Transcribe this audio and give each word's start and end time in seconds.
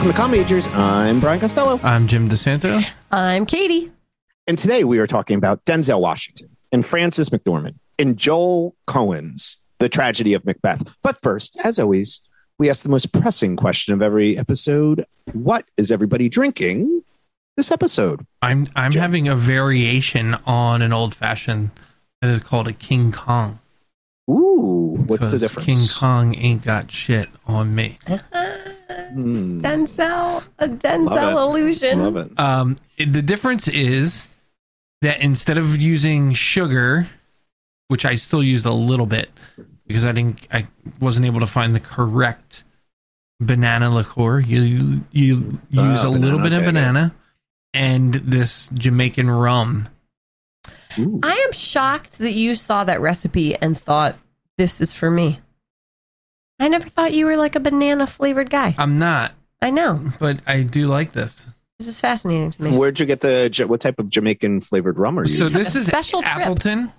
from 0.00 0.08
the 0.08 0.14
Com 0.14 0.30
Majors. 0.30 0.66
I'm 0.68 1.20
Brian 1.20 1.38
Costello. 1.40 1.78
I'm 1.82 2.08
Jim 2.08 2.26
DeSanto. 2.26 2.82
I'm 3.10 3.44
Katie. 3.44 3.92
And 4.46 4.58
today 4.58 4.82
we 4.82 4.98
are 4.98 5.06
talking 5.06 5.36
about 5.36 5.62
Denzel 5.66 6.00
Washington 6.00 6.48
and 6.72 6.86
Frances 6.86 7.28
McDormand 7.28 7.74
and 7.98 8.16
Joel 8.16 8.74
Coen's 8.86 9.58
The 9.78 9.90
Tragedy 9.90 10.32
of 10.32 10.46
Macbeth. 10.46 10.96
But 11.02 11.20
first, 11.20 11.58
as 11.62 11.78
always, 11.78 12.22
we 12.58 12.70
ask 12.70 12.82
the 12.82 12.88
most 12.88 13.12
pressing 13.12 13.56
question 13.56 13.92
of 13.92 14.00
every 14.00 14.38
episode 14.38 15.04
What 15.34 15.66
is 15.76 15.92
everybody 15.92 16.30
drinking 16.30 17.02
this 17.58 17.70
episode? 17.70 18.24
I'm 18.40 18.68
I'm 18.74 18.92
Jim. 18.92 19.02
having 19.02 19.28
a 19.28 19.36
variation 19.36 20.34
on 20.46 20.80
an 20.80 20.94
old 20.94 21.14
fashioned 21.14 21.72
that 22.22 22.30
is 22.30 22.40
called 22.40 22.68
a 22.68 22.72
King 22.72 23.12
Kong. 23.12 23.58
Ooh, 24.30 24.79
what's 25.06 25.26
the 25.26 25.32
'cause 25.32 25.40
difference? 25.40 25.66
King 25.66 25.98
Kong 25.98 26.34
ain't 26.36 26.62
got 26.62 26.90
shit 26.90 27.26
on 27.46 27.74
me. 27.74 27.96
Hmm, 28.06 28.18
Denzel, 29.60 30.42
a 30.58 30.68
Denzel 30.68 31.06
Love 31.08 31.56
it. 31.56 31.60
illusion. 31.60 32.02
love 32.02 32.16
it. 32.16 32.38
Um, 32.38 32.76
the 32.98 33.22
difference 33.22 33.68
is 33.68 34.26
that 35.02 35.20
instead 35.20 35.56
of 35.58 35.76
using 35.80 36.32
sugar, 36.34 37.06
which 37.88 38.04
I 38.04 38.14
still 38.16 38.42
used 38.42 38.66
a 38.66 38.72
little 38.72 39.06
bit 39.06 39.30
because 39.86 40.04
I 40.04 40.12
didn't, 40.12 40.46
I 40.52 40.66
wasn't 41.00 41.26
able 41.26 41.40
to 41.40 41.46
find 41.46 41.74
the 41.74 41.80
correct 41.80 42.62
banana 43.40 43.90
liqueur. 43.90 44.38
You 44.40 45.04
you 45.10 45.58
use 45.70 46.00
Ah, 46.00 46.06
a 46.06 46.10
little 46.10 46.38
bit 46.38 46.52
of 46.52 46.58
okay, 46.58 46.66
banana 46.66 47.14
and 47.74 48.14
this 48.14 48.68
Jamaican 48.74 49.30
rum. 49.30 49.88
Ooh. 50.98 51.20
I 51.22 51.32
am 51.34 51.52
shocked 51.52 52.18
that 52.18 52.32
you 52.34 52.54
saw 52.54 52.84
that 52.84 53.00
recipe 53.00 53.54
and 53.56 53.78
thought 53.78 54.16
this 54.60 54.82
is 54.82 54.92
for 54.92 55.10
me. 55.10 55.40
I 56.58 56.68
never 56.68 56.86
thought 56.86 57.14
you 57.14 57.24
were 57.24 57.38
like 57.38 57.56
a 57.56 57.60
banana 57.60 58.06
flavored 58.06 58.50
guy. 58.50 58.74
I'm 58.76 58.98
not, 58.98 59.32
I 59.62 59.70
know. 59.70 59.98
but 60.20 60.40
I 60.46 60.60
do 60.64 60.86
like 60.86 61.12
this. 61.14 61.46
This 61.78 61.88
is 61.88 61.98
fascinating 61.98 62.50
to 62.50 62.62
me. 62.62 62.76
Where'd 62.76 63.00
you 63.00 63.06
get 63.06 63.22
the, 63.22 63.64
what 63.66 63.80
type 63.80 63.98
of 63.98 64.10
Jamaican 64.10 64.60
flavored 64.60 64.98
rum 64.98 65.18
are 65.18 65.22
you 65.22 65.34
So 65.34 65.44
using? 65.44 65.58
this 65.60 65.74
a 65.74 65.78
is 65.78 65.86
special 65.86 66.20
trip. 66.20 66.36
Appleton, 66.36 66.92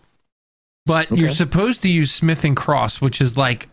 but 0.88 1.12
Okay. 1.12 1.18
you're 1.22 1.30
supposed 1.30 1.84
to 1.84 1.90
use 1.90 2.12
Smith 2.12 2.44
and 2.44 2.58
Cross, 2.58 3.00
which 3.00 3.22
is 3.22 3.38
like 3.38 3.70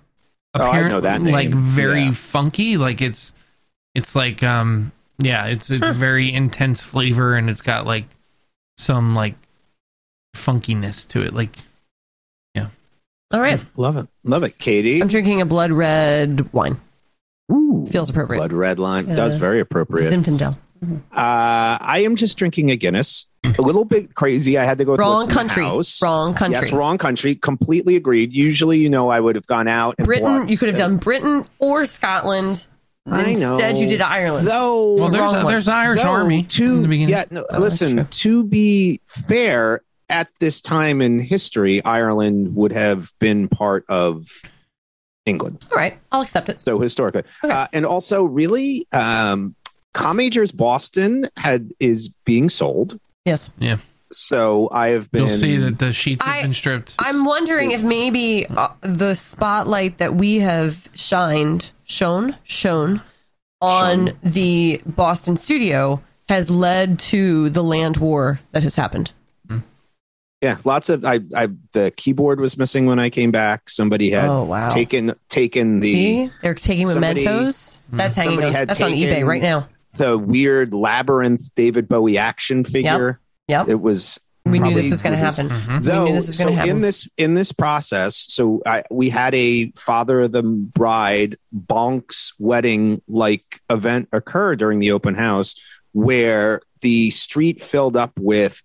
Oh, 0.54 0.60
I 0.60 0.66
apparent, 0.68 0.90
know 0.90 1.00
that 1.00 1.22
name. 1.22 1.32
like 1.32 1.48
very 1.50 2.02
Yeah. 2.04 2.12
funky. 2.12 2.76
Like 2.76 3.00
it's 3.00 3.32
it's 3.94 4.14
like 4.14 4.42
um 4.42 4.92
yeah, 5.18 5.46
it's 5.46 5.70
it's 5.70 5.88
very 5.88 6.30
intense 6.32 6.82
flavor 6.82 7.36
and 7.36 7.48
it's 7.48 7.62
got 7.62 7.86
like 7.86 8.04
some 8.76 9.14
like 9.14 9.34
funkiness 10.36 11.08
to 11.08 11.22
it. 11.22 11.32
Like 11.32 11.56
All 13.30 13.40
right. 13.40 13.60
Love 13.76 13.96
it. 13.96 14.08
Love 14.24 14.42
it. 14.42 14.58
Katie. 14.58 15.00
I'm 15.00 15.08
drinking 15.08 15.40
a 15.40 15.46
blood 15.46 15.70
red 15.72 16.52
wine. 16.52 16.80
Ooh, 17.52 17.86
Feels 17.90 18.10
appropriate. 18.10 18.38
blood 18.40 18.52
red 18.52 18.78
line. 18.78 19.00
It's, 19.00 19.08
uh, 19.10 19.14
Does 19.16 19.36
very 19.36 19.60
appropriate. 19.60 20.10
Zinfandel. 20.12 20.56
Uh, 20.82 20.96
I 21.12 22.02
am 22.04 22.14
just 22.14 22.38
drinking 22.38 22.70
a 22.70 22.76
Guinness. 22.76 23.28
A 23.44 23.62
little 23.62 23.84
bit 23.84 24.14
crazy. 24.14 24.58
I 24.58 24.64
had 24.64 24.78
to 24.78 24.84
go 24.84 24.92
with 24.92 25.00
Wrong 25.00 25.14
what's 25.16 25.28
the 25.28 25.34
country. 25.34 25.64
house. 25.64 26.00
Wrong 26.02 26.34
country. 26.34 26.60
Yes, 26.62 26.72
wrong 26.72 26.98
country. 26.98 27.34
Completely 27.34 27.96
agreed. 27.96 28.32
Usually, 28.34 28.78
you 28.78 28.88
know, 28.90 29.08
I 29.08 29.18
would 29.18 29.34
have 29.34 29.46
gone 29.46 29.66
out 29.66 29.96
and 29.98 30.06
Britain, 30.06 30.48
you 30.48 30.56
could 30.56 30.68
have 30.68 30.76
done 30.76 30.98
Britain 30.98 31.46
or 31.58 31.84
Scotland. 31.86 32.68
I 33.10 33.32
know. 33.34 33.50
Instead, 33.52 33.78
you 33.78 33.86
did 33.88 34.02
Ireland. 34.02 34.46
Though, 34.46 34.94
well, 34.94 35.08
there's 35.08 35.20
wrong 35.22 35.34
one. 35.44 35.46
there's 35.52 35.66
Irish 35.66 36.00
though, 36.02 36.08
Army 36.10 36.42
To 36.44 36.64
in 36.64 36.82
the 36.82 36.88
beginning. 36.88 37.08
yeah, 37.08 37.24
no, 37.30 37.44
Oh, 37.50 37.58
listen. 37.58 38.06
To 38.06 38.44
be 38.44 39.00
fair, 39.06 39.80
at 40.08 40.28
this 40.40 40.60
time 40.60 41.00
in 41.00 41.20
history, 41.20 41.84
Ireland 41.84 42.54
would 42.56 42.72
have 42.72 43.12
been 43.18 43.48
part 43.48 43.84
of 43.88 44.26
England. 45.26 45.64
All 45.70 45.76
right, 45.76 45.98
I'll 46.12 46.22
accept 46.22 46.48
it. 46.48 46.60
So 46.60 46.78
historically, 46.78 47.22
Okay. 47.44 47.52
uh, 47.54 47.66
and 47.72 47.84
also 47.84 48.24
really, 48.24 48.86
um, 48.92 49.54
Commagers 49.94 50.52
Boston 50.52 51.28
had 51.36 51.70
is 51.80 52.08
being 52.24 52.48
sold. 52.48 52.98
Yes. 53.24 53.50
Yeah. 53.58 53.78
So 54.10 54.68
I 54.72 54.88
have 54.88 55.10
been. 55.10 55.26
You'll 55.26 55.36
see 55.36 55.56
that 55.56 55.78
the 55.78 55.92
sheets 55.92 56.24
have 56.24 56.34
I- 56.36 56.42
been 56.42 56.54
stripped. 56.54 56.94
I'm 56.98 57.24
wondering 57.24 57.72
if 57.72 57.82
maybe 57.84 58.46
uh, 58.46 58.68
the 58.80 59.14
spotlight 59.14 59.98
that 59.98 60.14
we 60.14 60.36
have 60.36 60.88
shined, 60.94 61.72
shown, 61.84 62.36
shown 62.44 63.02
on 63.60 64.06
Shone. 64.08 64.18
the 64.22 64.80
Boston 64.86 65.36
studio 65.36 66.00
has 66.28 66.48
led 66.48 66.98
to 67.00 67.50
the 67.50 67.62
land 67.62 67.96
war 67.98 68.40
that 68.52 68.62
has 68.62 68.76
happened. 68.76 69.12
Yeah, 70.40 70.58
lots 70.64 70.88
of 70.88 71.04
I, 71.04 71.20
I 71.34 71.48
the 71.72 71.92
keyboard 71.96 72.38
was 72.40 72.56
missing 72.56 72.86
when 72.86 72.98
I 73.00 73.10
came 73.10 73.32
back. 73.32 73.68
Somebody 73.68 74.10
had 74.10 74.28
oh 74.28 74.44
wow! 74.44 74.68
taken 74.68 75.14
taken 75.28 75.80
the 75.80 75.90
See, 75.92 76.30
they're 76.42 76.54
taking 76.54 76.86
somebody- 76.86 77.24
mementos. 77.24 77.82
That's 77.90 78.14
hanging. 78.14 78.30
somebody 78.32 78.46
On, 78.48 78.52
had 78.54 78.68
that's 78.68 78.80
on 78.80 78.92
eBay 78.92 79.24
right 79.26 79.42
now. 79.42 79.68
the 79.96 80.16
weird 80.16 80.72
labyrinth 80.72 81.52
David 81.56 81.88
Bowie 81.88 82.18
action 82.18 82.62
figure. 82.62 83.18
Yep. 83.48 83.68
It 83.68 83.80
was 83.80 84.20
We 84.44 84.60
knew 84.60 84.74
this 84.74 84.88
probably 84.88 84.90
was 84.90 85.02
going 85.02 85.18
to 85.18 85.24
was- 85.24 85.36
happen. 85.36 85.50
Mhm. 85.50 85.82
Though, 85.82 86.04
knew 86.06 86.12
this 86.12 86.26
was 86.28 86.38
so 86.38 86.44
gonna 86.44 86.56
happen. 86.56 86.70
in 86.70 86.80
this 86.82 87.08
in 87.18 87.34
this 87.34 87.50
process, 87.50 88.14
so 88.28 88.62
I, 88.64 88.84
we 88.92 89.10
had 89.10 89.34
a 89.34 89.72
father 89.72 90.20
of 90.20 90.30
the 90.32 90.42
bride 90.44 91.36
bonks 91.52 92.32
wedding 92.38 93.02
like 93.08 93.60
event 93.68 94.08
occur 94.12 94.54
during 94.54 94.78
the 94.78 94.92
open 94.92 95.16
house, 95.16 95.56
where 95.92 96.60
the 96.80 97.10
street 97.10 97.60
filled 97.62 97.96
up 97.96 98.12
with 98.20 98.62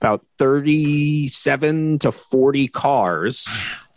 about 0.00 0.24
thirty 0.38 1.28
seven 1.28 1.98
to 2.00 2.12
forty 2.12 2.68
cars, 2.68 3.48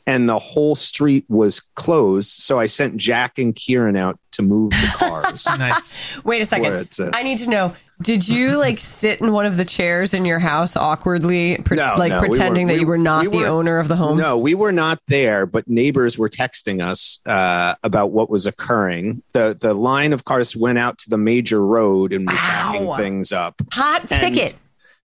and 0.05 0.27
the 0.27 0.39
whole 0.39 0.75
street 0.75 1.25
was 1.29 1.59
closed. 1.75 2.29
So 2.29 2.59
I 2.59 2.67
sent 2.67 2.97
Jack 2.97 3.37
and 3.39 3.55
Kieran 3.55 3.95
out 3.95 4.19
to 4.31 4.41
move 4.41 4.71
the 4.71 4.91
cars. 4.95 5.45
nice. 5.57 6.23
Wait 6.23 6.41
a 6.41 6.45
second. 6.45 6.91
to- 6.91 7.11
I 7.13 7.23
need 7.23 7.37
to 7.39 7.49
know. 7.49 7.75
Did 8.01 8.29
you 8.29 8.57
like 8.57 8.79
sit 8.79 9.19
in 9.19 9.33
one 9.33 9.45
of 9.45 9.57
the 9.57 9.65
chairs 9.65 10.13
in 10.13 10.23
your 10.23 10.39
house 10.39 10.77
awkwardly, 10.77 11.57
pre- 11.65 11.75
No, 11.75 11.91
like 11.97 12.13
no, 12.13 12.19
pretending 12.21 12.67
weren't- 12.67 12.77
that 12.77 12.79
you 12.81 12.87
were 12.87 12.97
not 12.97 13.27
we 13.27 13.39
the 13.39 13.45
owner 13.45 13.77
of 13.77 13.89
the 13.89 13.97
home? 13.97 14.17
No, 14.17 14.37
we 14.37 14.55
were 14.55 14.71
not 14.71 15.01
there, 15.09 15.45
but 15.45 15.67
neighbors 15.67 16.17
were 16.17 16.29
texting 16.29 16.81
us 16.81 17.19
uh, 17.25 17.75
about 17.83 18.11
what 18.11 18.29
was 18.29 18.47
occurring. 18.47 19.21
the 19.33 19.57
The 19.59 19.73
line 19.73 20.13
of 20.13 20.23
cars 20.23 20.55
went 20.55 20.77
out 20.77 20.97
to 20.99 21.09
the 21.09 21.17
major 21.17 21.59
road 21.61 22.13
and 22.13 22.25
was 22.25 22.39
backing 22.39 22.95
things 22.95 23.33
up. 23.33 23.61
Hot 23.73 24.09
And- 24.09 24.09
ticket. 24.09 24.53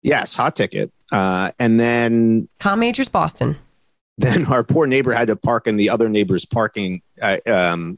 Yes, 0.03 0.35
hot 0.35 0.55
ticket. 0.55 0.91
Uh, 1.11 1.51
and 1.59 1.79
then 1.79 2.47
Com 2.59 2.79
Majors 2.79 3.09
Boston. 3.09 3.57
then 4.17 4.45
our 4.47 4.63
poor 4.63 4.87
neighbor 4.87 5.11
had 5.13 5.27
to 5.27 5.35
park 5.35 5.67
in 5.67 5.75
the 5.77 5.89
other 5.89 6.09
neighbor's 6.09 6.45
parking 6.45 7.01
uh, 7.21 7.37
um, 7.45 7.97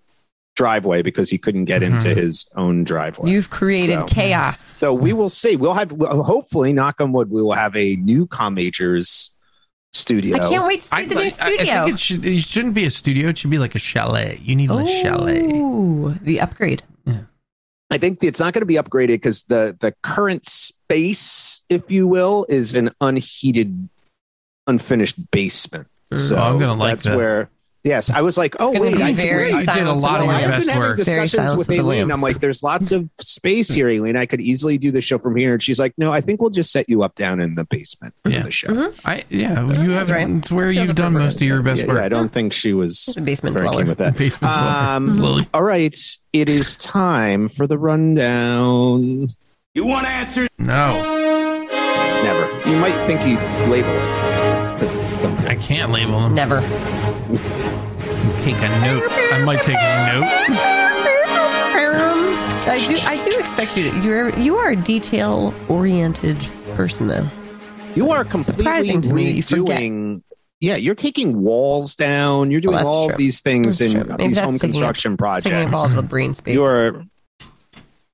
driveway 0.56 1.02
because 1.02 1.30
he 1.30 1.38
couldn't 1.38 1.66
get 1.66 1.82
into 1.84 2.10
Mhm. 2.10 2.16
his 2.16 2.50
own 2.56 2.84
driveway. 2.84 3.32
You've 3.32 3.50
created 3.50 4.00
So- 4.02 4.06
chaos. 4.06 4.60
so 4.62 4.94
we 4.94 5.14
will 5.14 5.30
see. 5.30 5.56
We'll 5.56 5.74
have 5.74 5.92
hopefully, 5.92 6.74
knock 6.74 7.02
on 7.02 7.12
wood, 7.14 7.30
we 7.32 7.42
will 7.42 7.54
have 7.54 7.76
a 7.76 7.96
new 7.98 8.28
Com 8.28 8.54
Majors 8.56 9.32
studio. 9.92 10.36
I 10.36 10.40
can't 10.50 10.66
wait 10.66 10.80
to 10.82 10.86
see 10.88 10.90
I, 10.96 11.06
the 11.06 11.16
I- 11.16 11.18
new 11.20 11.26
I 11.26 11.30
studio. 11.30 11.66
think 11.86 11.94
it, 11.96 12.00
should, 12.00 12.26
it 12.26 12.42
shouldn't 12.44 12.74
be 12.74 12.86
a 12.86 12.92
studio. 12.92 13.30
It 13.30 13.38
should 13.38 13.50
be 13.52 13.60
like 13.60 13.76
a 13.76 13.80
chalet. 13.80 14.40
You 14.44 14.56
need 14.56 14.70
a 14.72 14.86
chalet. 14.86 15.42
Ooh, 15.56 16.16
the 16.22 16.42
upgrade. 16.42 16.82
I 17.94 18.00
think 18.00 18.24
it's 18.24 18.40
not 18.40 18.54
going 18.54 18.62
to 18.62 18.66
be 18.66 18.74
upgraded 18.76 19.08
because 19.22 19.44
the 19.44 19.78
the 19.80 19.94
current 20.02 20.48
space, 20.48 21.62
if 21.70 21.92
you 21.92 22.08
will, 22.08 22.48
is 22.50 22.74
an 22.74 22.90
unheated, 23.00 23.88
unfinished 24.66 25.30
basement. 25.30 25.88
So 26.16 26.36
Oh, 26.36 26.42
I'm 26.42 26.60
gonna 26.60 26.74
like 26.74 26.94
that's 26.94 27.06
this. 27.06 27.16
where. 27.16 27.50
Yes, 27.86 28.10
I 28.10 28.22
was 28.22 28.38
like, 28.38 28.56
oh 28.62 28.68
gonna 28.72 28.80
wait, 28.80 28.96
be 28.96 29.04
I 29.04 29.12
very 29.14 29.50
You 29.52 29.66
did 29.66 29.84
a 29.88 29.92
lot 29.92 30.22
of 30.22 30.28
Well, 30.28 30.40
your 30.40 30.50
I've 30.50 30.50
Lambs. 30.50 30.50
been 30.50 30.50
best 30.52 30.70
having 30.70 30.82
work. 30.82 30.98
Discussions 30.98 31.56
with 31.58 31.68
of 31.68 31.76
the 31.76 31.80
Aileen. 31.80 32.12
I'm 32.12 32.22
like, 32.22 32.40
there's 32.40 32.64
lots 32.64 32.94
of 32.94 33.10
space 33.20 33.68
here, 33.70 33.90
Aileen. 33.90 34.16
I 34.16 34.26
could 34.26 34.40
easily 34.40 34.78
do 34.78 34.90
the 34.90 35.02
show 35.02 35.18
from 35.18 35.36
here. 35.36 35.52
And 35.52 35.62
she's 35.62 35.80
like, 35.80 35.94
no, 35.98 36.10
I 36.14 36.22
think 36.22 36.40
we'll 36.40 36.50
just 36.50 36.72
set 36.72 36.88
you 36.88 37.04
up 37.04 37.16
down 37.16 37.42
in 37.42 37.56
the 37.56 37.66
basement 37.66 38.14
Yeah. 38.26 38.40
for 38.40 38.46
the 38.46 38.52
show. 38.52 38.68
Mhm. 38.70 38.94
I 39.04 39.26
yeah, 39.30 39.62
you 39.82 39.92
have 39.92 40.08
That's 40.08 40.12
right. 40.12 40.30
it's 40.30 40.50
where 40.50 40.72
Feels 40.72 40.88
you've 40.88 40.96
done 40.96 41.12
most 41.14 41.36
of 41.36 41.42
your 41.42 41.62
best 41.62 41.82
Yeah, 41.82 41.88
work. 41.88 41.98
yeah, 41.98 42.06
I 42.06 42.08
don't 42.08 42.32
think 42.32 42.54
she 42.54 42.70
It's 42.70 43.08
was 43.08 43.18
a 43.18 43.22
basement 43.22 43.58
dweller. 43.58 43.84
with 43.86 43.98
that. 43.98 44.16
Basement 44.16 44.54
dweller. 44.54 44.70
Um, 44.70 45.16
Lily. 45.18 45.48
all 45.54 45.64
right, 45.64 45.98
it 46.32 46.48
is 46.48 46.78
time 46.78 47.50
for 47.50 47.68
the 47.68 47.78
rundown. 47.78 49.28
You 49.76 49.86
want 49.86 50.08
answers? 50.08 50.48
No, 50.58 51.68
Never. 52.24 52.70
You 52.70 52.78
might 52.78 53.06
think 53.06 53.20
you 53.28 53.36
label 53.70 53.90
it. 53.90 54.80
but. 54.80 55.48
I 55.48 55.56
can't 55.56 55.92
label 55.92 56.22
them. 56.22 56.34
Never. 56.34 56.62
Take 58.40 58.56
a 58.56 58.70
note. 58.82 59.04
I 59.32 59.42
might 59.44 59.60
take 59.64 59.76
a 59.78 60.14
note. 60.14 60.24
I 62.66 62.86
do. 62.88 62.98
I 63.06 63.24
do 63.30 63.38
expect 63.40 63.78
you 63.78 63.92
to. 63.92 64.00
You're. 64.02 64.38
You 64.40 64.56
are 64.58 64.72
a 64.72 64.76
detail 64.76 65.54
oriented 65.70 66.38
person, 66.76 67.08
though. 67.08 67.28
You 67.96 68.10
are 68.12 68.24
completely 68.24 68.64
surprising 68.64 69.02
to 69.02 69.14
me 69.14 69.26
that 69.26 69.34
you 69.36 69.44
forget. 69.44 69.80
redoing. 69.82 70.24
Yeah, 70.60 70.76
you're 70.78 70.96
taking 70.96 71.42
walls 71.44 71.94
down. 71.96 72.50
You're 72.50 72.62
doing 72.62 72.76
that's 72.76 72.86
all 72.86 73.08
true. 73.10 73.18
these 73.18 73.42
things 73.42 73.80
That's 73.80 73.94
in 73.94 74.02
true. 74.06 74.10
Maybe 74.18 74.28
these 74.30 74.36
that's 74.38 74.46
home 74.46 74.54
taking 74.56 74.70
up- 74.70 74.74
construction 74.96 75.14
It's 75.20 75.44
taking 75.44 75.58
up 75.60 75.70
projects. 75.72 75.78
all 75.96 76.02
the 76.02 76.08
brain 76.08 76.34
space. 76.34 76.56
You're 76.56 77.04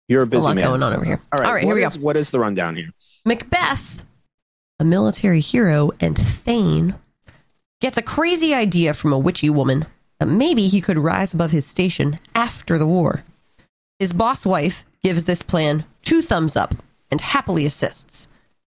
you're 0.07 0.23
a 0.23 0.25
There's 0.25 0.31
a 0.33 0.37
busy 0.37 0.47
lot 0.47 0.55
man. 0.55 0.63
going 0.65 0.83
on 0.83 0.93
over 0.93 1.05
here. 1.05 1.21
All 1.31 1.39
right, 1.39 1.47
All 1.47 1.53
right, 1.53 1.59
here 1.63 1.67
what 1.67 1.75
we 1.75 1.85
is- 1.85 1.97
go. 1.97 2.03
What 2.03 2.17
is 2.17 2.31
the 2.31 2.39
rundown 2.39 2.75
here? 2.75 2.89
Macbeth, 3.25 4.03
a 4.79 4.83
military 4.85 5.39
hero 5.41 5.91
and 5.99 6.17
Thane, 6.17 6.95
gets 7.81 7.97
a 7.99 8.01
crazy 8.01 8.53
idea 8.55 8.93
from 8.95 9.13
a 9.13 9.19
witchy 9.19 9.51
woman 9.51 9.81
that 9.81 9.87
maybe 10.27 10.67
he 10.67 10.81
could 10.81 10.97
rise 10.97 11.33
above 11.33 11.51
his 11.51 11.65
station 11.65 12.19
after 12.35 12.77
the 12.77 12.87
war. 12.87 13.23
His 13.99 14.13
boss 14.13 14.45
wife 14.45 14.85
gives 15.03 15.23
this 15.23 15.41
plan 15.41 15.85
two 16.01 16.21
thumbs 16.21 16.55
up 16.55 16.75
and 17.11 17.21
happily 17.21 17.65
assists. 17.65 18.27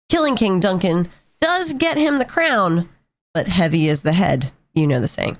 Killing 0.10 0.36
King 0.36 0.60
Duncan 0.60 1.10
does 1.40 1.74
get 1.74 1.98
him 1.98 2.18
the 2.18 2.26
crown, 2.26 2.90
but 3.34 3.48
heavy 3.48 3.88
is 3.88 4.02
the 4.02 4.14
head. 4.14 4.52
You 4.74 4.88
know 4.88 5.00
the 5.00 5.08
saying. 5.08 5.38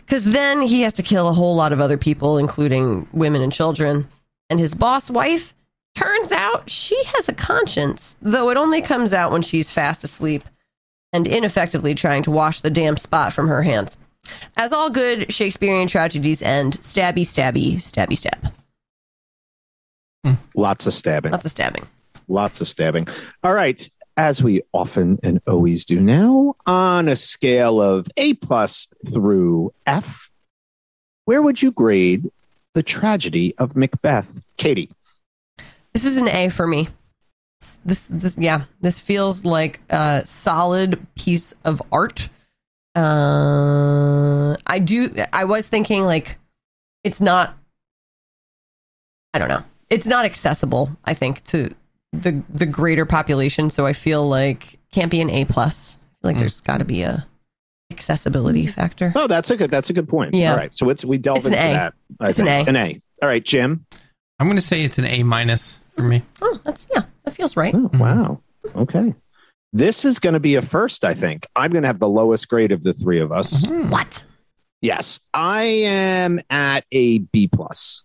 Because 0.00 0.24
then 0.24 0.62
he 0.62 0.82
has 0.82 0.92
to 0.94 1.02
kill 1.02 1.28
a 1.28 1.34
whole 1.34 1.54
lot 1.54 1.72
of 1.72 1.80
other 1.80 1.98
people, 1.98 2.38
including 2.38 3.06
women 3.12 3.42
and 3.42 3.52
children. 3.52 4.08
And 4.48 4.58
his 4.58 4.74
boss 4.74 5.10
wife, 5.10 5.54
turns 5.94 6.32
out 6.32 6.70
she 6.70 7.02
has 7.04 7.28
a 7.28 7.34
conscience, 7.34 8.16
though 8.22 8.50
it 8.50 8.56
only 8.56 8.80
comes 8.80 9.12
out 9.12 9.32
when 9.32 9.42
she's 9.42 9.70
fast 9.70 10.04
asleep 10.04 10.44
and 11.12 11.28
ineffectively 11.28 11.94
trying 11.94 12.22
to 12.22 12.30
wash 12.30 12.60
the 12.60 12.70
damn 12.70 12.96
spot 12.96 13.32
from 13.32 13.48
her 13.48 13.62
hands. 13.62 13.98
As 14.56 14.72
all 14.72 14.90
good 14.90 15.32
Shakespearean 15.32 15.88
tragedies 15.88 16.42
end, 16.42 16.78
stabby, 16.80 17.22
stabby, 17.22 17.76
stabby, 17.76 18.16
stab. 18.16 18.52
Hmm. 20.24 20.34
Lots 20.54 20.86
of 20.86 20.94
stabbing. 20.94 21.32
Lots 21.32 21.44
of 21.44 21.50
stabbing. 21.50 21.86
Lots 22.28 22.60
of 22.60 22.68
stabbing. 22.68 23.08
All 23.42 23.52
right. 23.52 23.88
As 24.16 24.42
we 24.42 24.60
often 24.74 25.18
and 25.22 25.40
always 25.46 25.86
do 25.86 25.98
now, 25.98 26.54
on 26.66 27.08
a 27.08 27.16
scale 27.16 27.80
of 27.80 28.08
A 28.18 28.34
plus 28.34 28.86
through 29.10 29.72
F, 29.86 30.30
where 31.24 31.40
would 31.40 31.62
you 31.62 31.72
grade 31.72 32.30
the 32.74 32.82
tragedy 32.82 33.54
of 33.56 33.74
Macbeth? 33.74 34.42
Katie. 34.58 34.90
This 35.94 36.04
is 36.04 36.18
an 36.18 36.28
A 36.28 36.50
for 36.50 36.66
me. 36.66 36.88
This, 37.84 38.08
this, 38.08 38.36
yeah, 38.38 38.64
this 38.82 39.00
feels 39.00 39.44
like 39.44 39.80
a 39.88 40.22
solid 40.26 41.04
piece 41.14 41.54
of 41.64 41.80
art. 41.90 42.28
Uh, 42.94 44.56
I 44.66 44.78
do. 44.78 45.14
I 45.32 45.44
was 45.44 45.68
thinking 45.68 46.04
like, 46.04 46.38
it's 47.04 47.20
not. 47.20 47.56
I 49.34 49.38
don't 49.38 49.48
know. 49.48 49.64
It's 49.88 50.06
not 50.06 50.24
accessible. 50.24 50.90
I 51.04 51.14
think 51.14 51.42
to 51.44 51.74
the 52.12 52.42
the 52.48 52.66
greater 52.66 53.06
population. 53.06 53.70
So 53.70 53.86
I 53.86 53.92
feel 53.92 54.28
like 54.28 54.78
can't 54.92 55.10
be 55.10 55.20
an 55.20 55.30
A 55.30 55.44
plus. 55.44 55.98
Like 56.22 56.36
hmm. 56.36 56.40
there's 56.40 56.60
got 56.60 56.78
to 56.78 56.84
be 56.84 57.02
a 57.02 57.26
accessibility 57.90 58.64
hmm. 58.64 58.70
factor. 58.70 59.12
Oh, 59.14 59.26
that's 59.26 59.50
a 59.50 59.56
good. 59.56 59.70
That's 59.70 59.90
a 59.90 59.92
good 59.92 60.08
point. 60.08 60.34
Yeah. 60.34 60.52
All 60.52 60.56
right. 60.56 60.76
So 60.76 60.90
it's 60.90 61.04
we 61.04 61.18
delve 61.18 61.38
It's 61.38 61.48
an 61.48 61.54
into 61.54 61.66
A. 61.66 61.72
that. 61.72 61.94
I 62.20 62.28
It's 62.28 62.38
an. 62.38 62.48
A. 62.48 62.64
An 62.66 62.76
A. 62.76 63.00
All 63.22 63.28
right, 63.28 63.44
Jim. 63.44 63.86
I'm 64.38 64.48
going 64.48 64.56
to 64.56 64.66
say 64.66 64.82
it's 64.82 64.98
an 64.98 65.04
A 65.04 65.22
minus 65.22 65.78
for 65.94 66.02
me. 66.02 66.22
Oh, 66.40 66.60
that's 66.64 66.88
yeah. 66.92 67.04
That 67.24 67.32
feels 67.32 67.56
right. 67.56 67.74
Oh, 67.74 67.88
mm-hmm. 67.88 67.98
wow. 67.98 68.40
Okay. 68.74 69.14
This 69.72 70.04
is 70.04 70.18
going 70.18 70.34
to 70.34 70.40
be 70.40 70.54
a 70.56 70.62
first. 70.62 71.04
I 71.04 71.14
think 71.14 71.46
I'm 71.56 71.70
going 71.72 71.82
to 71.82 71.86
have 71.88 71.98
the 71.98 72.08
lowest 72.08 72.48
grade 72.48 72.72
of 72.72 72.82
the 72.82 72.92
three 72.92 73.20
of 73.20 73.32
us. 73.32 73.66
Mhm. 73.66 73.90
What? 73.90 74.24
Yes, 74.82 75.20
I 75.32 75.62
am 75.62 76.40
at 76.50 76.84
a 76.92 77.18
B 77.18 77.48
plus. 77.48 78.02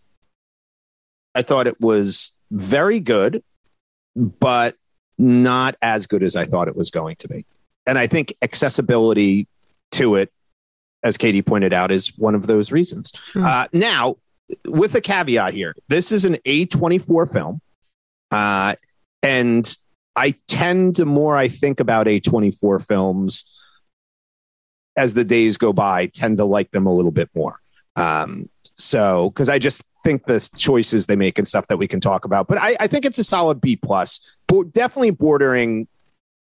I 1.35 1.41
thought 1.41 1.67
it 1.67 1.79
was 1.81 2.33
very 2.51 2.99
good, 2.99 3.43
but 4.15 4.75
not 5.17 5.75
as 5.81 6.07
good 6.07 6.23
as 6.23 6.35
I 6.35 6.45
thought 6.45 6.67
it 6.67 6.75
was 6.75 6.89
going 6.89 7.15
to 7.17 7.27
be. 7.27 7.45
And 7.85 7.97
I 7.97 8.07
think 8.07 8.35
accessibility 8.41 9.47
to 9.93 10.15
it, 10.15 10.31
as 11.03 11.17
Katie 11.17 11.41
pointed 11.41 11.73
out, 11.73 11.91
is 11.91 12.17
one 12.17 12.35
of 12.35 12.47
those 12.47 12.71
reasons. 12.71 13.11
Hmm. 13.33 13.45
Uh, 13.45 13.67
now, 13.73 14.17
with 14.65 14.95
a 14.95 15.01
caveat 15.01 15.53
here, 15.53 15.75
this 15.89 16.11
is 16.11 16.25
an 16.25 16.37
A24 16.45 17.31
film. 17.31 17.61
Uh, 18.31 18.75
and 19.23 19.75
I 20.17 20.31
tend 20.47 20.97
to 20.97 21.05
more 21.05 21.37
I 21.37 21.47
think 21.47 21.79
about 21.79 22.07
A24 22.07 22.85
films 22.85 23.45
as 24.97 25.13
the 25.13 25.23
days 25.23 25.57
go 25.57 25.71
by, 25.71 26.07
tend 26.07 26.37
to 26.37 26.45
like 26.45 26.71
them 26.71 26.87
a 26.87 26.93
little 26.93 27.11
bit 27.11 27.29
more. 27.35 27.59
Um, 27.95 28.49
so, 28.73 29.29
because 29.29 29.47
I 29.47 29.59
just 29.59 29.83
think 30.03 30.25
the 30.25 30.49
choices 30.55 31.05
they 31.05 31.15
make 31.15 31.37
and 31.37 31.47
stuff 31.47 31.67
that 31.67 31.77
we 31.77 31.87
can 31.87 31.99
talk 31.99 32.25
about, 32.25 32.47
but 32.47 32.57
I, 32.57 32.75
I 32.79 32.87
think 32.87 33.05
it's 33.05 33.19
a 33.19 33.23
solid 33.23 33.61
B 33.61 33.75
plus, 33.75 34.35
but 34.47 34.73
definitely 34.73 35.11
bordering 35.11 35.87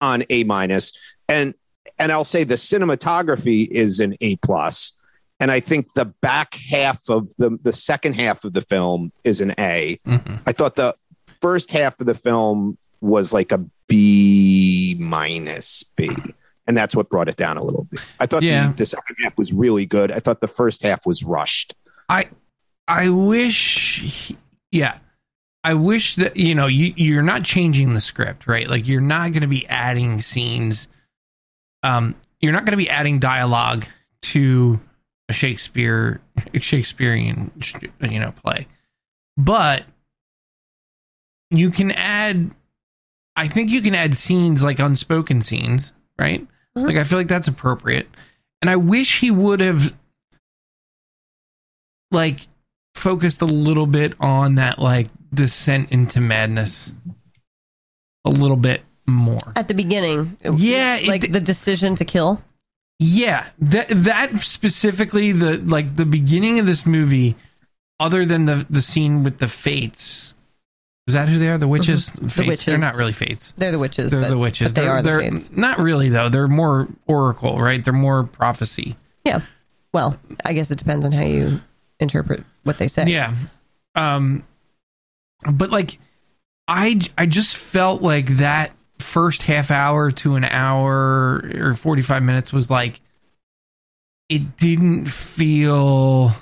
on 0.01 0.23
A 0.31 0.45
minus. 0.45 0.93
And 1.29 1.55
and 1.99 2.11
I'll 2.13 2.25
say 2.25 2.45
the 2.45 2.55
cinematography 2.55 3.69
is 3.69 4.01
an 4.01 4.17
A 4.21 4.37
plus, 4.37 4.93
and 5.41 5.51
I 5.51 5.61
think 5.61 5.95
the 5.95 6.05
back 6.07 6.55
half 6.55 7.09
of 7.09 7.33
the 7.39 7.59
the 7.63 7.73
second 7.73 8.15
half 8.15 8.45
of 8.45 8.53
the 8.53 8.61
film 8.63 9.13
is 9.25 9.41
an 9.41 9.55
A. 9.59 9.99
Mhm. 10.07 10.43
I 10.47 10.53
thought 10.53 10.75
the 10.77 10.95
first 11.41 11.71
half 11.73 11.99
of 12.01 12.07
the 12.07 12.15
film 12.15 12.79
was 13.05 13.33
like 13.33 13.53
a 13.53 13.59
B 13.89 14.97
minus 14.99 15.85
B. 15.97 16.11
And 16.67 16.75
that's 16.77 16.97
what 16.97 17.11
brought 17.11 17.29
it 17.29 17.37
down 17.37 17.59
a 17.59 17.63
little 17.63 17.85
bit. 17.85 18.01
I 18.19 18.27
thought 18.27 18.43
Yeah. 18.43 18.69
the, 18.69 18.75
the 18.77 18.87
second 18.87 19.17
half 19.23 19.37
was 19.37 19.53
really 19.53 19.85
good. 19.85 20.11
I 20.11 20.19
thought 20.21 20.41
the 20.41 20.49
first 20.49 20.83
half 20.83 21.05
was 21.07 21.23
rushed. 21.23 21.75
I 22.09 22.29
I 22.89 23.09
wish 23.11 24.33
yeah. 24.73 24.99
I 25.63 25.75
wish 25.75 26.17
that 26.17 26.37
you 26.37 26.55
know 26.55 26.67
you 26.67 26.93
you're 26.97 27.23
not 27.23 27.43
changing 27.45 27.95
the 27.95 28.01
script, 28.01 28.47
right? 28.47 28.69
Like 28.69 28.89
you're 28.89 29.01
not 29.01 29.33
going 29.33 29.43
to 29.43 29.47
be 29.49 29.67
adding 29.69 30.21
scenes 30.21 30.89
um 31.83 32.15
you're 32.41 32.53
not 32.53 32.65
going 32.65 32.73
to 32.73 32.83
be 32.83 32.89
adding 32.91 33.19
dialogue 33.19 33.87
to 34.23 34.81
a 35.29 35.33
Shakespeare 35.35 36.21
Shakespearean 36.55 37.51
you 38.01 38.19
know 38.21 38.33
play. 38.33 38.67
But 39.37 39.85
you 41.51 41.71
can 41.71 41.91
add 41.91 42.51
I 43.37 43.49
think 43.49 43.71
you 43.71 43.83
can 43.83 43.95
add 43.95 44.17
scenes 44.17 44.63
like 44.63 44.79
unspoken 44.79 45.43
scenes, 45.43 45.93
right? 46.19 46.47
Mhm. 46.77 46.87
Like 46.87 46.97
I 46.97 47.05
feel 47.05 47.19
like 47.19 47.29
that's 47.29 47.49
appropriate. 47.49 48.09
And 48.63 48.71
I 48.71 48.77
wish 48.77 49.21
he 49.21 49.31
would 49.31 49.61
have 49.61 49.95
like 52.11 52.47
focused 52.95 53.43
a 53.43 53.47
little 53.47 53.87
bit 53.87 54.15
on 54.21 54.55
that 54.57 54.79
like 54.79 55.09
descent 55.33 55.91
into 55.91 56.21
madness 56.21 56.95
a 58.25 58.31
little 58.31 58.57
bit 58.57 58.83
more. 59.07 59.39
At 59.57 59.69
the 59.69 59.75
beginning, 59.75 60.37
Yeah, 60.43 60.97
it- 60.97 61.09
like 61.09 61.33
the 61.33 61.41
decision 61.41 61.95
to 61.97 62.05
kill. 62.05 62.43
Yeah, 63.01 63.49
that 63.59 63.89
that 63.91 64.39
specifically 64.41 65.33
the 65.33 65.59
like 65.59 65.97
the 65.97 66.07
beginning 66.07 66.61
of 66.61 66.67
this 66.67 66.87
movie 66.87 67.35
other 67.99 68.25
than 68.25 68.47
the 68.47 68.65
the 68.71 68.81
scene 68.83 69.25
with 69.25 69.39
the 69.39 69.49
fates. 69.49 70.34
Is 71.07 71.13
that 71.13 71.29
who 71.29 71.39
they 71.39 71.49
are? 71.49 71.59
The 71.59 71.69
witches? 71.69 72.07
The, 72.07 72.29
fates? 72.31 72.65
They're 72.65 72.79
not 72.79 72.97
really 72.97 73.13
fates. 73.13 73.53
They're 73.59 73.73
the 73.73 73.79
witches. 73.79 74.11
They're 74.11 74.23
but, 74.23 74.31
the 74.31 74.39
witches. 74.39 74.69
but 74.69 74.75
they 74.75 74.83
they're, 74.83 74.93
are 74.93 75.03
the 75.03 75.11
they're- 75.11 75.31
fates. 75.31 75.53
Not 75.53 75.79
really 75.79 76.09
though. 76.09 76.31
They're 76.31 76.49
more 76.49 76.89
oracle, 77.07 77.59
right? 77.59 77.85
They're 77.85 77.93
more 77.93 78.25
prophecy. 78.25 78.97
Yeah. 79.25 79.43
Well, 79.93 80.19
I 80.45 80.55
guess 80.55 80.71
it 80.71 80.79
depends 80.79 81.05
on 81.05 81.13
how 81.13 81.23
you 81.25 81.61
interpret 82.01 82.43
what 82.63 82.79
they 82.79 82.89
say. 82.89 83.05
Yeah. 83.07 83.35
Um 83.95 84.45
but 85.53 85.71
like 85.71 85.99
I 86.69 87.01
I 87.19 87.27
just 87.27 87.57
felt 87.57 88.01
like 88.01 88.37
that 88.39 88.73
first 88.99 89.43
half 89.43 89.71
hour 89.71 90.11
to 90.11 90.37
an 90.37 90.45
hour 90.45 91.51
or 91.61 91.75
45 91.75 92.23
minutes 92.23 92.53
was 92.53 92.71
like 92.71 93.03
it 94.31 94.57
didn't 94.57 95.07
feel 95.07 96.33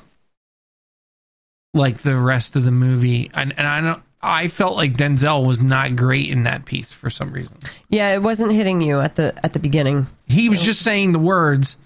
like 1.75 1.99
the 2.03 2.17
rest 2.17 2.55
of 2.55 2.63
the 2.63 2.71
movie 2.71 3.29
and 3.35 3.53
and 3.59 3.67
I 3.67 3.81
don't 3.81 4.03
I 4.23 4.49
felt 4.49 4.77
like 4.77 4.95
Denzel 4.95 5.47
was 5.47 5.63
not 5.63 5.97
great 5.97 6.31
in 6.31 6.45
that 6.45 6.65
piece 6.65 6.93
for 6.93 7.11
some 7.11 7.33
reason. 7.33 7.57
Yeah, 7.89 8.15
it 8.15 8.23
wasn't 8.23 8.53
hitting 8.53 8.81
you 8.81 9.01
at 9.01 9.17
the 9.17 9.35
at 9.45 9.53
the 9.53 9.59
beginning. 9.59 10.07
He 10.27 10.49
was 10.49 10.63
just 10.63 10.83
saying 10.83 11.13
the 11.13 11.19
words. 11.19 11.77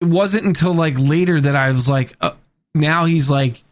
It 0.00 0.06
wasn't 0.08 0.44
until 0.46 0.72
like 0.74 0.94
later 0.98 1.40
that 1.40 1.54
I 1.56 1.70
was 1.72 1.88
like, 1.88 2.16
uh, 2.20 2.32
now 2.74 3.04
he's 3.04 3.28
like 3.28 3.62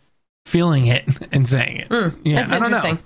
feeling 0.45 0.87
it 0.89 1.05
and 1.33 1.49
saying 1.49 1.77
it. 1.79 1.89
Mm, 1.89 2.19
Yeah, 2.25 2.35
that's 2.41 2.53
I 2.53 2.57
interesting. 2.59 2.99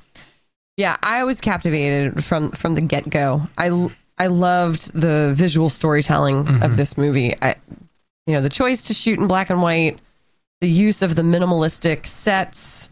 Yeah, 0.76 0.96
I 1.02 1.24
was 1.24 1.40
captivated 1.40 2.24
from 2.24 2.50
from 2.52 2.74
the 2.74 2.80
get 2.80 3.08
go. 3.10 3.42
I 3.58 3.90
I 4.18 4.26
loved 4.26 4.92
the 4.98 5.32
visual 5.36 5.70
storytelling 5.70 6.44
Mm-hmm. 6.44 6.62
of 6.62 6.76
this 6.76 6.98
movie. 6.98 7.34
I, 7.40 7.54
you 8.26 8.34
know, 8.34 8.40
the 8.42 8.48
choice 8.48 8.82
to 8.88 8.94
shoot 8.94 9.18
in 9.18 9.28
black 9.28 9.50
and 9.50 9.62
white, 9.62 9.98
the 10.60 10.68
use 10.68 11.02
of 11.02 11.14
the 11.16 11.22
minimalistic 11.22 12.06
sets, 12.06 12.90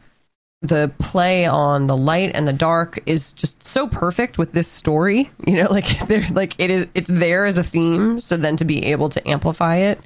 the 0.62 0.92
play 0.98 1.46
on 1.46 1.86
the 1.86 1.96
light 1.96 2.32
and 2.34 2.46
the 2.48 2.52
dark 2.52 2.98
is 3.06 3.32
just 3.32 3.62
so 3.62 3.86
perfect 3.86 4.38
with 4.38 4.52
this 4.52 4.68
story. 4.68 5.30
You 5.46 5.54
know, 5.54 5.66
like 5.70 6.30
like 6.30 6.54
it 6.58 6.70
is 6.70 6.86
it's 6.94 7.10
there 7.10 7.46
as 7.46 7.58
a 7.58 7.64
theme, 7.64 8.20
so 8.20 8.36
then 8.36 8.56
to 8.56 8.64
be 8.64 8.84
able 8.86 9.08
to 9.10 9.28
amplify 9.28 9.76
it, 9.76 10.00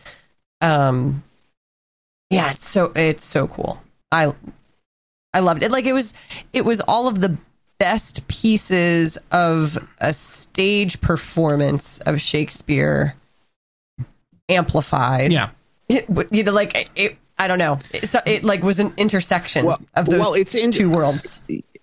um, 0.61 1.23
yeah, 2.31 2.51
it's 2.51 2.69
so 2.69 2.93
it's 2.95 3.25
so 3.25 3.47
cool. 3.47 3.83
I 4.11 4.35
I 5.35 5.41
loved 5.41 5.63
it. 5.63 5.71
Like 5.71 5.87
it 5.87 5.93
was 5.93 6.15
it 6.53 6.65
was 6.65 6.81
all 6.83 7.09
of 7.09 7.21
the 7.21 7.37
best 7.79 8.27
pieces 8.29 9.19
of 9.33 9.77
a 9.99 10.13
stage 10.13 11.01
performance 11.01 11.99
of 12.01 12.21
Shakespeare 12.21 13.17
amplified. 14.49 15.33
Yeah. 15.33 15.51
It, 15.89 16.07
you 16.31 16.45
know, 16.45 16.53
like 16.53 16.91
it. 16.95 17.17
I 17.39 17.49
don't 17.49 17.59
know. 17.59 17.79
It, 17.93 18.07
so 18.09 18.21
it 18.27 18.45
like 18.45 18.63
was 18.63 18.79
an 18.81 18.93
intersection 18.97 19.65
Well- 19.67 19.81
of 19.95 20.07
those 20.07 20.21
well, 20.21 20.35
it's 20.35 20.55
in- 20.55 20.71
two 20.71 20.91
worlds. 20.91 21.41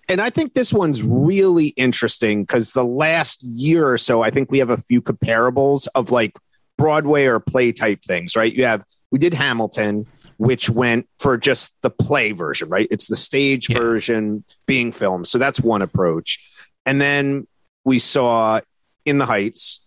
And 0.08 0.20
I 0.20 0.28
think 0.30 0.54
this 0.54 0.72
one's 0.72 1.02
really 1.04 1.68
interesting 1.68 2.42
because 2.42 2.72
the 2.72 2.84
last 2.84 3.42
year 3.44 3.88
or 3.88 3.96
so, 3.96 4.22
I 4.22 4.30
think 4.30 4.50
we 4.50 4.58
have 4.58 4.70
a 4.70 4.76
few 4.78 5.00
comparables 5.00 5.86
of 5.94 6.10
like 6.10 6.36
Broadway 6.76 7.26
or 7.26 7.38
play 7.38 7.70
type 7.70 8.02
things, 8.02 8.34
right? 8.34 8.52
You 8.52 8.64
have, 8.64 8.82
we 9.12 9.20
did 9.20 9.34
Hamilton, 9.34 10.06
which 10.38 10.68
went 10.68 11.06
for 11.20 11.36
just 11.36 11.76
the 11.82 11.90
play 11.90 12.32
version, 12.32 12.68
right? 12.68 12.88
It's 12.90 13.06
the 13.06 13.14
stage 13.16 13.68
Yeah. 13.70 13.78
version 13.78 14.42
being 14.66 14.90
filmed. 14.90 15.28
So 15.28 15.38
that's 15.38 15.60
one 15.60 15.80
approach. 15.82 16.44
And 16.86 17.00
then 17.00 17.46
we 17.84 17.98
saw 18.00 18.60
In 19.04 19.18
the 19.18 19.26
Heights, 19.26 19.80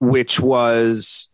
which 0.00 0.40
was, 0.40 1.28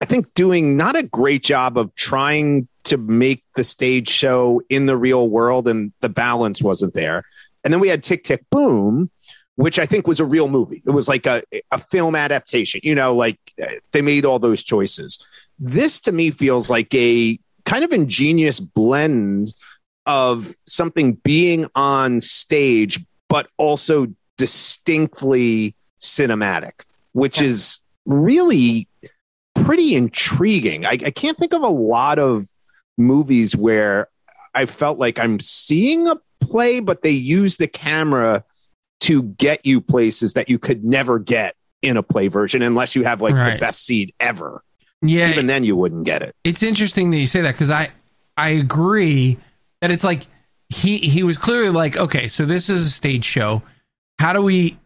I 0.00 0.06
think, 0.06 0.32
doing 0.34 0.76
not 0.76 0.96
a 0.96 1.02
great 1.04 1.44
job 1.44 1.78
of 1.78 1.94
trying 1.94 2.66
to 2.88 2.98
make 2.98 3.44
the 3.54 3.64
stage 3.64 4.08
show 4.08 4.60
in 4.68 4.86
the 4.86 4.96
real 4.96 5.28
world, 5.28 5.68
and 5.68 5.92
the 6.00 6.08
balance 6.08 6.60
wasn't 6.60 6.94
there. 6.94 7.24
And 7.64 7.72
then 7.72 7.80
we 7.80 7.88
had 7.88 8.02
Tick 8.02 8.24
Tick 8.24 8.44
Boom, 8.50 9.10
which 9.56 9.78
I 9.78 9.86
think 9.86 10.06
was 10.06 10.20
a 10.20 10.24
real 10.24 10.48
movie. 10.48 10.82
It 10.86 10.90
was 10.90 11.08
like 11.08 11.26
a, 11.26 11.42
a 11.72 11.78
film 11.78 12.14
adaptation, 12.14 12.80
you 12.84 12.94
know, 12.94 13.14
like 13.14 13.38
they 13.92 14.02
made 14.02 14.24
all 14.24 14.38
those 14.38 14.62
choices. 14.62 15.26
This 15.58 15.98
to 16.00 16.12
me 16.12 16.30
feels 16.30 16.70
like 16.70 16.94
a 16.94 17.38
kind 17.64 17.84
of 17.84 17.92
ingenious 17.92 18.60
blend 18.60 19.52
of 20.06 20.54
something 20.64 21.14
being 21.14 21.66
on 21.74 22.20
stage, 22.20 23.00
but 23.28 23.48
also 23.56 24.06
distinctly 24.36 25.74
cinematic, 26.00 26.72
which 27.12 27.42
is 27.42 27.80
really 28.06 28.86
pretty 29.56 29.96
intriguing. 29.96 30.86
I, 30.86 30.92
I 30.92 31.10
can't 31.10 31.36
think 31.36 31.52
of 31.52 31.62
a 31.62 31.68
lot 31.68 32.18
of 32.18 32.48
movies 32.98 33.56
where 33.56 34.08
I 34.54 34.66
felt 34.66 34.98
like 34.98 35.18
I'm 35.18 35.40
seeing 35.40 36.08
a 36.08 36.16
play, 36.40 36.80
but 36.80 37.02
they 37.02 37.10
use 37.10 37.56
the 37.56 37.68
camera 37.68 38.44
to 39.00 39.22
get 39.22 39.64
you 39.64 39.80
places 39.80 40.34
that 40.34 40.48
you 40.48 40.58
could 40.58 40.84
never 40.84 41.18
get 41.18 41.54
in 41.82 41.96
a 41.96 42.02
play 42.02 42.26
version 42.28 42.62
unless 42.62 42.96
you 42.96 43.04
have 43.04 43.20
like 43.22 43.34
Right. 43.34 43.54
the 43.54 43.60
best 43.60 43.86
seat 43.86 44.14
ever. 44.18 44.62
Yeah, 45.00 45.30
Even 45.30 45.46
then, 45.46 45.62
you 45.62 45.76
wouldn't 45.76 46.04
get 46.04 46.22
it. 46.22 46.34
it's 46.42 46.62
interesting 46.64 47.10
that 47.10 47.18
you 47.18 47.26
say 47.28 47.40
that 47.42 47.52
because 47.52 47.70
I 47.70 47.90
I 48.36 48.48
agree 48.50 49.38
that 49.80 49.92
it's 49.92 50.02
like 50.02 50.26
he 50.70 50.98
he 50.98 51.22
was 51.22 51.38
clearly 51.38 51.70
like 51.70 51.96
okay 51.96 52.26
so 52.28 52.44
this 52.44 52.68
is 52.68 52.84
a 52.86 52.90
stage 52.90 53.24
show 53.24 53.62
how 54.18 54.32
do 54.32 54.42
we 54.42 54.76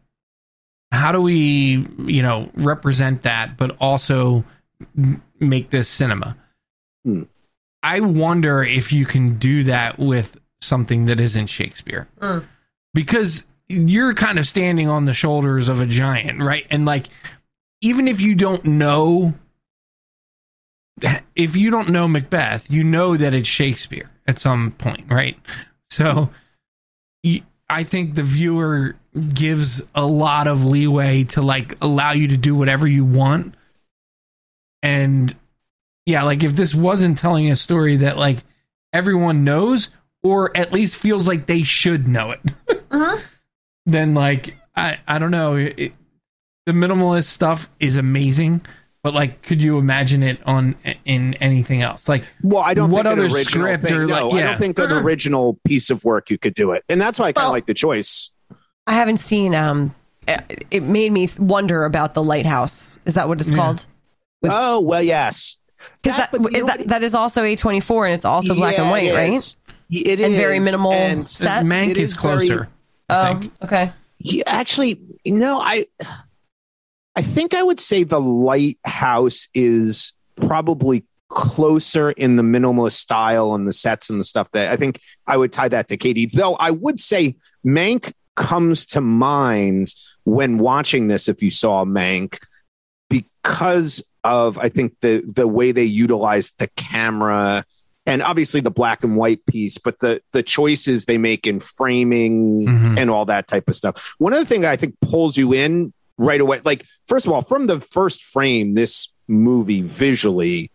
how 0.92 1.12
do 1.12 1.20
we 1.22 1.86
you 2.06 2.22
know 2.22 2.50
represent 2.54 3.22
that 3.22 3.56
but 3.56 3.74
also 3.80 4.44
m- 4.98 5.22
make 5.40 5.70
this 5.70 5.88
cinema 5.88 6.36
Hmm. 7.04 7.22
I 7.82 8.00
wonder 8.00 8.62
if 8.62 8.92
you 8.92 9.06
can 9.06 9.38
do 9.38 9.64
that 9.64 9.98
with 9.98 10.38
something 10.60 11.06
that 11.06 11.20
isn't 11.20 11.48
Shakespeare 11.48 12.06
Mm. 12.20 12.44
because 12.94 13.44
you're 13.68 14.14
kind 14.14 14.38
of 14.38 14.46
standing 14.46 14.88
on 14.88 15.06
the 15.06 15.14
shoulders 15.14 15.68
of 15.68 15.80
a 15.80 15.86
giant 15.86 16.40
right 16.40 16.66
and 16.70 16.84
like 16.84 17.06
even 17.80 18.06
if 18.06 18.20
you 18.20 18.34
don't 18.34 18.64
know 18.64 19.34
if 21.34 21.56
you 21.56 21.70
don't 21.70 21.88
know 21.88 22.06
Macbeth, 22.06 22.70
you 22.70 22.84
know 22.84 23.16
that 23.16 23.34
it's 23.34 23.48
Shakespeare 23.48 24.08
at 24.26 24.38
some 24.38 24.72
point, 24.72 25.10
right? 25.10 25.36
So 25.90 26.30
I 27.68 27.82
think 27.84 28.14
the 28.14 28.22
viewer 28.22 28.94
gives 29.34 29.82
a 29.94 30.06
lot 30.06 30.46
of 30.46 30.64
leeway 30.64 31.24
to 31.24 31.42
like 31.42 31.76
allow 31.80 32.12
you 32.12 32.28
to 32.28 32.36
do 32.36 32.54
whatever 32.54 32.86
you 32.86 33.04
want. 33.04 33.54
And 34.82 35.34
yeah, 36.06 36.22
like 36.22 36.42
if 36.42 36.54
this 36.56 36.74
wasn't 36.74 37.18
telling 37.18 37.50
a 37.50 37.56
story 37.56 37.96
that 37.98 38.16
like 38.16 38.38
everyone 38.92 39.44
knows 39.44 39.88
or 40.22 40.56
at 40.56 40.72
least 40.72 40.96
feels 40.96 41.26
like 41.26 41.46
they 41.46 41.62
should 41.62 42.06
know 42.08 42.30
it, 42.32 42.40
Mhm. 42.90 43.20
then 43.86 44.14
like 44.14 44.56
I 44.76 44.98
I 45.06 45.18
don't 45.18 45.30
know, 45.30 45.56
it, 45.56 45.92
the 46.66 46.72
minimalist 46.72 47.24
stuff 47.26 47.68
is 47.80 47.96
amazing, 47.96 48.60
but 49.02 49.14
like 49.14 49.42
could 49.42 49.60
you 49.62 49.78
imagine 49.78 50.22
it 50.22 50.40
on 50.46 50.76
in 51.04 51.34
anything 51.34 51.82
else? 51.82 52.08
Like 52.08 52.24
Well, 52.42 52.62
I 52.62 52.74
don't 52.74 52.90
What 52.90 53.04
think 53.04 53.12
other 53.12 53.24
an 53.26 53.32
original 53.32 53.64
script 53.66 53.82
thing, 53.84 53.94
or, 53.94 54.06
no, 54.06 54.28
like- 54.28 54.42
I 54.44 54.46
don't 54.46 54.58
think 54.58 54.78
an 54.78 54.86
Mhm. 54.90 55.02
original 55.04 55.58
piece 55.64 55.90
of 55.90 56.04
work 56.04 56.30
you 56.30 56.38
could 56.38 56.54
do 56.54 56.72
it. 56.72 56.84
And 56.88 57.00
that's 57.00 57.18
why 57.18 57.26
I 57.26 57.32
kind 57.32 57.44
of 57.44 57.48
Well- 57.48 57.52
like 57.52 57.66
the 57.66 57.74
choice. 57.74 58.30
I 58.86 58.94
haven't 58.94 59.18
seen. 59.18 59.54
Um, 59.54 59.94
it- 60.28 60.64
it 60.70 60.82
made 60.82 61.12
me 61.12 61.28
wonder 61.38 61.84
about 61.84 62.14
the 62.14 62.22
lighthouse. 62.22 62.98
Is 63.04 63.14
that 63.14 63.28
what 63.28 63.40
it's 63.40 63.50
Yeah. 63.50 63.58
called? 63.58 63.86
With- 64.40 64.52
oh, 64.52 64.80
well, 64.80 65.02
yes. 65.02 65.56
Because 66.02 66.16
that, 66.18 66.30
but 66.32 66.40
you 66.42 66.48
is 66.48 66.60
know 66.62 66.66
that 66.68 66.78
what- 66.80 66.88
that 66.88 67.02
is 67.02 67.14
also 67.14 67.42
a 67.42 67.56
twenty 67.56 67.80
four 67.80 68.06
and 68.06 68.14
it's 68.14 68.24
also 68.24 68.54
black 68.54 68.78
and 68.78 68.90
white, 68.90 69.04
it 69.04 69.14
right? 69.14 69.32
is. 69.32 69.56
It 69.90 70.20
And 70.20 70.34
very 70.34 70.58
minimal 70.58 70.92
And 70.92 71.28
set. 71.28 71.64
Mank 71.64 71.90
It 71.90 71.96
is 71.98 72.10
is 72.12 72.16
closer. 72.16 72.68
I 73.10 73.32
Oh, 73.32 73.50
okay. 73.64 73.92
Yeah, 74.18 74.44
actually, 74.46 75.00
you 75.24 75.34
know, 75.34 75.60
I 75.60 75.86
I 77.14 77.22
think 77.22 77.52
I 77.54 77.62
would 77.62 77.80
say 77.80 78.04
the 78.04 78.20
lighthouse 78.20 79.48
is 79.54 80.12
probably 80.36 81.04
closer 81.28 82.10
in 82.12 82.36
the 82.36 82.42
minimalist 82.42 82.92
style 82.92 83.54
and 83.54 83.66
the 83.66 83.72
sets 83.72 84.08
and 84.10 84.18
the 84.18 84.24
stuff 84.24 84.48
that 84.52 84.70
I 84.72 84.76
think 84.76 85.00
I 85.26 85.36
would 85.36 85.52
tie 85.52 85.68
that 85.68 85.88
to 85.88 85.96
Katie. 85.96 86.26
Though 86.26 86.54
I 86.54 86.70
would 86.70 86.98
say 87.00 87.36
Mank 87.66 88.12
comes 88.36 88.86
to 88.86 89.00
mind 89.02 89.92
when 90.24 90.56
watching 90.58 91.08
this 91.08 91.28
if 91.28 91.42
you 91.42 91.50
saw 91.50 91.84
Mank 91.84 92.38
because 93.10 94.02
of 94.24 94.58
I 94.58 94.68
think 94.68 94.94
the 95.00 95.22
the 95.26 95.48
way 95.48 95.72
they 95.72 95.84
utilized 95.84 96.58
the 96.58 96.68
camera 96.76 97.64
and 98.06 98.22
obviously 98.22 98.60
the 98.60 98.70
black 98.70 99.04
and 99.04 99.16
white 99.16 99.44
piece, 99.46 99.78
but 99.78 99.98
the 100.00 100.20
the 100.32 100.42
choices 100.42 101.04
they 101.06 101.18
make 101.18 101.46
in 101.46 101.60
framing 101.60 102.66
Mhm. 102.66 102.98
and 103.00 103.10
all 103.10 103.24
that 103.26 103.46
type 103.48 103.68
of 103.68 103.76
stuff. 103.76 104.14
One 104.18 104.32
of 104.32 104.38
the 104.38 104.44
things 104.46 104.64
I 104.64 104.76
think 104.76 104.96
pulls 105.00 105.36
you 105.36 105.52
in 105.52 105.92
right 106.18 106.40
away, 106.40 106.60
like 106.64 106.84
first 107.08 107.26
of 107.26 107.32
all, 107.32 107.42
from 107.42 107.66
the 107.66 107.80
first 107.80 108.22
frame, 108.22 108.74
this 108.74 109.08
movie 109.28 109.82
visually 109.82 110.70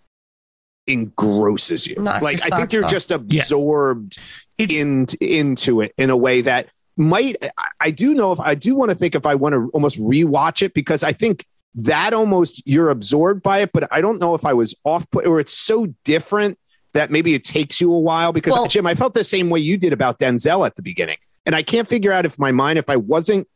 engrosses 0.88 1.88
you. 1.88 1.96
Knocks 2.00 2.24
like 2.24 2.42
I 2.52 2.58
think 2.58 2.72
you're 2.74 2.86
off. 2.86 2.92
just 2.92 3.12
absorbed 3.12 4.18
It's 4.58 4.74
in, 4.74 5.06
into 5.20 5.82
it 5.82 5.94
in 5.98 6.10
a 6.10 6.18
way 6.18 6.42
that 6.42 6.68
might 6.96 7.36
I- 7.58 7.68
I 7.80 7.92
do 7.92 8.14
know 8.14 8.32
if 8.32 8.40
I 8.40 8.56
do 8.56 8.74
want 8.76 8.90
to 8.92 8.96
think 8.96 9.14
if 9.16 9.26
I 9.26 9.36
want 9.36 9.54
to 9.54 9.70
almost 9.74 10.00
rewatch 10.00 10.62
it 10.62 10.74
because 10.74 11.04
I 11.04 11.12
think 11.12 11.46
that 11.76 12.14
almost 12.14 12.64
you're 12.66 12.90
absorbed 12.90 13.44
by 13.44 13.60
it, 13.60 13.72
but 13.74 13.88
I 13.92 14.02
don't 14.02 14.20
know 14.20 14.34
if 14.36 14.46
I 14.46 14.54
was 14.54 14.76
off 14.84 15.10
put 15.12 15.26
or 15.28 15.40
it's 15.40 15.54
so 15.58 15.88
different 16.04 16.58
that 16.94 17.12
maybe 17.12 17.34
it 17.34 17.44
takes 17.44 17.80
you 17.80 17.94
a 17.94 18.00
while 18.00 18.34
because 18.34 18.54
Well- 18.54 18.68
Jim, 18.68 18.88
I 18.88 18.96
felt 18.96 19.14
the 19.14 19.24
same 19.24 19.50
way 19.50 19.60
you 19.60 19.78
did 19.78 19.94
about 19.94 20.18
Denzel 20.20 20.66
at 20.66 20.76
the 20.76 20.82
beginning. 20.82 21.18
And 21.46 21.56
I 21.56 21.62
can't 21.64 21.88
figure 21.88 22.12
out 22.12 22.26
if 22.26 22.40
my 22.40 22.52
mind, 22.52 22.80
if 22.80 22.90
I 22.90 22.96
wasn't 22.98 23.48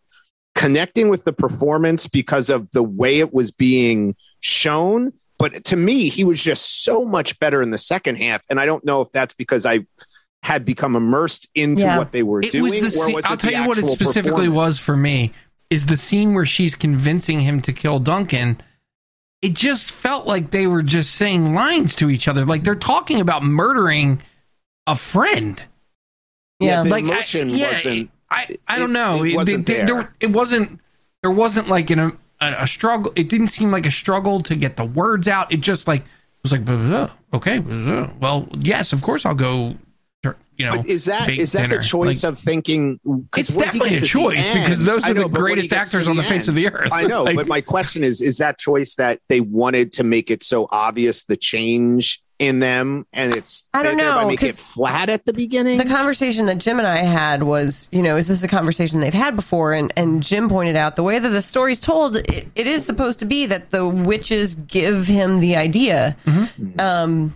connecting 0.56 1.10
with 1.10 1.24
the 1.24 1.34
performance 1.34 2.08
because 2.08 2.50
of 2.50 2.70
the 2.72 2.84
way 2.84 3.20
it 3.20 3.34
was 3.34 3.52
being 3.52 4.16
shown. 4.42 5.14
But 5.40 5.64
to 5.66 5.76
me, 5.76 6.10
he 6.10 6.24
was 6.24 6.44
just 6.44 6.84
so 6.84 7.06
much 7.06 7.40
better 7.40 7.62
in 7.64 7.72
the 7.72 7.78
second 7.80 8.18
half. 8.18 8.44
And 8.50 8.60
I 8.60 8.66
don't 8.66 8.86
know 8.86 9.02
if 9.02 9.12
that's 9.12 9.34
because 9.34 9.66
I 9.66 9.86
had 10.44 10.66
become 10.66 10.96
immersed 10.96 11.48
into 11.56 11.82
Yeah. 11.82 11.98
what 11.98 12.12
they 12.12 12.22
were 12.24 12.42
it 12.42 12.52
doing. 12.52 12.82
was 12.84 12.94
the 12.94 13.00
or 13.02 13.06
scene, 13.06 13.16
was 13.16 13.26
I'll 13.26 13.34
it 13.34 13.40
tell 13.40 13.52
the 13.52 13.58
you 13.58 13.68
what 13.68 13.78
it 13.78 13.88
specifically 13.88 14.50
was 14.50 14.80
for 14.84 14.96
me 14.98 15.32
is 15.72 15.88
the 15.88 15.98
scene 15.98 16.36
where 16.36 16.46
she's 16.46 16.76
convincing 16.76 17.40
him 17.40 17.62
to 17.62 17.74
kill 17.74 17.98
Duncan. 17.98 18.62
It 19.42 19.54
just 19.56 19.90
felt 19.92 20.28
like 20.28 20.52
they 20.52 20.68
were 20.68 20.84
just 20.84 21.16
saying 21.16 21.56
lines 21.56 21.96
to 21.96 22.12
each 22.12 22.28
other, 22.28 22.46
like 22.46 22.64
they're 22.64 22.76
talking 22.76 23.20
about 23.20 23.42
murdering 23.42 24.22
a 24.86 24.96
friend. 24.96 25.60
Yeah, 26.60 26.84
the 26.84 26.90
like 26.92 27.06
I- 27.06 27.40
yeah, 27.40 27.72
wasn't. 27.72 28.12
I 28.30 28.56
I 28.68 28.78
don't 28.78 28.94
know. 28.94 29.24
it 29.24 29.34
wasn't 29.36 29.66
they- 29.66 29.84
there. 29.84 30.14
it 30.20 30.32
wasn't. 30.32 30.80
There 31.24 31.32
wasn't 31.32 31.68
like 31.70 31.90
an, 31.90 32.00
a 32.00 32.12
a 32.40 32.68
struggle. 32.68 33.12
It 33.16 33.30
didn't 33.30 33.48
seem 33.48 33.72
like 33.72 33.86
a 33.88 33.92
struggle 33.92 34.44
to 34.44 34.56
get 34.56 34.78
the 34.78 34.86
words 34.86 35.28
out. 35.28 35.52
It 35.52 35.62
just 35.62 35.88
like 35.88 36.02
it 36.02 36.44
was 36.44 36.52
like 36.52 36.62
okay. 37.34 37.58
blah, 37.60 37.84
blah. 37.84 38.10
Well, 38.20 38.50
yes, 38.60 38.94
of 38.94 39.02
course 39.02 39.26
I'll 39.26 39.34
go. 39.36 39.76
You 40.62 40.70
know, 40.72 40.78
But 40.78 40.86
is 40.88 41.06
that 41.06 41.28
bake 41.28 41.40
is 41.40 41.52
that 41.54 41.62
dinner. 41.64 41.78
the 41.78 41.84
choice 41.84 42.24
Like, 42.24 42.34
of 42.34 42.40
thinking? 42.40 43.00
It's 43.38 43.54
definitely 43.54 43.94
a 43.94 43.96
to 43.96 44.02
the 44.02 44.08
choice 44.08 44.50
because 44.50 44.84
those 44.84 45.04
are 45.04 45.14
know, 45.14 45.24
the 45.24 45.30
but 45.30 45.42
when 45.42 45.50
he 45.50 45.56
greatest 45.56 45.70
gets 45.72 45.92
to 45.92 45.98
actors 45.98 46.08
on 46.08 46.16
the 46.18 46.24
end- 46.24 46.30
face 46.30 46.48
of 46.48 46.56
the 46.56 46.72
earth. 46.72 46.92
I 46.92 47.04
know, 47.04 47.24
Like- 47.26 47.36
but 47.36 47.48
my 47.48 47.62
question 47.62 48.04
is: 48.04 48.22
Is 48.22 48.38
that 48.38 48.58
choice 48.60 48.96
that 48.96 49.20
they 49.30 49.40
wanted 49.42 49.92
to 49.94 50.04
make 50.04 50.32
it 50.32 50.44
so 50.44 50.68
obvious 50.72 51.24
the 51.24 51.36
change 51.38 52.22
in 52.40 52.58
them, 52.60 53.06
and 53.14 53.36
it's 53.36 53.66
I 53.72 53.84
don't 53.84 53.98
they 53.98 54.04
thereby 54.04 54.22
know, 54.24 54.28
make 54.30 54.42
it 54.42 54.48
'cause 54.48 54.60
flat 54.60 55.10
at 55.10 55.26
the 55.26 55.34
beginning? 55.34 55.78
The 55.78 55.86
conversation 55.86 56.48
that 56.48 56.58
Jim 56.58 56.80
and 56.80 56.88
I 56.88 56.98
had 56.98 57.44
was, 57.44 57.88
you 57.92 58.02
know, 58.02 58.18
is 58.18 58.28
this 58.28 58.44
a 58.44 58.48
conversation 58.48 59.00
they've 59.00 59.14
had 59.14 59.36
before? 59.36 59.74
And 59.74 59.94
and 59.96 60.24
Jim 60.24 60.50
pointed 60.50 60.76
out 60.76 60.96
the 60.96 61.04
way 61.04 61.20
that 61.20 61.30
the 61.30 61.42
story's 61.44 61.80
told, 61.80 62.18
it, 62.18 62.48
it 62.56 62.66
is 62.68 62.84
supposed 62.84 63.20
to 63.20 63.26
be 63.26 63.46
that 63.46 63.70
the 63.70 63.88
witches 63.88 64.56
give 64.56 65.06
him 65.08 65.40
the 65.40 65.56
idea. 65.56 66.16
Um, 66.80 67.36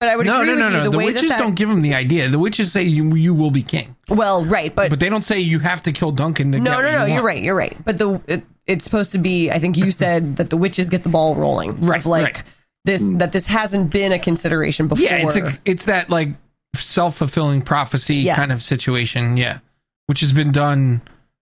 but 0.00 0.08
I 0.08 0.16
would 0.16 0.26
no, 0.26 0.40
agree 0.40 0.54
no, 0.54 0.54
no, 0.54 0.64
with 0.64 0.72
you. 0.72 0.78
no. 0.78 0.84
The, 0.84 0.90
The, 0.90 0.96
witches 0.96 1.20
that, 1.22 1.28
that 1.28 1.38
don't 1.38 1.54
give 1.54 1.68
him 1.68 1.82
the 1.82 1.94
idea. 1.94 2.28
The 2.28 2.38
witches 2.38 2.72
say 2.72 2.82
you 2.82 3.14
you 3.14 3.34
will 3.34 3.50
be 3.50 3.62
king, 3.62 3.94
well, 4.08 4.44
right, 4.44 4.74
but, 4.74 4.90
but 4.90 4.98
they 4.98 5.10
don't 5.10 5.24
say 5.24 5.38
you 5.40 5.58
have 5.58 5.82
to 5.84 5.92
kill 5.92 6.10
Duncan 6.10 6.50
to 6.52 6.58
no, 6.58 6.80
no, 6.80 6.90
no. 6.90 7.04
you 7.04 7.14
You're 7.14 7.22
right. 7.22 7.42
You're 7.42 7.56
right. 7.56 7.76
But 7.84 7.98
the 7.98 8.20
it, 8.26 8.42
it's 8.66 8.84
supposed 8.84 9.12
to 9.12 9.18
be. 9.18 9.50
I 9.50 9.58
think 9.58 9.76
you 9.76 9.90
said 9.90 10.36
that 10.36 10.50
the 10.50 10.56
witches 10.56 10.88
get 10.90 11.02
the 11.02 11.10
ball 11.10 11.34
rolling. 11.34 11.84
Right, 11.84 12.00
Of 12.00 12.06
like 12.06 12.34
right. 12.36 12.44
this 12.84 13.02
mm. 13.02 13.18
that 13.18 13.32
this 13.32 13.46
hasn't 13.46 13.90
been 13.90 14.12
a 14.12 14.18
consideration 14.18 14.88
before. 14.88 15.04
Yeah, 15.04 15.26
it's 15.26 15.36
a, 15.36 15.52
it's 15.64 15.84
that 15.84 16.08
like 16.08 16.30
self 16.74 17.16
fulfilling 17.16 17.62
prophecy 17.62 18.16
Yes. 18.16 18.36
kind 18.36 18.50
of 18.50 18.58
situation. 18.58 19.36
Yeah, 19.36 19.58
which 20.06 20.20
has 20.20 20.32
been 20.32 20.50
done 20.52 21.02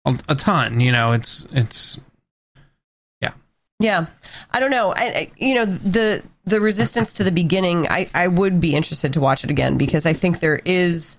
a, 0.06 0.18
a 0.30 0.36
ton. 0.36 0.80
You 0.80 0.92
know, 0.92 1.14
it's 1.14 1.48
it's 1.52 2.00
Yeah, 3.79 4.08
I 4.51 4.60
don't 4.60 4.72
know. 4.72 4.94
I, 4.96 5.03
I 5.03 5.32
you 5.38 5.53
know 5.53 5.65
the 5.65 6.24
the 6.46 6.62
resistance 6.62 7.13
to 7.13 7.24
the 7.24 7.32
beginning, 7.32 7.88
I, 7.89 8.10
I 8.13 8.27
would 8.27 8.62
be 8.62 8.75
interested 8.75 9.13
to 9.13 9.20
watch 9.20 9.44
it 9.44 9.50
again 9.50 9.77
because 9.77 10.05
I 10.05 10.13
think 10.13 10.39
there 10.39 10.62
is 10.63 11.17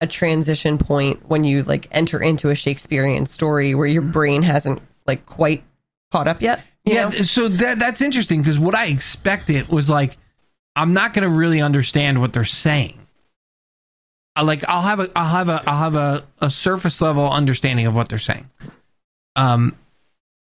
a 0.00 0.06
transition 0.06 0.78
point 0.78 1.28
when 1.28 1.44
you 1.44 1.62
like 1.64 1.88
enter 1.90 2.20
into 2.20 2.48
a 2.48 2.54
Shakespearean 2.54 3.26
story 3.26 3.74
where 3.74 3.86
your 3.86 4.02
brain 4.02 4.42
hasn't 4.42 4.80
like 5.06 5.26
quite 5.26 5.64
caught 6.10 6.28
up 6.28 6.40
yet. 6.42 6.60
yeah, 6.84 7.08
know? 7.08 7.22
so 7.22 7.48
that 7.48 7.78
that's 7.78 8.00
interesting 8.00 8.40
because 8.40 8.58
what 8.58 8.74
I 8.74 8.86
expected 8.86 9.68
was 9.68 9.90
like 9.90 10.16
I'm 10.74 10.92
not 10.92 11.12
going 11.12 11.28
to 11.28 11.34
really 11.34 11.60
understand 11.60 12.20
what 12.20 12.32
they're 12.32 12.44
saying. 12.44 12.98
I 14.34 14.42
like 14.42 14.64
I'll 14.68 14.82
have 14.82 15.00
a 15.00 15.10
I'll 15.14 15.28
have 15.28 15.48
a 15.48 15.62
I'll 15.66 15.78
have 15.78 15.94
a, 15.94 16.24
a 16.40 16.50
surface 16.50 17.00
level 17.00 17.30
understanding 17.30 17.86
of 17.86 17.94
what 17.94 18.08
they're 18.08 18.18
saying. 18.18 18.48
Um 19.36 19.76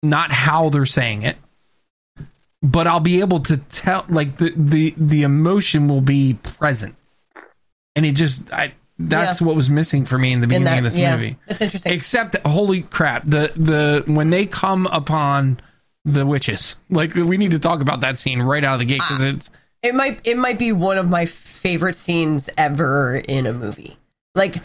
not 0.10 0.32
how 0.32 0.70
they're 0.70 0.86
saying 0.86 1.24
it. 1.24 1.38
But 2.62 2.88
I'll 2.88 3.00
be 3.00 3.20
able 3.20 3.42
to 3.42 3.58
tell 3.58 4.06
like 4.10 4.38
the 4.38 4.52
the 4.56 4.94
the 4.98 5.24
emotion 5.24 5.88
will 5.88 6.02
be 6.02 6.34
present. 6.58 6.96
And 7.96 8.06
it 8.06 8.14
just 8.14 8.52
I 8.52 8.74
that's 8.98 9.42
what 9.42 9.56
was 9.56 9.70
missing 9.70 10.06
for 10.06 10.18
me 10.18 10.32
in 10.32 10.40
the 10.40 10.46
In 10.46 10.50
beginning 10.50 10.66
that, 10.66 10.78
of 10.80 10.84
this 10.86 10.96
yeah, 10.96 11.16
movie. 11.16 11.38
That's 11.48 11.62
interesting. 11.62 11.92
Except 11.94 12.32
that, 12.32 12.48
holy 12.48 12.82
crap, 12.84 13.26
the 13.26 13.52
the 13.56 14.04
when 14.12 14.30
they 14.30 14.46
come 14.46 14.88
upon 14.88 15.60
the 16.06 16.26
witches, 16.26 16.76
like 16.90 17.14
we 17.14 17.38
need 17.38 17.52
to 17.52 17.60
talk 17.60 17.82
about 17.82 18.02
that 18.02 18.18
scene 18.18 18.42
right 18.42 18.64
out 18.64 18.74
of 18.76 18.80
the 18.80 18.86
gate 18.86 19.02
because 19.08 19.22
Ah. 19.24 19.28
it's 19.28 19.50
It 19.84 19.94
might 19.94 20.22
it 20.26 20.38
might 20.38 20.58
be 20.58 20.72
one 20.72 20.98
of 20.98 21.08
my 21.10 21.26
favorite 21.28 21.96
scenes 21.96 22.50
ever 22.58 23.18
in 23.28 23.46
a 23.46 23.54
movie. 23.54 23.98
Like 24.34 24.56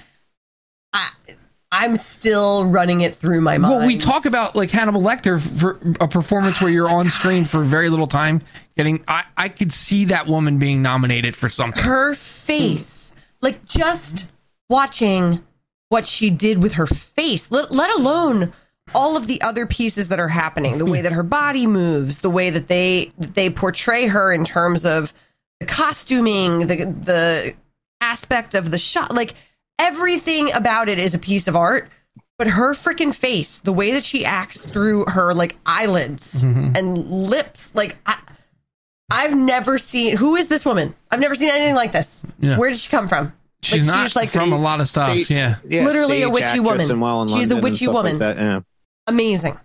I'm 1.73 1.95
still 1.97 2.67
running 2.67 3.03
it 3.03 3.15
through 3.15 3.41
my 3.43 3.57
mind. 3.57 3.77
well, 3.77 3.87
we 3.87 3.97
talk 3.97 4.25
about 4.25 4.57
like 4.57 4.71
Hannibal 4.71 5.03
Lecter 5.03 5.41
for 5.41 5.79
a 6.01 6.09
performance 6.09 6.61
where 6.61 6.71
you're 6.71 6.89
on 6.89 7.09
screen 7.11 7.45
for 7.45 7.63
very 7.63 7.89
little 7.89 8.09
time. 8.09 8.43
Getting, 8.77 9.05
I 9.07 9.25
I 9.37 9.49
could 9.49 9.73
see 9.73 10.07
that 10.07 10.27
woman 10.27 10.59
being 10.59 10.83
nominated 10.83 11.37
for 11.37 11.49
something. 11.49 11.83
her 11.83 12.15
face. 12.15 13.13
Like 13.41 13.65
just 13.65 14.27
watching 14.69 15.45
what 15.91 16.07
she 16.07 16.31
did 16.31 16.63
with 16.63 16.75
her 16.75 16.87
face, 16.87 17.51
let, 17.51 17.71
let 17.73 17.91
alone 17.99 18.53
all 18.95 19.17
of 19.17 19.27
the 19.27 19.41
other 19.43 19.67
pieces 19.67 20.09
that 20.09 20.19
are 20.19 20.29
happening, 20.29 20.79
the 20.79 20.87
way 20.87 21.01
that 21.01 21.13
her 21.13 21.23
body 21.23 21.67
moves, 21.67 22.21
the 22.21 22.31
way 22.31 22.51
that 22.51 22.67
they 22.69 23.13
that 23.19 23.35
they 23.35 23.49
portray 23.49 24.07
her 24.07 24.33
in 24.33 24.45
terms 24.45 24.85
of 24.85 25.13
the 25.61 25.67
costuming, 25.67 26.67
the 26.67 26.77
the 26.87 27.55
aspect 28.01 28.55
of 28.55 28.71
the 28.71 28.79
shot, 28.79 29.15
like 29.15 29.35
everything 29.81 30.53
about 30.53 30.89
it 30.89 30.99
is 30.99 31.15
a 31.15 31.19
piece 31.19 31.49
of 31.49 31.57
art. 31.57 31.89
But 32.39 32.47
her 32.47 32.73
freaking 32.73 33.15
face, 33.15 33.59
the 33.59 33.73
way 33.73 33.93
that 33.93 34.03
she 34.03 34.25
acts 34.25 34.67
through 34.67 35.05
her 35.09 35.35
like 35.35 35.59
eyelids 35.67 36.43
mm-hmm. 36.43 36.75
and 36.75 36.97
lips, 37.07 37.75
like 37.75 37.99
I, 38.07 38.19
I've 39.11 39.37
never 39.37 39.77
seen. 39.77 40.17
Who 40.17 40.37
is 40.37 40.49
this 40.49 40.65
woman? 40.65 40.95
I've 41.11 41.21
never 41.21 41.35
seen 41.35 41.51
anything 41.51 41.75
like 41.75 41.93
this. 41.93 42.25
Yeah. 42.39 42.57
Where 42.57 42.71
did 42.71 42.79
she 42.79 42.89
come 42.89 43.09
from? 43.09 43.35
She's 43.63 43.87
not 43.87 44.17
like 44.17 44.31
from 44.31 44.55
a 44.55 44.59
lot 44.59 44.81
of 44.81 44.89
stuff. 44.89 45.09
Stage- 45.19 45.31
yeah, 45.31 45.57
Literally 45.85 46.23
a 46.23 46.31
witchy 46.31 46.61
woman. 46.61 46.91
and 46.91 47.01
well 47.01 47.29
She's 47.29 47.35
a 47.35 47.37
London 47.37 47.57
and 47.57 47.63
witchy 47.65 47.85
stuff 47.85 47.95
like 47.95 48.13
woman. 48.19 48.39
yeah. 48.39 48.61
amazing. 49.07 49.61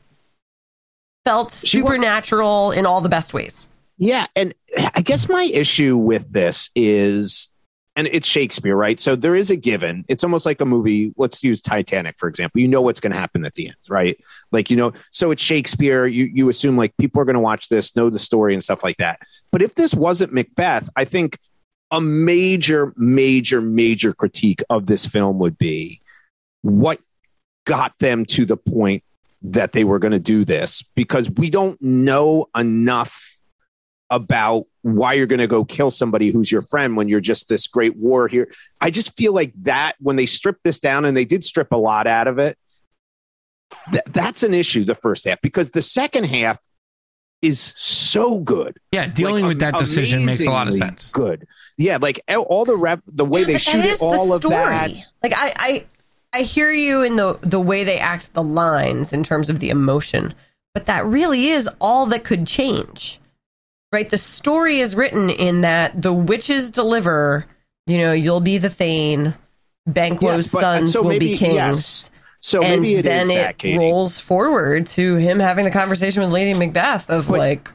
Felt 1.24 1.54
She 1.54 1.82
wa- 1.82 1.88
supernatural 1.88 2.72
in 2.72 2.86
all 2.86 3.00
the 3.00 3.10
best 3.10 3.34
ways. 3.34 3.68
Yeah, 3.98 4.28
and 4.36 4.54
I 4.94 5.02
guess 5.02 5.30
my 5.30 5.44
issue 5.44 5.96
with 5.96 6.30
this 6.30 6.70
is, 6.76 7.52
and 7.96 8.08
it's 8.12 8.28
Shakespeare, 8.28 8.76
right? 8.76 9.00
So 9.00 9.16
there 9.16 9.36
is 9.36 9.50
a 9.50 9.56
given. 9.56 10.04
It's 10.08 10.24
almost 10.24 10.46
like 10.46 10.60
a 10.60 10.66
movie. 10.66 11.14
Let's 11.18 11.44
use 11.44 11.62
Titanic 11.62 12.16
for 12.18 12.28
example. 12.28 12.62
You 12.62 12.68
know 12.68 12.82
what's 12.82 13.00
going 13.00 13.14
to 13.14 13.20
happen 13.20 13.46
at 13.46 13.54
the 13.56 13.68
end, 13.68 13.78
right? 13.90 14.20
Like 14.52 14.70
you 14.70 14.78
know, 14.78 14.94
so 15.12 15.32
it's 15.32 15.44
Shakespeare. 15.44 16.06
You 16.06 16.26
you 16.26 16.50
assume 16.50 16.78
like 16.78 16.96
people 16.98 17.22
are 17.22 17.26
going 17.26 17.36
to 17.36 17.40
watch 17.40 17.70
this, 17.70 17.96
know 17.96 18.10
the 18.10 18.20
story 18.20 18.54
and 18.54 18.64
stuff 18.64 18.84
like 18.84 18.98
that. 18.98 19.20
But 19.52 19.62
if 19.62 19.76
this 19.76 19.94
wasn't 19.94 20.34
Macbeth, 20.34 20.90
I 20.96 21.06
think 21.06 21.38
a 21.92 22.02
major, 22.02 22.94
major, 22.98 23.62
major 23.62 24.14
critique 24.14 24.62
of 24.70 24.88
this 24.88 25.06
film 25.06 25.40
would 25.40 25.58
be 25.58 26.02
what 26.62 27.00
got 27.66 27.98
them 28.00 28.26
to 28.26 28.46
the 28.46 28.58
point 28.58 29.04
that 29.42 29.72
they 29.72 29.84
were 29.84 30.00
going 30.00 30.12
to 30.12 30.20
do 30.20 30.44
this 30.44 30.82
because 30.96 31.30
we 31.30 31.50
don't 31.50 31.82
know 31.82 32.48
enough 32.56 33.40
about 34.10 34.66
why 34.86 35.14
you're 35.14 35.26
going 35.26 35.40
to 35.40 35.48
go 35.48 35.66
kill 35.66 35.90
somebody 35.90 36.30
who's 36.30 36.52
your 36.52 36.62
friend 36.62 36.96
when 36.96 37.10
you're 37.10 37.20
just 37.20 37.50
this 37.50 37.66
great 37.66 37.96
war 37.96 38.28
here. 38.28 38.52
I 38.80 38.92
just 38.92 39.18
feel 39.18 39.34
like 39.34 39.52
that 39.64 39.94
when 40.00 40.16
they 40.16 40.28
stripped 40.28 40.64
this 40.64 40.80
down 40.80 41.06
and 41.06 41.18
they 41.18 41.26
did 41.26 41.44
strip 41.44 41.72
a 41.72 41.76
lot 41.76 42.06
out 42.06 42.28
of 42.28 42.38
it, 42.38 42.56
th- 43.92 44.04
that's 44.12 44.44
an 44.44 44.54
issue, 44.54 44.86
the 44.86 44.94
first 44.94 45.26
half, 45.26 45.42
because 45.42 45.72
the 45.72 45.82
second 45.82 46.26
half 46.26 46.60
is 47.42 47.74
so 47.76 48.40
good. 48.42 48.78
yeah. 48.92 49.08
Dealing 49.08 49.46
Like, 49.46 49.50
with 49.50 49.60
that 49.62 49.78
decision 49.80 50.24
makes 50.24 50.42
a 50.42 50.46
lot 50.52 50.68
of 50.68 50.76
sense. 50.76 51.12
Good. 51.12 51.48
Yeah, 51.80 51.98
like 52.00 52.22
all 52.30 52.64
the 52.64 52.78
rep, 52.78 53.02
the 53.08 53.26
way 53.26 53.40
Yeah, 53.42 53.48
they 53.48 53.58
shoot 53.58 53.80
it, 53.80 53.86
it, 53.86 53.92
is 53.94 54.00
the 54.00 54.06
all 54.06 54.34
of 54.34 54.42
that. 54.44 54.96
Like 55.24 55.34
I, 55.36 55.54
I, 55.58 55.86
I 56.32 56.42
hear 56.44 56.72
you 56.72 57.02
in 57.02 57.16
the 57.16 57.40
the 57.42 57.60
way 57.60 57.84
they 57.84 57.98
act 57.98 58.36
the 58.36 58.44
lines 58.44 59.14
in 59.14 59.24
terms 59.24 59.50
of 59.50 59.60
the 59.60 59.70
emotion, 59.70 60.36
but 60.76 60.86
that 60.86 61.06
really 61.06 61.48
is 61.48 61.68
all 61.82 62.06
that 62.08 62.24
could 62.24 62.46
change, 62.46 63.20
right? 63.92 64.10
The 64.10 64.18
story 64.18 64.80
is 64.80 64.96
written 64.96 65.30
in 65.30 65.62
that 65.62 66.02
the 66.02 66.14
witches 66.14 66.72
deliver. 66.72 67.46
You 67.88 68.00
know, 68.00 68.12
you'll 68.14 68.42
be 68.42 68.58
the 68.58 68.70
Thane. 68.70 69.36
Banquo's 69.88 70.22
Yes, 70.46 70.52
but- 70.54 70.60
sons 70.62 70.94
so 70.94 71.04
will 71.04 71.20
be 71.20 71.38
kings. 71.38 71.54
yes. 71.54 72.12
So 72.40 72.62
and 72.62 72.82
maybe 72.84 72.96
it 72.98 73.04
then 73.04 73.22
is 73.22 73.30
it 73.30 73.36
that, 73.36 73.58
Katie. 73.58 73.78
rolls 73.78 74.20
forward 74.20 74.86
to 74.88 75.16
him 75.16 75.40
having 75.40 75.66
the 75.66 75.72
conversation 75.72 76.22
with 76.24 76.32
Lady 76.32 76.54
Macbeth 76.54 77.10
of 77.10 77.28
But 77.28 77.38
like, 77.40 77.72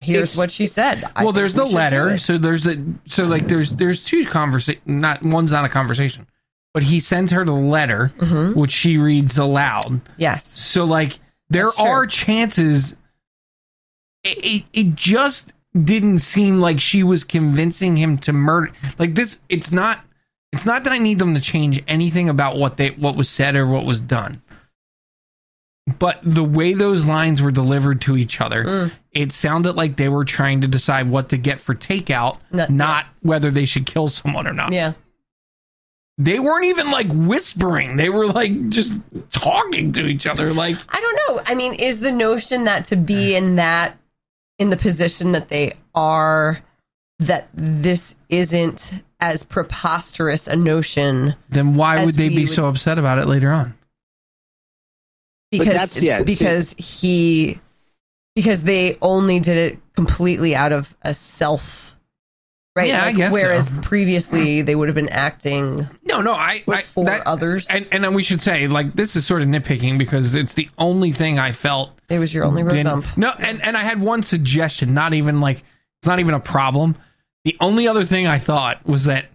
here's 0.00 0.34
it's- 0.34 0.38
what 0.38 0.50
she 0.50 0.66
said. 0.66 1.04
I 1.14 1.22
well, 1.24 1.32
there's 1.32 1.54
we 1.54 1.64
the 1.64 1.70
letter. 1.76 2.16
So 2.18 2.38
there's 2.38 2.66
a 2.66 2.76
so 3.06 3.24
like 3.24 3.48
there's 3.48 3.72
there's 3.72 4.04
two 4.04 4.24
conversation. 4.26 4.80
Not 4.86 5.22
one's 5.22 5.52
not 5.52 5.64
a 5.64 5.68
conversation, 5.68 6.26
but 6.74 6.82
he 6.82 7.00
sends 7.00 7.32
her 7.32 7.44
the 7.44 7.52
letter, 7.52 8.12
Mm-hmm. 8.18 8.58
which 8.58 8.72
she 8.72 8.96
reads 8.98 9.36
aloud. 9.38 10.00
Yes. 10.18 10.46
So 10.46 10.84
like 10.84 11.18
there 11.50 11.64
That's 11.64 11.76
true. 11.76 11.86
are 11.86 12.06
chances. 12.06 12.94
It, 14.26 14.64
it 14.72 14.94
just 14.94 15.52
didn't 15.84 16.20
seem 16.20 16.60
like 16.60 16.80
she 16.80 17.02
was 17.02 17.22
convincing 17.24 17.96
him 17.96 18.16
to 18.18 18.32
murder. 18.32 18.72
Like 18.98 19.14
this, 19.14 19.38
it's 19.48 19.70
not. 19.72 20.00
It's 20.52 20.64
not 20.64 20.84
that 20.84 20.92
I 20.92 20.98
need 20.98 21.18
them 21.18 21.34
to 21.34 21.40
change 21.40 21.82
anything 21.86 22.28
about 22.28 22.56
what 22.56 22.76
they 22.78 22.90
what 22.90 23.16
was 23.16 23.28
said 23.28 23.56
or 23.56 23.66
what 23.66 23.84
was 23.84 24.00
done. 24.00 24.42
But 25.98 26.18
the 26.22 26.42
way 26.44 26.74
those 26.74 27.06
lines 27.06 27.40
were 27.40 27.52
delivered 27.52 28.00
to 28.02 28.16
each 28.16 28.40
other, 28.40 28.64
Mm. 28.64 28.92
it 29.12 29.32
sounded 29.32 29.74
like 29.74 29.96
they 29.96 30.08
were 30.08 30.24
trying 30.24 30.60
to 30.62 30.66
decide 30.66 31.08
what 31.08 31.28
to 31.28 31.36
get 31.36 31.60
for 31.60 31.74
takeout, 31.76 32.38
No- 32.50 32.66
not 32.68 33.06
whether 33.22 33.50
they 33.52 33.66
should 33.66 33.86
kill 33.86 34.08
someone 34.08 34.48
or 34.48 34.52
not. 34.52 34.72
Yeah. 34.72 34.94
They 36.18 36.40
weren't 36.40 36.64
even 36.64 36.90
like 36.90 37.08
whispering; 37.12 37.96
they 37.98 38.08
were 38.08 38.26
like 38.26 38.68
just 38.70 38.94
talking 39.32 39.92
to 39.92 40.06
each 40.06 40.26
other. 40.26 40.52
Like 40.54 40.76
I 40.88 40.98
don't 41.00 41.20
know. 41.36 41.42
I 41.46 41.54
mean, 41.54 41.74
is 41.74 42.00
the 42.00 42.10
notion 42.10 42.64
that 42.64 42.86
to 42.86 42.96
be 42.96 43.36
in 43.36 43.56
that 43.56 43.96
in 44.58 44.70
the 44.70 44.76
position 44.76 45.32
that 45.32 45.48
they 45.48 45.74
are 45.94 46.60
that 47.18 47.48
this 47.54 48.14
isn't 48.28 48.92
as 49.20 49.42
preposterous 49.42 50.46
a 50.46 50.56
notion 50.56 51.34
then 51.48 51.74
why 51.74 52.04
would 52.04 52.14
they 52.14 52.28
be 52.28 52.40
would- 52.40 52.48
so 52.50 52.66
upset 52.66 52.98
about 52.98 53.18
it 53.18 53.26
later 53.26 53.50
on? 53.50 53.74
because 55.50 55.66
that's- 55.68 56.02
yeah, 56.02 56.18
see- 56.18 56.24
because 56.24 56.74
he 56.78 57.60
because 58.34 58.64
they 58.64 58.96
only 59.00 59.40
did 59.40 59.56
it 59.56 59.78
completely 59.94 60.54
out 60.54 60.72
of 60.72 60.94
a 61.02 61.14
self 61.14 61.85
right 62.76 62.86
Yeah, 62.88 63.04
I 63.04 63.12
guess 63.12 63.32
whereas 63.32 63.66
so. 63.66 63.80
previously 63.80 64.62
they 64.62 64.74
would 64.76 64.86
have 64.88 64.94
been 64.94 65.08
acting 65.08 65.88
No, 66.04 66.20
no, 66.20 66.32
I, 66.34 66.62
I 66.68 66.82
for 66.82 67.04
that- 67.06 67.26
others 67.26 67.68
and 67.70 67.88
and 67.90 68.14
we 68.14 68.22
should 68.22 68.42
say 68.42 68.68
like 68.68 68.94
this 68.94 69.16
is 69.16 69.26
sort 69.26 69.42
of 69.42 69.48
nitpicking 69.48 69.98
because 69.98 70.34
it's 70.36 70.54
the 70.54 70.68
only 70.78 71.10
thing 71.10 71.38
I 71.38 71.50
felt. 71.52 71.98
it 72.08 72.18
was 72.18 72.32
your 72.32 72.44
only 72.44 72.62
road 72.62 72.84
bump 72.84 73.16
No, 73.16 73.30
and 73.30 73.60
and 73.62 73.76
I 73.76 73.82
had 73.82 74.00
one 74.00 74.22
suggestion, 74.22 74.94
not 74.94 75.14
even 75.14 75.40
like 75.40 75.64
it's 76.00 76.06
not 76.06 76.20
even 76.20 76.34
a 76.34 76.40
problem. 76.40 76.94
The 77.44 77.56
only 77.60 77.88
other 77.88 78.04
thing 78.04 78.26
I 78.26 78.38
thought 78.38 78.84
was 78.86 79.04
that 79.04 79.26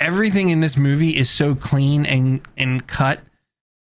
everything 0.00 0.48
in 0.48 0.58
this 0.60 0.76
movie 0.76 1.16
is 1.16 1.30
so 1.30 1.54
clean 1.54 2.04
and 2.06 2.40
and 2.56 2.86
cut, 2.86 3.20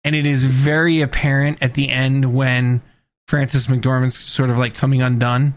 and 0.03 0.15
it 0.15 0.25
is 0.25 0.43
very 0.43 1.01
apparent 1.01 1.59
at 1.61 1.75
the 1.75 1.89
end 1.89 2.33
when 2.33 2.81
Frances 3.27 3.67
McDormand's 3.67 4.19
sort 4.19 4.49
of 4.49 4.57
like 4.57 4.73
coming 4.73 5.01
undone, 5.01 5.55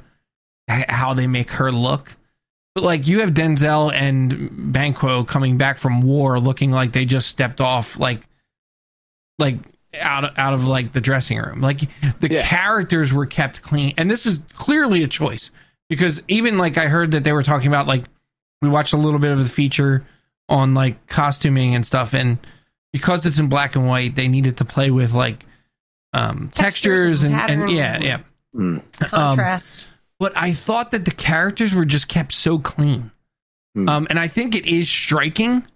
how 0.69 1.15
they 1.15 1.27
make 1.27 1.51
her 1.53 1.73
look. 1.73 2.15
But 2.75 2.85
like 2.85 3.07
you 3.07 3.21
have 3.21 3.31
Denzel 3.31 3.93
and 3.93 4.73
Banquo 4.73 5.25
coming 5.25 5.59
back 5.59 5.79
from 5.79 6.03
war 6.03 6.41
looking 6.41 6.71
like 6.71 6.93
they 6.93 7.05
just 7.05 7.29
stepped 7.29 7.61
off 7.61 7.99
like 7.99 8.27
like 9.39 9.57
out 10.01 10.25
of, 10.25 10.39
out 10.39 10.55
of 10.55 10.67
like 10.67 10.93
the 10.93 11.01
dressing 11.01 11.39
room. 11.39 11.61
Like 11.61 11.81
the 12.21 12.31
Yeah. 12.31 12.47
characters 12.47 13.13
were 13.13 13.27
kept 13.27 13.63
clean. 13.63 13.93
And 13.99 14.11
this 14.11 14.25
is 14.25 14.41
clearly 14.55 15.03
a 15.03 15.09
choice 15.09 15.51
because 15.91 16.23
even 16.29 16.57
like 16.57 16.79
I 16.79 16.87
heard 16.87 17.11
that 17.11 17.25
they 17.25 17.33
were 17.33 17.43
talking 17.43 17.69
about 17.69 17.87
like 17.87 18.05
we 18.63 18.69
watched 18.69 18.93
a 18.95 18.97
little 18.99 19.19
bit 19.21 19.33
of 19.33 19.39
the 19.39 19.49
feature 19.49 20.07
on 20.49 20.73
like 20.73 21.07
costuming 21.09 21.75
and 21.75 21.87
stuff 21.87 22.15
and 22.15 22.39
because 22.93 23.27
it's 23.27 23.39
in 23.39 23.49
black 23.49 23.75
and 23.77 23.87
white 23.87 24.15
they 24.15 24.29
needed 24.29 24.57
to 24.59 24.65
play 24.65 24.91
with 24.91 25.13
like 25.13 25.45
um 26.15 26.51
Textures 26.53 27.21
textures, 27.21 27.23
and 27.23 27.35
and, 27.35 27.63
and, 27.65 27.71
yeah 27.71 27.99
yeah 27.99 28.19
Mm. 28.55 28.61
um, 28.81 28.83
contrast 29.09 29.87
but 30.23 30.33
I 30.37 30.53
thought 30.53 30.93
that 30.93 31.05
the 31.05 31.11
characters 31.11 31.75
were 31.75 31.85
just 31.85 32.07
kept 32.07 32.33
so 32.33 32.57
clean. 32.57 33.11
Hmm. 33.75 33.89
Um, 33.89 34.07
and 34.09 34.21
I 34.21 34.29
think 34.29 34.55
it 34.55 34.67
is 34.67 34.89
striking. 34.89 35.67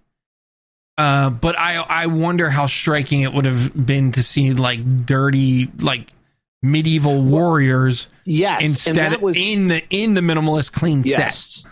Uh, 0.96 1.30
but 1.30 1.58
I 1.58 1.78
I 1.78 2.06
wonder 2.06 2.48
how 2.48 2.66
striking 2.66 3.22
it 3.22 3.34
would 3.34 3.44
have 3.44 3.86
been 3.86 4.12
to 4.12 4.22
see 4.22 4.52
like 4.52 5.04
dirty 5.04 5.68
like 5.80 6.12
medieval 6.62 7.22
warriors 7.22 8.06
Yes, 8.24 8.62
instead 8.62 9.14
of 9.14 9.20
was 9.20 9.36
in 9.36 9.66
the 9.66 9.82
in 9.90 10.14
the 10.14 10.20
minimalist 10.20 10.72
clean 10.72 11.02
set. 11.02 11.18
yes. 11.18 11.66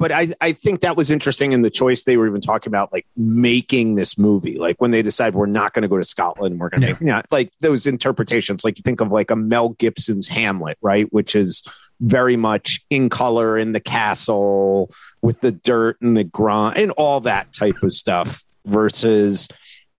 But 0.00 0.10
I, 0.10 0.32
I 0.40 0.52
think 0.52 0.80
that 0.80 0.96
was 0.96 1.12
interesting 1.12 1.52
in 1.52 1.62
the 1.62 1.70
choice 1.70 2.02
they 2.02 2.16
were 2.16 2.26
even 2.28 2.40
talking 2.40 2.70
about, 2.70 2.92
like 2.92 3.06
making 3.16 3.94
this 3.94 4.16
movie. 4.18 4.56
Like 4.56 4.80
when 4.80 4.90
they 4.92 5.02
decide 5.02 5.34
we're 5.34 5.46
not 5.46 5.72
going 5.72 5.82
to 5.82 5.88
go 5.88 5.98
to 5.98 6.04
Scotland, 6.04 6.58
we're 6.60 6.68
going 6.68 6.96
to 6.96 7.04
yeah, 7.04 7.22
like 7.30 7.52
those 7.60 7.86
interpretations. 7.86 8.64
Like 8.64 8.78
you 8.78 8.82
think 8.82 9.00
of 9.00 9.10
like 9.10 9.30
a 9.30 9.36
Mel 9.36 9.70
Gibson's 9.70 10.28
Hamlet, 10.28 10.78
right? 10.82 11.12
Which 11.12 11.34
is 11.34 11.64
very 12.00 12.36
much 12.36 12.80
in 12.90 13.08
color 13.08 13.58
in 13.58 13.72
the 13.72 13.80
castle 13.80 14.90
with 15.22 15.40
the 15.40 15.52
dirt 15.52 16.00
and 16.00 16.16
the 16.16 16.24
grunt 16.24 16.76
and 16.76 16.90
all 16.92 17.20
that 17.20 17.52
type 17.52 17.82
of 17.82 17.92
stuff 17.92 18.44
versus 18.66 19.48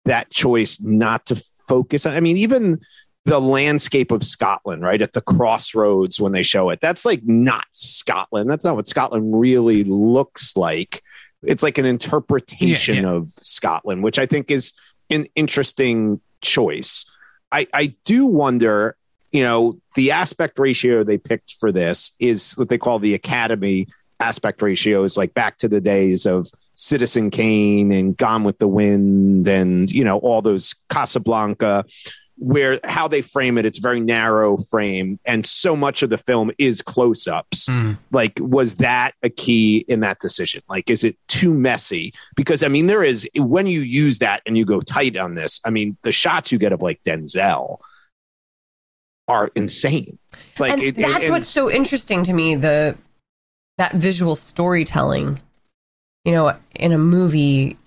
that 0.05 0.29
choice 0.31 0.79
not 0.79 1.25
to 1.25 1.41
focus 1.67 2.05
on. 2.05 2.13
I 2.15 2.19
mean, 2.19 2.37
even 2.37 2.79
the 3.25 3.39
landscape 3.39 4.11
of 4.11 4.23
Scotland, 4.23 4.81
right? 4.81 5.01
At 5.01 5.13
the 5.13 5.21
crossroads 5.21 6.19
when 6.19 6.31
they 6.31 6.41
show 6.41 6.69
it. 6.69 6.79
That's 6.81 7.05
like 7.05 7.21
not 7.25 7.65
Scotland. 7.71 8.49
That's 8.49 8.65
not 8.65 8.75
what 8.75 8.87
Scotland 8.87 9.39
really 9.39 9.83
looks 9.83 10.55
like. 10.55 11.03
It's 11.43 11.63
like 11.63 11.77
an 11.77 11.85
interpretation 11.85 12.95
Yeah, 12.95 13.01
yeah. 13.01 13.09
of 13.11 13.31
Scotland, 13.37 14.03
which 14.03 14.19
I 14.19 14.25
think 14.25 14.49
is 14.49 14.73
an 15.09 15.27
interesting 15.35 16.21
choice. 16.41 17.05
I, 17.51 17.67
I 17.73 17.95
do 18.05 18.25
wonder, 18.25 18.95
you 19.31 19.43
know, 19.43 19.79
the 19.99 20.11
aspect 20.11 20.57
ratio 20.57 21.03
they 21.03 21.17
picked 21.17 21.57
for 21.59 21.73
this 21.73 22.13
is 22.19 22.53
what 22.53 22.69
they 22.69 22.77
call 22.77 22.99
the 22.99 23.13
Academy 23.13 23.85
aspect 24.21 24.61
ratio. 24.61 24.99
ratios, 25.01 25.17
like 25.17 25.33
back 25.33 25.57
to 25.57 25.67
the 25.67 25.81
days 25.81 26.25
of 26.25 26.49
Citizen 26.75 27.29
Kane 27.29 27.91
and 27.91 28.15
Gone 28.15 28.45
with 28.45 28.59
the 28.59 28.67
Wind 28.69 29.45
and, 29.49 29.91
you 29.91 30.05
know, 30.05 30.19
all 30.19 30.41
those 30.41 30.73
Casablanca 30.87 31.83
where 32.37 32.79
how 32.85 33.09
they 33.09 33.21
frame 33.21 33.57
it, 33.57 33.65
it's 33.65 33.79
very 33.79 33.99
narrow 33.99 34.55
frame, 34.55 35.19
and 35.25 35.45
so 35.45 35.75
much 35.75 36.01
of 36.01 36.09
the 36.09 36.17
film 36.17 36.49
is 36.57 36.81
close 36.81 37.27
ups. 37.27 37.67
Mm. 37.67 37.97
Like, 38.13 38.39
was 38.39 38.75
that 38.77 39.15
a 39.23 39.29
key 39.29 39.79
in 39.89 39.99
that 39.99 40.21
decision? 40.21 40.63
Like, 40.69 40.89
is 40.89 41.03
it 41.03 41.17
too 41.27 41.53
messy? 41.53 42.13
Because 42.37 42.63
I 42.63 42.69
mean, 42.69 42.87
there 42.87 43.03
is 43.03 43.27
when 43.35 43.67
you 43.67 43.81
use 43.81 44.19
that 44.19 44.41
and 44.45 44.57
you 44.57 44.63
go 44.63 44.79
tight 44.79 45.17
on 45.17 45.35
this. 45.35 45.59
I 45.65 45.69
mean, 45.69 45.97
the 46.03 46.13
shots 46.13 46.53
you 46.53 46.57
get 46.57 46.71
of 46.71 46.81
like 46.81 47.03
Denzel 47.03 47.79
are 49.29 49.49
insane. 49.55 50.17
Like, 50.57 50.73
and 50.73 50.83
it- 50.83 50.97
it- 50.97 51.01
that's 51.07 51.23
and- 51.25 51.31
what's 51.33 51.47
so 51.47 51.71
interesting 51.71 52.23
to 52.23 52.33
me 52.33 52.55
the 52.55 52.97
that 53.77 53.93
visual 53.93 54.35
storytelling 54.35 55.39
you 56.25 56.33
know 56.33 56.53
in 56.75 56.91
a 56.91 56.97
movie 56.97 57.77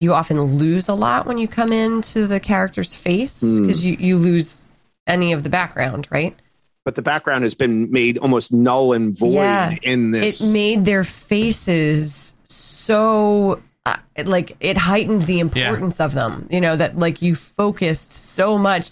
you 0.00 0.12
often 0.12 0.38
lose 0.42 0.86
a 0.86 0.92
lot 0.94 1.26
when 1.26 1.38
you 1.38 1.48
come 1.48 1.72
into 1.72 2.26
the 2.26 2.38
character's 2.38 2.94
face 2.94 3.40
Hmm. 3.40 3.60
because 3.62 3.86
you, 3.86 3.96
you 3.98 4.18
lose 4.18 4.68
any 5.06 5.32
of 5.32 5.42
the 5.42 5.48
background 5.48 6.06
right 6.10 6.36
but 6.84 6.94
the 6.94 7.00
background 7.00 7.42
has 7.44 7.54
been 7.54 7.90
made 7.90 8.18
almost 8.18 8.52
null 8.52 8.92
and 8.92 9.16
void 9.18 9.32
Yeah. 9.32 9.74
in 9.82 10.10
this. 10.10 10.42
it 10.42 10.52
made 10.52 10.84
their 10.84 11.04
faces 11.04 12.34
so 12.44 13.62
uh, 13.86 13.96
like 14.26 14.56
it 14.60 14.76
heightened 14.76 15.22
the 15.22 15.40
importance 15.40 16.00
of 16.00 16.12
them 16.12 16.46
you 16.50 16.60
know 16.60 16.76
that 16.76 16.98
like 16.98 17.22
you 17.22 17.34
focused 17.34 18.12
so 18.12 18.58
much 18.58 18.90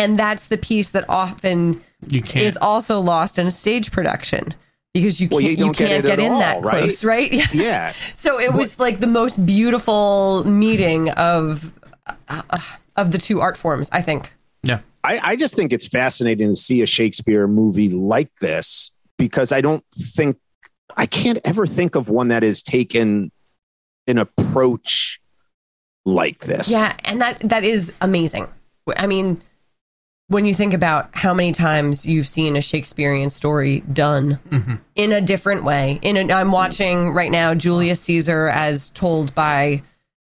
and 0.00 0.18
that's 0.18 0.46
the 0.46 0.58
piece 0.58 0.90
that 0.90 1.04
often 1.08 1.82
You 2.08 2.22
can't. 2.22 2.44
is 2.46 2.58
also 2.60 3.00
lost 3.00 3.38
in 3.38 3.46
a 3.46 3.50
stage 3.50 3.90
production 3.92 4.54
because 4.94 5.20
you 5.20 5.28
can't 5.28 5.42
you 5.42 5.50
you, 5.50 5.56
don't 5.56 5.76
get 5.76 5.88
can't 5.88 6.04
get, 6.04 6.20
in 6.20 6.32
all, 6.32 6.38
that 6.40 6.64
right? 6.64 6.78
close, 6.78 7.04
right? 7.04 7.32
Yeah. 7.32 7.46
yeah, 7.52 7.92
So 8.14 8.40
it 8.40 8.52
was 8.52 8.78
like 8.78 9.00
the 9.00 9.06
most 9.06 9.44
beautiful 9.46 10.42
meeting 10.44 11.10
of 11.10 11.72
uh, 12.28 12.42
of 12.96 13.12
the 13.12 13.18
two 13.18 13.40
art 13.40 13.56
forms, 13.56 13.88
I 13.92 14.02
think. 14.02 14.32
yeah. 14.62 14.80
I, 15.02 15.30
I 15.30 15.36
just 15.36 15.54
think 15.54 15.72
it's 15.72 15.88
fascinating 15.88 16.50
to 16.50 16.56
see 16.56 16.82
a 16.82 16.86
Shakespeare 16.86 17.46
movie 17.48 17.88
like 17.88 18.30
this 18.40 18.90
because 19.16 19.50
I 19.52 19.62
don't 19.62 19.82
think 19.94 20.36
I 20.96 21.06
can't 21.06 21.38
ever 21.44 21.66
think 21.66 21.94
of 21.94 22.10
one 22.10 22.28
that 22.28 22.42
has 22.42 22.62
taken 22.62 23.30
an 24.06 24.18
approach 24.18 25.18
like 26.04 26.44
this. 26.44 26.68
Yeah, 26.70 26.94
and 27.06 27.20
that 27.22 27.38
that 27.48 27.64
is 27.64 27.92
amazing. 28.02 28.46
I 28.96 29.06
mean, 29.06 29.40
when 30.30 30.46
you 30.46 30.54
think 30.54 30.72
about 30.74 31.10
how 31.12 31.34
many 31.34 31.50
times 31.52 32.06
you've 32.06 32.26
seen 32.28 32.54
a 32.56 32.60
Shakespearean 32.60 33.30
story 33.30 33.80
done 33.92 34.38
Mm-hmm. 34.50 34.74
in 34.94 35.12
a 35.12 35.20
different 35.20 35.64
way. 35.64 35.98
In 36.02 36.16
a, 36.16 36.32
I'm 36.32 36.52
watching 36.52 37.12
right 37.14 37.30
now 37.30 37.52
Julius 37.54 38.00
Caesar 38.02 38.48
as 38.48 38.90
told 38.90 39.34
by, 39.34 39.82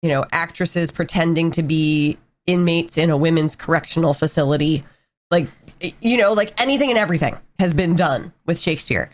you 0.02 0.08
know, 0.08 0.24
actresses 0.32 0.90
pretending 0.92 1.50
to 1.52 1.62
be 1.64 2.16
inmates 2.46 2.96
in 2.98 3.10
a 3.10 3.16
women's 3.16 3.56
correctional 3.56 4.14
facility. 4.14 4.84
Like, 5.30 5.48
you 6.00 6.16
know, 6.16 6.32
like 6.34 6.58
anything 6.60 6.90
and 6.90 6.98
everything 6.98 7.36
has 7.58 7.74
been 7.74 7.94
done 7.96 8.32
with 8.46 8.60
Shakespeare, 8.60 9.10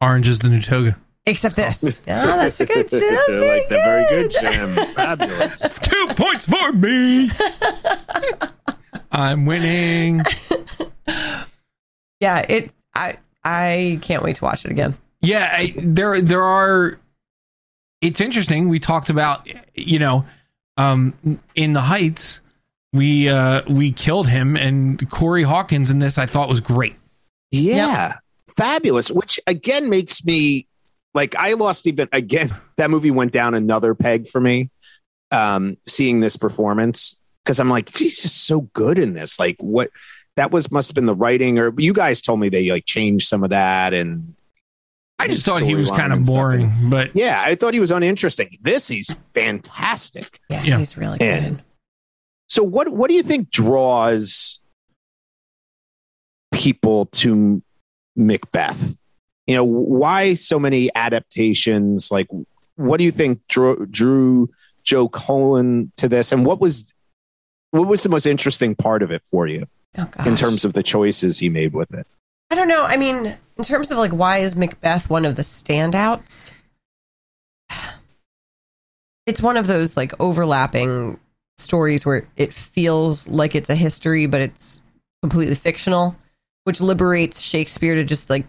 Orange 0.00 0.26
is 0.28 0.40
the 0.40 0.48
new 0.48 0.60
toga. 0.60 0.96
except 1.26 1.54
this. 1.54 2.02
Yeah, 2.06 2.26
that's 2.36 2.58
a 2.60 2.66
good. 2.66 2.88
Jim. 2.88 3.00
I 3.28 3.32
like 3.32 3.68
that. 3.68 3.84
Very 3.84 4.04
good, 4.10 4.30
Jim. 4.32 4.86
Fabulous. 4.94 5.60
Two 5.82 6.08
points 6.16 6.46
for 6.46 6.72
me. 6.72 7.30
I'm 9.12 9.46
winning. 9.46 10.22
Yeah, 12.22 12.46
it. 12.48 12.72
I 12.94 13.18
I 13.42 13.98
can't 14.00 14.22
wait 14.22 14.36
to 14.36 14.44
watch 14.44 14.64
it 14.64 14.70
again. 14.70 14.96
Yeah, 15.22 15.50
I, 15.52 15.74
there 15.76 16.22
there 16.22 16.44
are. 16.44 17.00
It's 18.00 18.20
interesting. 18.20 18.68
We 18.68 18.78
talked 18.78 19.10
about 19.10 19.48
you 19.74 19.98
know, 19.98 20.24
um, 20.76 21.40
in 21.56 21.72
the 21.72 21.80
Heights, 21.80 22.40
we 22.92 23.28
uh 23.28 23.62
we 23.68 23.90
killed 23.90 24.28
him, 24.28 24.54
and 24.54 25.10
Corey 25.10 25.42
Hawkins 25.42 25.90
in 25.90 25.98
this 25.98 26.16
I 26.16 26.26
thought 26.26 26.48
was 26.48 26.60
great. 26.60 26.94
Yeah. 27.50 28.18
Fabulous. 28.56 29.10
Which 29.10 29.40
again 29.48 29.90
makes 29.90 30.24
me 30.24 30.68
like 31.14 31.34
I 31.34 31.54
lost 31.54 31.88
even 31.88 32.08
again. 32.12 32.54
That 32.76 32.88
movie 32.88 33.10
went 33.10 33.32
down 33.32 33.54
another 33.54 33.96
peg 33.96 34.28
for 34.28 34.40
me. 34.40 34.70
Um, 35.32 35.76
seeing 35.88 36.20
this 36.20 36.36
performance 36.36 37.16
because 37.44 37.58
I'm 37.60 37.68
like, 37.70 37.96
he's 37.96 38.22
just 38.22 38.46
so 38.46 38.62
good 38.72 38.98
in 38.98 39.14
this. 39.14 39.38
Like, 39.38 39.56
what 39.60 39.90
that 40.36 40.50
was 40.50 40.70
must 40.70 40.88
have 40.88 40.94
been 40.94 41.06
the 41.06 41.14
writing, 41.14 41.58
or 41.58 41.72
you 41.78 41.92
guys 41.92 42.20
told 42.22 42.40
me 42.40 42.48
they 42.48 42.70
like 42.70 42.84
changed 42.86 43.26
some 43.28 43.42
of 43.44 43.50
that, 43.50 43.92
and 43.94 44.34
I 45.18 45.28
just 45.28 45.44
thought 45.46 45.62
he 45.62 45.74
was 45.74 45.88
kind 45.90 46.12
of 46.12 46.18
and 46.18 46.26
stuff. 46.26 46.34
boring, 46.36 46.72
but 46.90 47.10
yeah, 47.14 47.42
I 47.44 47.54
thought 47.54 47.74
he 47.74 47.80
was 47.80 47.90
uninteresting. 47.90 48.56
This 48.62 48.88
he's 48.88 49.16
fantastic. 49.34 50.40
Yeah, 50.48 50.62
Yeah. 50.62 50.78
he's 50.78 50.96
really 50.96 51.20
And- 51.20 51.56
good. 51.58 51.64
So 52.48 52.62
what 52.62 52.88
what 52.90 53.08
do 53.08 53.14
you 53.14 53.22
think 53.22 53.50
draws 53.50 54.60
people 56.52 57.06
to 57.06 57.62
Macbeth? 58.16 58.94
You 59.46 59.56
know, 59.56 59.64
why 59.64 60.34
so 60.34 60.58
many 60.58 60.90
adaptations? 60.94 62.10
Like, 62.12 62.28
what 62.76 62.98
do 62.98 63.04
you 63.04 63.10
think 63.10 63.40
drew, 63.48 63.86
drew 63.86 64.50
Joe 64.84 65.08
Coen 65.08 65.90
to 65.96 66.08
this, 66.08 66.30
and 66.32 66.44
what 66.46 66.60
was 66.60 66.92
what 67.72 67.88
was 67.88 68.02
the 68.04 68.08
most 68.08 68.26
interesting 68.26 68.74
part 68.74 69.02
of 69.02 69.10
it 69.10 69.22
for 69.24 69.46
you 69.46 69.66
Oh, 69.98 70.08
in 70.24 70.36
terms 70.36 70.64
of 70.64 70.72
the 70.72 70.82
choices 70.82 71.38
he 71.38 71.48
made 71.50 71.74
with 71.74 71.92
it? 71.92 72.06
I 72.50 72.54
don't 72.54 72.68
know. 72.68 72.84
I 72.84 72.96
mean, 72.96 73.34
in 73.58 73.64
terms 73.64 73.90
of 73.90 73.98
like 73.98 74.12
why 74.12 74.38
is 74.38 74.54
Macbeth 74.54 75.10
one 75.10 75.24
of 75.24 75.34
the 75.34 75.42
standouts? 75.42 76.52
It's 79.24 79.40
one 79.40 79.56
of 79.56 79.68
those 79.68 79.96
like 79.96 80.12
overlapping 80.20 81.20
stories 81.56 82.04
where 82.04 82.26
it 82.36 82.52
feels 82.52 83.28
like 83.28 83.54
it's 83.54 83.70
a 83.70 83.76
history, 83.76 84.26
but 84.26 84.40
it's 84.40 84.82
completely 85.22 85.54
fictional, 85.54 86.16
which 86.64 86.80
liberates 86.80 87.40
Shakespeare 87.40 87.94
to 87.94 88.02
just 88.02 88.28
like 88.30 88.46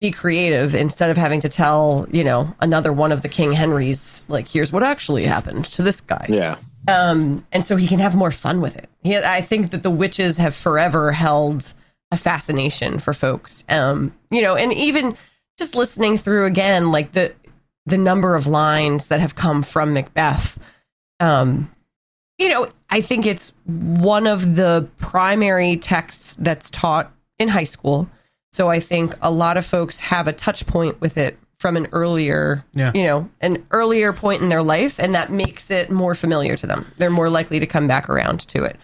be 0.00 0.12
creative 0.12 0.74
instead 0.76 1.10
of 1.10 1.16
having 1.16 1.40
to 1.40 1.48
tell, 1.48 2.06
you 2.12 2.22
know, 2.22 2.54
another 2.60 2.92
one 2.92 3.10
of 3.10 3.22
the 3.22 3.28
King 3.28 3.52
Henrys, 3.52 4.26
like, 4.28 4.46
here's 4.48 4.72
what 4.72 4.82
actually 4.84 5.24
happened 5.24 5.64
to 5.64 5.82
this 5.82 6.00
guy 6.00 6.26
Yeah, 6.28 6.56
um, 6.90 7.46
and 7.52 7.64
so 7.64 7.76
he 7.76 7.86
can 7.86 7.98
have 8.00 8.16
more 8.16 8.30
fun 8.30 8.60
with 8.60 8.76
it. 8.76 8.88
He, 9.02 9.16
I 9.16 9.40
think 9.40 9.70
that 9.70 9.82
the 9.82 9.90
witches 9.90 10.36
have 10.36 10.54
forever 10.54 11.12
held 11.12 11.72
a 12.10 12.16
fascination 12.16 12.98
for 12.98 13.12
folks. 13.12 13.64
Um, 13.68 14.14
you 14.30 14.42
know, 14.42 14.56
and 14.56 14.72
even 14.72 15.16
just 15.58 15.74
listening 15.74 16.16
through 16.16 16.46
again, 16.46 16.90
like 16.90 17.12
the 17.12 17.34
the 17.86 17.98
number 17.98 18.34
of 18.34 18.46
lines 18.46 19.08
that 19.08 19.20
have 19.20 19.34
come 19.34 19.62
from 19.62 19.92
Macbeth. 19.94 20.58
Um, 21.18 21.70
you 22.38 22.48
know, 22.48 22.68
I 22.88 23.00
think 23.00 23.26
it's 23.26 23.52
one 23.66 24.26
of 24.26 24.56
the 24.56 24.88
primary 24.98 25.76
texts 25.76 26.36
that's 26.36 26.70
taught 26.70 27.12
in 27.38 27.48
high 27.48 27.64
school. 27.64 28.08
So 28.52 28.68
I 28.68 28.80
think 28.80 29.14
a 29.22 29.30
lot 29.30 29.56
of 29.56 29.64
folks 29.64 30.00
have 30.00 30.26
a 30.26 30.32
touch 30.32 30.66
point 30.66 31.00
with 31.00 31.18
it 31.18 31.38
from 31.60 31.76
an 31.76 31.86
earlier, 31.92 32.64
Yeah. 32.74 32.90
you 32.94 33.04
know, 33.04 33.28
an 33.42 33.62
earlier 33.70 34.12
point 34.14 34.42
in 34.42 34.48
their 34.48 34.62
life, 34.62 34.98
and 34.98 35.14
that 35.14 35.30
makes 35.30 35.70
it 35.70 35.90
more 35.90 36.14
familiar 36.14 36.56
to 36.56 36.66
them. 36.66 36.90
They're 36.96 37.10
more 37.10 37.28
likely 37.30 37.58
to 37.60 37.66
come 37.66 37.86
back 37.86 38.08
around 38.08 38.40
to 38.48 38.64
it. 38.64 38.76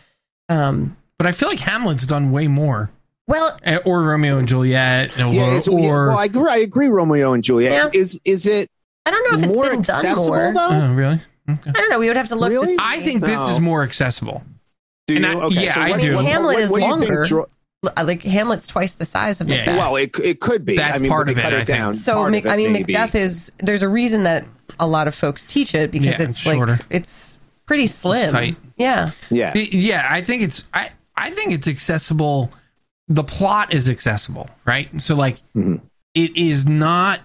Um, 0.51 0.97
but 1.19 1.27
I 1.27 1.33
feel 1.33 1.49
like 1.49 1.59
Hamlet's 1.59 2.07
done 2.07 2.31
way 2.33 2.47
more. 2.49 2.91
Well, 3.27 3.57
Eh, 3.65 3.79
or 3.87 4.03
Romeo 4.03 4.37
and 4.39 4.47
Juliet, 4.47 5.19
or, 5.19 5.33
Yeah, 5.33 5.55
is- 5.55 5.67
yeah, 5.67 5.73
or 5.89 6.09
well, 6.09 6.19
I 6.19 6.27
agree, 6.27 6.51
I 6.51 6.59
agree. 6.59 6.89
Romeo 6.89 7.33
and 7.33 7.43
Juliet 7.43 7.73
Yeah. 7.95 8.01
is 8.01 8.21
is 8.25 8.47
it 8.47 8.69
I 9.07 9.11
don't 9.11 9.33
know 9.33 9.39
if 9.39 9.45
it's 9.45 9.55
been 9.57 9.65
done 9.71 9.81
accessible 9.81 10.27
more. 10.29 10.53
though? 10.55 10.69
oh, 10.69 10.93
really? 10.95 11.21
Okay. 11.51 11.71
I 11.71 11.81
don't 11.81 11.91
know. 11.91 11.99
We 11.99 12.09
would 12.09 12.17
have 12.17 12.29
to 12.29 12.37
look 12.37 12.51
Really? 12.51 12.67
to 12.67 12.73
see. 12.73 12.79
I 12.81 13.01
think 13.01 13.25
this 13.25 13.41
is 13.49 13.59
more 13.59 13.83
accessible. 13.83 14.43
Do 15.07 15.15
you? 15.15 15.27
I- 15.27 15.35
okay, 15.47 15.65
yeah, 15.65 15.73
so 15.73 15.81
I 15.81 15.91
what, 15.93 16.01
do. 16.01 16.15
What, 16.17 16.25
Hamlet 16.27 16.55
what, 16.57 16.63
is 16.63 16.71
what 16.71 16.81
do 16.81 16.87
you 16.87 16.93
think 16.99 17.09
longer. 17.09 17.25
dro- 17.27 17.49
like 17.83 18.23
Hamlet's 18.23 18.67
twice 18.67 18.95
the 18.95 19.05
size 19.05 19.41
of 19.41 19.49
Yeah. 19.49 19.59
Macbeth. 19.59 19.77
well, 19.79 19.97
it, 19.97 20.19
it 20.21 20.41
could 20.41 20.65
be. 20.65 20.77
That's 20.77 20.99
I 20.99 21.03
mean, 21.03 21.11
part 21.11 21.29
of 21.29 21.35
they 21.37 21.41
it, 21.41 21.45
cut 21.45 21.53
I 21.53 21.57
it 21.59 21.67
think. 21.67 21.79
down. 21.79 21.95
so 21.95 22.15
Part 22.15 22.31
Mac- 22.33 22.45
it, 22.45 22.49
I 22.49 22.57
mean, 22.57 22.73
maybe. 22.73 22.93
Macbeth 22.93 23.15
is. 23.15 23.53
There's 23.59 23.83
a 23.83 23.89
reason 23.89 24.25
that 24.25 24.45
a 24.81 24.87
lot 24.87 25.07
of 25.09 25.15
folks 25.15 25.45
teach 25.45 25.75
it 25.75 25.91
because 25.91 26.19
Yeah, 26.19 26.27
it's, 26.29 26.45
it's 26.45 26.47
like 26.47 26.81
it's 26.91 27.39
pretty 27.67 27.87
slim. 27.87 28.31
tight. 28.33 28.57
Yeah. 28.77 29.11
Yeah, 29.31 29.55
Yeah, 29.57 30.07
I 30.09 30.23
think 30.23 30.43
it's 30.43 30.65
I 30.75 30.91
I 31.17 31.31
think 31.31 31.53
it's 31.53 31.69
accessible. 31.69 32.51
The 33.09 33.25
plot 33.25 33.73
is 33.73 33.89
accessible, 33.89 34.51
right? 34.65 34.89
So 35.01 35.15
like 35.15 35.39
Mhm. 35.57 35.81
it 36.15 36.37
is 36.37 36.67
not 36.67 37.21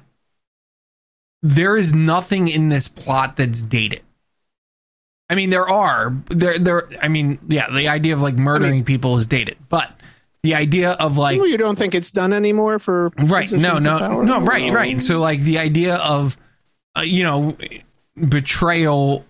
there 1.41 1.75
is 1.75 1.93
nothing 1.93 2.47
in 2.47 2.69
this 2.69 2.87
plot 2.87 3.35
that's 3.37 3.61
dated. 3.61 4.01
I 5.29 5.35
mean 5.35 5.49
there 5.49 5.67
are 5.67 6.15
there 6.29 6.59
there 6.59 6.89
I 7.01 7.07
mean 7.07 7.39
yeah, 7.47 7.69
the 7.69 7.87
idea 7.87 8.13
of 8.13 8.21
like 8.21 8.35
murdering 8.35 8.83
people 8.83 9.17
is 9.17 9.27
dated, 9.27 9.57
but 9.69 9.91
the 10.43 10.55
idea 10.55 10.91
of 10.91 11.17
like 11.17 11.39
Well, 11.39 11.47
you 11.47 11.57
don't 11.57 11.77
think 11.77 11.93
it's 11.95 12.11
done 12.11 12.33
anymore 12.33 12.79
for 12.79 13.09
right. 13.17 13.51
No 13.53 13.75
positions 13.75 13.85
no. 13.85 13.97
of 13.97 14.25
no 14.25 14.39
right 14.41 14.71
right. 14.73 15.01
So 15.01 15.19
like 15.19 15.39
the 15.41 15.59
idea 15.59 15.95
of 15.95 16.37
uh, 16.97 17.01
you 17.01 17.23
know 17.23 17.55
betrayal 18.17 19.25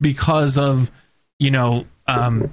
because 0.00 0.58
of 0.58 0.90
you 1.38 1.50
know 1.50 1.86
um 2.06 2.52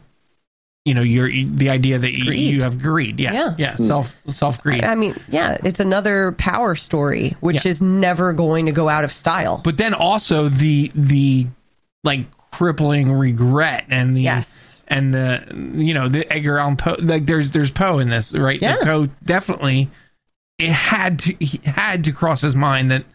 you 0.86 0.94
know 0.94 1.02
your 1.02 1.30
the 1.30 1.70
idea 1.70 2.00
that 2.00 2.14
you, 2.14 2.32
you 2.32 2.64
have 2.64 2.82
greed. 2.82 3.20
Yeah. 3.20 3.34
Yeah. 3.34 3.56
yeah. 3.58 3.76
Self 3.76 4.16
self 4.30 4.62
greed 4.62 4.84
I 4.84 4.96
mean, 4.96 5.16
yeah, 5.30 5.58
it's 5.64 5.80
another 5.80 6.32
power 6.34 6.76
story, 6.76 7.36
which 7.40 7.66
Yeah. 7.66 7.70
is 7.70 7.82
never 7.82 8.34
going 8.34 8.66
to 8.66 8.72
go 8.72 8.90
out 8.90 9.04
of 9.04 9.12
style. 9.14 9.62
but 9.64 9.78
then 9.78 9.94
also 9.94 10.50
the 10.50 10.92
the 10.96 11.48
like 12.04 12.26
crippling 12.52 13.14
regret 13.14 13.86
and 13.90 14.16
the 14.16 14.22
yes. 14.22 14.82
and 14.88 15.14
the 15.14 15.46
you 15.76 15.94
know 15.94 16.10
the 16.10 16.32
Edgar 16.32 16.58
Allan 16.58 16.78
Poe 16.78 16.98
like 17.00 17.26
there's 17.26 17.52
there's 17.52 17.72
Poe 17.72 18.00
in 18.00 18.10
this 18.10 18.36
right 18.36 18.62
Yeah. 18.62 18.78
The 18.78 18.86
Poe 18.86 19.06
definitely 19.24 19.90
it 20.58 20.72
had 20.72 21.20
to 21.20 21.34
he 21.40 21.62
had 21.64 22.04
to 22.06 22.12
cross 22.12 22.42
his 22.42 22.56
mind 22.56 22.92
that 22.92 23.06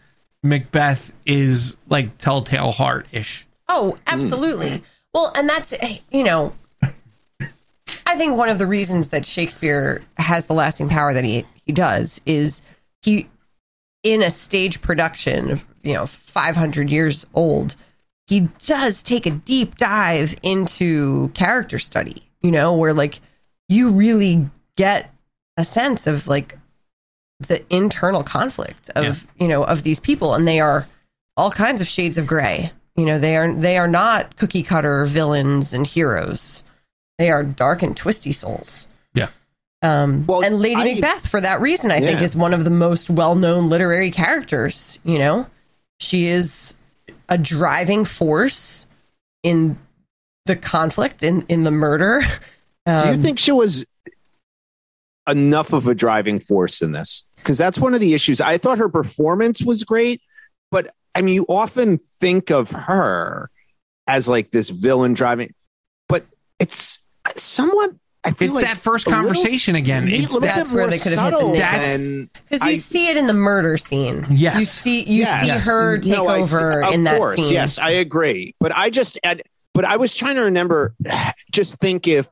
Macbeth 0.43 1.13
is 1.25 1.77
like 1.87 2.17
Telltale 2.17 2.71
Heart 2.71 3.07
ish 3.11 3.47
Oh, 3.69 3.97
absolutely. 4.07 4.83
Well, 5.13 5.31
and 5.35 5.47
that's 5.47 5.73
eh, 5.73 5.97
you 6.11 6.23
know, 6.23 6.53
I 6.81 8.15
think 8.15 8.37
one 8.37 8.49
of 8.49 8.59
the 8.59 8.67
reasons 8.67 9.09
that 9.09 9.25
Shakespeare 9.25 10.01
has 10.17 10.47
the 10.47 10.53
lasting 10.53 10.89
power 10.89 11.13
that 11.13 11.23
he 11.23 11.45
he 11.65 11.73
does 11.73 12.21
is 12.25 12.61
he 13.01 13.29
in 14.03 14.23
a 14.23 14.29
stage 14.29 14.81
production, 14.81 15.61
you 15.83 15.93
know, 15.93 16.05
500 16.05 16.89
years 16.89 17.25
old, 17.33 17.75
he 18.27 18.41
does 18.65 19.01
take 19.01 19.25
a 19.25 19.31
deep 19.31 19.77
dive 19.77 20.35
into 20.43 21.29
character 21.29 21.79
study, 21.79 22.23
you 22.41 22.51
know, 22.51 22.73
where 22.75 22.93
like 22.93 23.19
you 23.69 23.91
really 23.91 24.49
get 24.75 25.13
a 25.57 25.63
sense 25.65 26.07
of 26.07 26.27
like 26.27 26.57
the 27.39 27.63
internal 27.73 28.23
conflict 28.23 28.89
of, 28.95 29.03
Yeah. 29.05 29.13
you 29.43 29.47
know, 29.47 29.63
of 29.63 29.83
these 29.83 29.99
people 29.99 30.33
and 30.33 30.47
they 30.47 30.59
are 30.59 30.87
all 31.35 31.51
kinds 31.51 31.81
of 31.81 31.87
shades 31.87 32.17
of 32.17 32.27
gray. 32.27 32.71
You 32.95 33.05
know, 33.05 33.19
they 33.19 33.37
are 33.37 33.53
they 33.53 33.77
are 33.77 33.87
not 33.87 34.35
cookie 34.37 34.63
cutter 34.63 35.05
villains 35.05 35.73
and 35.73 35.85
heroes. 35.85 36.63
They 37.19 37.29
are 37.31 37.43
dark 37.43 37.81
and 37.83 37.95
twisty 37.95 38.31
souls. 38.33 38.87
Yeah. 39.13 39.29
Um, 39.83 40.25
Well, 40.25 40.43
and 40.43 40.59
Lady 40.59 40.75
I- 40.81 40.93
Macbeth, 40.95 41.27
for 41.27 41.39
that 41.41 41.61
reason, 41.61 41.91
I 41.91 41.99
think 41.99 42.21
is 42.21 42.35
one 42.35 42.53
of 42.55 42.63
the 42.63 42.71
most 42.71 43.09
well 43.11 43.35
known 43.35 43.69
literary 43.69 44.09
characters. 44.11 44.97
You 45.03 45.19
know, 45.19 45.45
she 45.99 46.25
is 46.25 46.73
a 47.29 47.37
driving 47.37 48.05
force 48.05 48.85
in 49.43 49.77
the 50.45 50.55
conflict, 50.55 51.23
in 51.23 51.43
in 51.49 51.63
the 51.63 51.71
murder. 51.71 52.21
Um, 52.85 53.01
Do 53.01 53.07
you 53.09 53.17
think 53.17 53.39
she 53.39 53.51
was 53.51 53.85
enough 55.27 55.73
of 55.73 55.87
a 55.87 55.95
driving 55.95 56.39
force 56.39 56.81
in 56.81 56.93
this? 56.93 57.27
Because 57.35 57.57
that's 57.57 57.77
one 57.77 57.93
of 57.93 57.99
the 57.99 58.13
issues. 58.13 58.39
I 58.39 58.57
thought 58.57 58.77
her 58.77 58.89
performance 58.89 59.61
was 59.61 59.83
great, 59.83 60.21
but 60.71 60.93
I 61.13 61.21
mean, 61.21 61.35
you 61.35 61.45
often 61.49 61.97
think 61.97 62.49
of 62.49 62.71
her 62.71 63.49
as 64.07 64.29
like 64.29 64.51
this 64.51 64.69
villain 64.69 65.13
driving, 65.13 65.53
but 66.07 66.25
it's 66.59 66.99
somewhat. 67.35 67.91
I 68.27 68.31
feel 68.31 68.47
it's 68.47 68.55
like 68.55 68.65
that 68.65 68.77
first 68.77 69.07
a 69.07 69.09
little 69.09 69.25
conversation 69.25 69.75
again 69.75 70.07
it's 70.07 70.33
little 70.33 70.41
that 70.41 70.55
That's 70.55 70.71
where 70.71 70.87
they 70.87 70.97
could 70.97 71.13
have 71.13 71.31
hit 71.31 71.31
the 71.31 71.37
subtle 71.37 71.53
nail. 71.53 72.27
Because 72.49 72.61
you 72.65 72.71
I- 72.71 72.75
see 72.75 73.07
it 73.09 73.17
in 73.17 73.27
the 73.27 73.33
murder 73.33 73.77
scene. 73.77 74.25
Yes. 74.29 74.59
You 74.59 74.65
see 74.65 75.03
you 75.03 75.19
Yes. 75.21 75.41
see 75.41 75.47
Yes. 75.47 75.65
her 75.65 75.97
mm-hmm. 75.97 76.09
take 76.09 76.17
No, 76.17 76.27
I 76.27 76.41
see- 76.41 76.55
over 76.55 76.83
of 76.83 76.93
in 76.93 77.03
that 77.05 77.17
course, 77.17 77.35
scene. 77.37 77.53
Yes, 77.53 77.79
I 77.79 77.91
agree. 77.91 78.53
But 78.59 78.75
I 78.75 78.89
just 78.89 79.17
had, 79.23 79.43
but 79.73 79.85
I 79.85 79.97
was 79.97 80.13
trying 80.13 80.35
to 80.35 80.41
remember, 80.41 80.93
just 81.51 81.77
think 81.79 82.07
if 82.07 82.27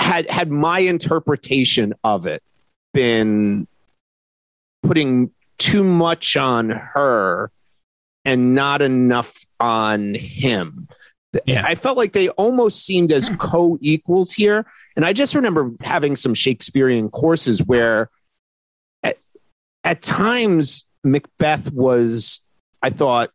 had 0.00 0.30
had 0.30 0.50
my 0.50 0.80
interpretation 0.80 1.94
of 2.04 2.26
it 2.26 2.42
been 2.94 3.66
putting 4.82 5.30
too 5.58 5.82
much 5.84 6.36
on 6.36 6.70
her 6.70 7.50
and 8.24 8.54
not 8.54 8.80
enough 8.82 9.44
on 9.60 10.14
him. 10.14 10.88
Yeah. 11.46 11.64
I 11.66 11.74
felt 11.74 11.96
like 11.96 12.12
they 12.12 12.28
almost 12.30 12.84
seemed 12.84 13.12
as 13.12 13.28
co-equals 13.38 14.32
here. 14.32 14.66
And 14.96 15.04
I 15.04 15.12
just 15.12 15.34
remember 15.34 15.72
having 15.82 16.16
some 16.16 16.34
Shakespearean 16.34 17.10
courses 17.10 17.62
where 17.62 18.10
at, 19.02 19.18
at 19.84 20.02
times 20.02 20.86
Macbeth 21.04 21.72
was, 21.72 22.44
I 22.82 22.90
thought, 22.90 23.30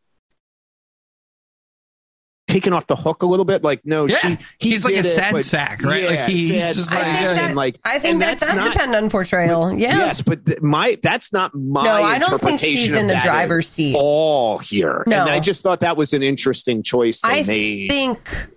taken 2.54 2.72
off 2.74 2.88
the 2.88 2.96
hook 2.96 3.24
a 3.24 3.26
little 3.26 3.46
bit. 3.46 3.64
Like, 3.64 3.82
no, 3.86 4.06
Yeah. 4.06 4.18
she, 4.18 4.28
he 4.60 4.70
He's 4.72 4.86
like 4.86 4.94
a 4.94 4.98
did 4.98 5.06
it, 5.08 5.14
sad 5.16 5.32
but- 5.34 5.44
sack, 5.46 5.82
right? 5.84 6.04
Yeah, 6.04 6.10
Like, 6.10 6.20
he's 6.30 6.48
sad 6.50 6.76
just 6.76 6.90
sack, 6.92 7.00
I 7.00 7.14
think 7.16 7.26
that- 7.38 7.46
and 7.46 7.56
like, 7.56 7.80
I 7.84 8.00
think 8.00 8.20
that 8.20 8.40
does 8.40 8.56
not- 8.58 8.72
depend 8.72 8.96
on 8.96 9.10
portrayal. 9.10 9.74
Yeah. 9.74 9.98
Yes, 9.98 10.22
but 10.22 10.46
th- 10.46 10.62
my 10.62 10.98
that's 11.02 11.34
not 11.34 11.54
my. 11.56 11.84
no, 11.84 11.92
I 11.92 12.18
don't 12.20 12.40
think 12.40 12.60
she's 12.60 12.94
in 12.96 13.08
the 13.08 13.16
driver's 13.22 13.68
seat. 13.68 13.96
at 13.96 14.00
all 14.00 14.58
here. 14.60 15.04
No. 15.08 15.22
and 15.22 15.30
I 15.30 15.40
just 15.40 15.64
thought 15.64 15.80
that 15.82 15.98
was 15.98 16.14
an 16.14 16.24
interesting 16.24 16.84
choice 16.84 17.22
they 17.22 17.28
I 17.30 17.44
made. 17.44 17.90
think 17.90 18.50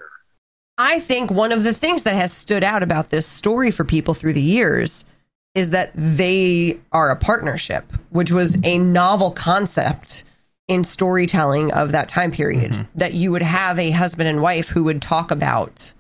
I 0.79 1.01
think 1.01 1.31
one 1.31 1.53
of 1.53 1.63
the 1.65 1.73
things 1.73 2.03
that 2.03 2.15
has 2.15 2.33
stood 2.33 2.63
out 2.63 2.83
about 2.83 3.09
this 3.09 3.27
story 3.27 3.71
for 3.71 3.83
people 3.85 4.13
through 4.13 4.35
the 4.35 4.43
years 4.43 5.07
is 5.55 5.71
that 5.71 5.91
they 5.95 6.79
are 6.93 7.11
a 7.11 7.17
partnership, 7.17 7.91
which 8.11 8.31
was 8.31 8.59
a 8.63 8.77
novel 8.77 9.31
concept 9.31 10.25
in 10.69 10.85
storytelling 10.85 11.73
of 11.73 11.93
that 11.93 12.09
time 12.09 12.31
period. 12.31 12.73
Mm-hmm. 12.73 12.83
That 12.97 13.15
you 13.15 13.33
would 13.33 13.43
have 13.43 13.79
a 13.79 13.91
husband 13.91 14.29
and 14.29 14.43
wife 14.43 14.69
who 14.69 14.85
would 14.85 15.03
talk 15.03 15.31
about 15.31 15.93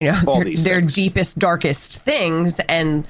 you 0.00 0.12
know 0.12 0.44
their, 0.44 0.56
their 0.56 0.80
deepest 0.80 1.38
darkest 1.38 2.00
things 2.00 2.60
and 2.60 3.06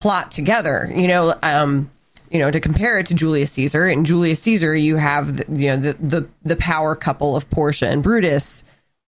plot 0.00 0.30
together 0.30 0.90
you 0.94 1.08
know 1.08 1.34
um 1.42 1.90
you 2.30 2.38
know 2.38 2.50
to 2.50 2.60
compare 2.60 2.98
it 2.98 3.06
to 3.06 3.14
Julius 3.14 3.52
Caesar 3.52 3.88
in 3.88 4.04
Julius 4.04 4.40
Caesar 4.42 4.74
you 4.74 4.96
have 4.96 5.38
the, 5.38 5.60
you 5.60 5.68
know 5.68 5.76
the, 5.76 5.94
the 5.94 6.28
the 6.44 6.56
power 6.56 6.94
couple 6.94 7.36
of 7.36 7.48
Portia 7.50 7.88
and 7.88 8.02
Brutus 8.02 8.62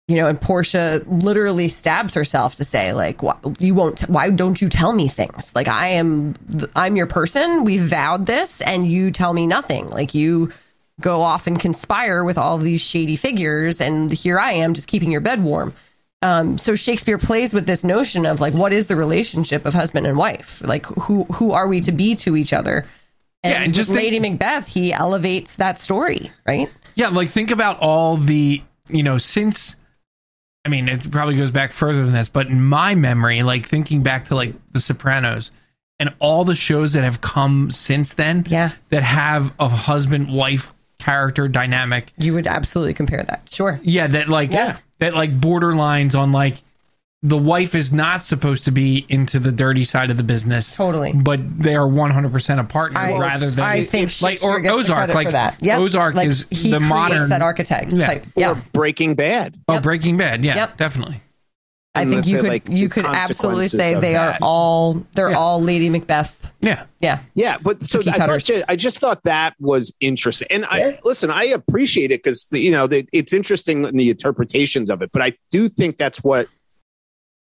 you 0.07 0.17
know 0.17 0.29
and 0.29 0.41
Portia 0.41 1.03
literally 1.07 1.69
stabs 1.69 2.15
herself 2.15 2.55
to 2.57 2.65
say 2.65 2.93
like 2.93 3.23
why, 3.23 3.37
you 3.59 3.75
won't 3.75 4.03
why 4.03 4.31
don't 4.31 4.63
you 4.63 4.69
tell 4.69 4.93
me 4.93 5.09
things 5.09 5.53
like 5.57 5.67
I 5.67 5.89
am 5.89 6.35
I'm 6.77 6.95
your 6.95 7.09
person 7.09 7.65
we 7.65 7.79
vowed 7.79 8.27
this 8.27 8.61
and 8.61 8.87
you 8.87 9.11
tell 9.11 9.33
me 9.33 9.49
nothing 9.49 9.89
like 9.89 10.15
you 10.15 10.53
go 11.01 11.23
off 11.23 11.47
and 11.47 11.61
conspire 11.61 12.25
with 12.25 12.37
all 12.39 12.59
these 12.59 12.81
shady 12.81 13.17
figures 13.17 13.81
and 13.81 14.11
here 14.11 14.39
I 14.39 14.53
am 14.53 14.75
just 14.75 14.89
keeping 14.89 15.11
your 15.13 15.21
bed 15.21 15.43
warm 15.43 15.75
um, 16.21 16.59
so 16.59 16.75
Shakespeare 16.75 17.17
plays 17.17 17.55
with 17.55 17.67
this 17.67 17.85
notion 17.85 18.27
of 18.27 18.41
like, 18.41 18.53
what 18.53 18.73
is 18.73 18.89
the 18.89 18.97
relationship 18.97 19.65
of 19.65 19.73
husband 19.73 20.05
and 20.05 20.19
wife? 20.19 20.61
Like, 20.65 20.85
who 20.87 21.23
who 21.27 21.53
are 21.53 21.69
we 21.69 21.81
to 21.83 21.93
be 21.93 22.17
to 22.17 22.37
each 22.37 22.53
other? 22.53 22.87
And, 23.45 23.53
Yeah, 23.53 23.63
and 23.63 23.73
just 23.73 23.89
think- 23.91 24.01
Lady 24.03 24.19
Macbeth, 24.19 24.67
he 24.67 24.93
elevates 24.93 25.55
that 25.55 25.79
story, 25.79 26.33
right? 26.45 26.69
Yeah, 26.97 27.11
like 27.11 27.31
think 27.31 27.53
about 27.53 27.79
all 27.79 28.17
the, 28.17 28.61
you 28.89 29.05
know, 29.05 29.19
since 29.19 29.77
I 30.65 30.71
mean, 30.71 30.89
it 30.89 31.09
probably 31.09 31.37
goes 31.37 31.53
back 31.53 31.71
further 31.71 32.05
than 32.05 32.15
this, 32.15 32.29
but 32.29 32.49
in 32.49 32.65
my 32.65 32.97
memory, 32.97 33.45
like 33.45 33.69
thinking 33.69 34.03
back 34.03 34.25
to 34.25 34.35
like 34.35 34.55
The 34.73 34.81
Sopranos 34.81 35.53
and 36.01 36.13
all 36.19 36.45
the 36.45 36.57
shows 36.57 36.95
that 36.95 37.05
have 37.05 37.21
come 37.21 37.71
since 37.71 38.15
then 38.15 38.45
Yeah. 38.49 38.73
that 38.89 39.05
have 39.05 39.53
a 39.61 39.69
husband 39.69 40.33
wife 40.35 40.73
character 40.99 41.49
dynamic. 41.49 42.13
You 42.19 42.35
would 42.35 42.47
absolutely 42.47 42.95
compare 42.95 43.23
that. 43.23 43.43
Sure. 43.51 43.79
Yeah, 43.83 44.07
that 44.09 44.29
like 44.29 44.51
Yeah. 44.51 44.77
that 44.99 45.15
like 45.15 45.39
borderlines 45.41 46.19
on 46.19 46.33
like 46.33 46.57
the 47.23 47.37
wife 47.37 47.75
is 47.75 47.93
not 47.93 48.23
supposed 48.23 48.65
to 48.65 48.71
be 48.71 49.05
into 49.09 49.41
the 49.41 49.51
dirty 49.51 49.83
side 49.85 50.09
of 50.11 50.17
the 50.17 50.23
business. 50.23 50.73
Totally. 50.77 51.13
But 51.13 51.59
they 51.61 51.75
are 51.75 51.87
100% 51.87 52.61
a 52.61 52.65
partner 52.65 53.01
I, 53.01 53.19
rather 53.19 53.51
than 53.51 53.65
I 53.65 53.83
think 53.83 54.13
like 54.23 54.39
or 54.45 54.65
Ozark 54.71 55.13
like 55.15 55.33
that. 55.33 55.57
Yep. 55.61 55.79
Ozark 55.81 56.15
like, 56.15 56.29
is 56.29 56.47
he 56.51 56.71
the 56.71 56.77
creates 56.77 56.89
modern 56.91 57.29
that 57.31 57.43
architect 57.43 57.93
Yeah. 57.93 58.07
type. 58.07 58.27
or 58.37 58.55
Breaking 58.73 59.15
Bad. 59.17 59.57
Oh, 59.67 59.75
Yep. 59.75 59.83
Breaking 59.83 60.17
Bad. 60.17 60.45
Yeah, 60.45 60.55
Yep. 60.55 60.77
definitely. 60.77 61.21
I 61.99 62.05
think 62.07 62.27
you 62.27 62.37
the, 62.37 62.43
could 62.43 62.49
like, 62.51 62.69
you 62.69 62.89
could 62.89 63.05
absolutely 63.05 63.69
say 63.69 63.99
they 63.99 64.17
are 64.17 64.37
all 64.41 65.07
they're 65.15 65.31
Yeah. 65.31 65.37
all 65.39 65.61
Lady 65.61 65.89
Macbeth. 65.89 66.53
Yeah. 66.61 66.87
Yeah. 67.01 67.21
Yeah, 67.35 67.59
but 67.63 67.85
so 67.87 68.01
I, 68.01 68.19
thought 68.19 68.65
I 68.69 68.77
just 68.77 68.99
thought 68.99 69.23
that 69.25 69.55
was 69.61 69.95
interesting, 70.01 70.49
and 70.51 70.63
Yeah. 70.63 70.69
I 70.71 70.99
listen. 71.05 71.31
I 71.31 71.45
appreciate 71.45 72.11
it 72.11 72.23
because 72.23 72.49
you 72.53 72.71
know 72.71 72.87
the, 72.87 73.07
it's 73.13 73.33
interesting 73.33 73.85
in 73.85 73.97
the 73.97 74.11
interpretations 74.11 74.91
of 74.91 75.03
it, 75.03 75.11
but 75.13 75.23
I 75.23 75.35
do 75.51 75.69
think 75.69 75.99
that's 75.99 76.23
what 76.23 76.49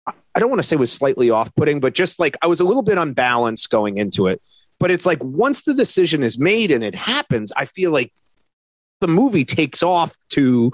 I 0.08 0.40
don't 0.40 0.50
want 0.50 0.60
to 0.60 0.68
say 0.68 0.76
was 0.76 0.92
slightly 0.92 1.32
off-putting, 1.32 1.80
but 1.80 1.96
just 1.96 2.20
like 2.20 2.38
I 2.42 2.48
was 2.48 2.60
a 2.60 2.64
little 2.64 2.84
bit 2.84 2.98
unbalanced 2.98 3.70
going 3.70 3.98
into 3.98 4.28
it. 4.28 4.42
But 4.80 4.92
it's 4.92 5.08
like 5.08 5.24
once 5.24 5.64
the 5.64 5.74
decision 5.74 6.22
is 6.22 6.38
made 6.38 6.70
and 6.70 6.84
it 6.84 6.94
happens, 6.94 7.52
I 7.58 7.66
feel 7.66 7.90
like 7.90 8.14
the 9.02 9.08
movie 9.08 9.44
takes 9.44 9.82
off 9.82 10.16
to 10.34 10.72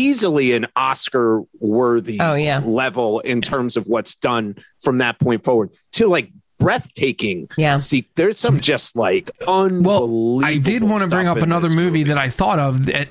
easily 0.00 0.52
an 0.54 0.66
Oscar-worthy 0.76 2.18
Oh 2.20 2.34
yeah. 2.34 2.60
level 2.64 3.20
in 3.20 3.40
terms 3.42 3.76
of 3.76 3.86
what's 3.86 4.14
done 4.14 4.56
from 4.80 4.98
that 4.98 5.18
point 5.18 5.44
forward 5.44 5.70
to 5.92 6.06
like 6.08 6.30
breathtaking 6.58 7.48
Yeah. 7.56 7.76
See, 7.78 8.08
there's 8.16 8.38
some 8.38 8.60
just 8.60 8.96
like 8.96 9.30
unbelievable. 9.46 10.36
Well, 10.38 10.44
I 10.44 10.56
did 10.58 10.82
want 10.84 11.02
to 11.02 11.08
bring 11.08 11.26
up 11.28 11.38
another 11.38 11.68
this 11.68 11.76
movie, 11.76 12.02
that 12.04 12.18
I 12.18 12.28
thought 12.30 12.58
of 12.58 12.86
that 12.86 13.08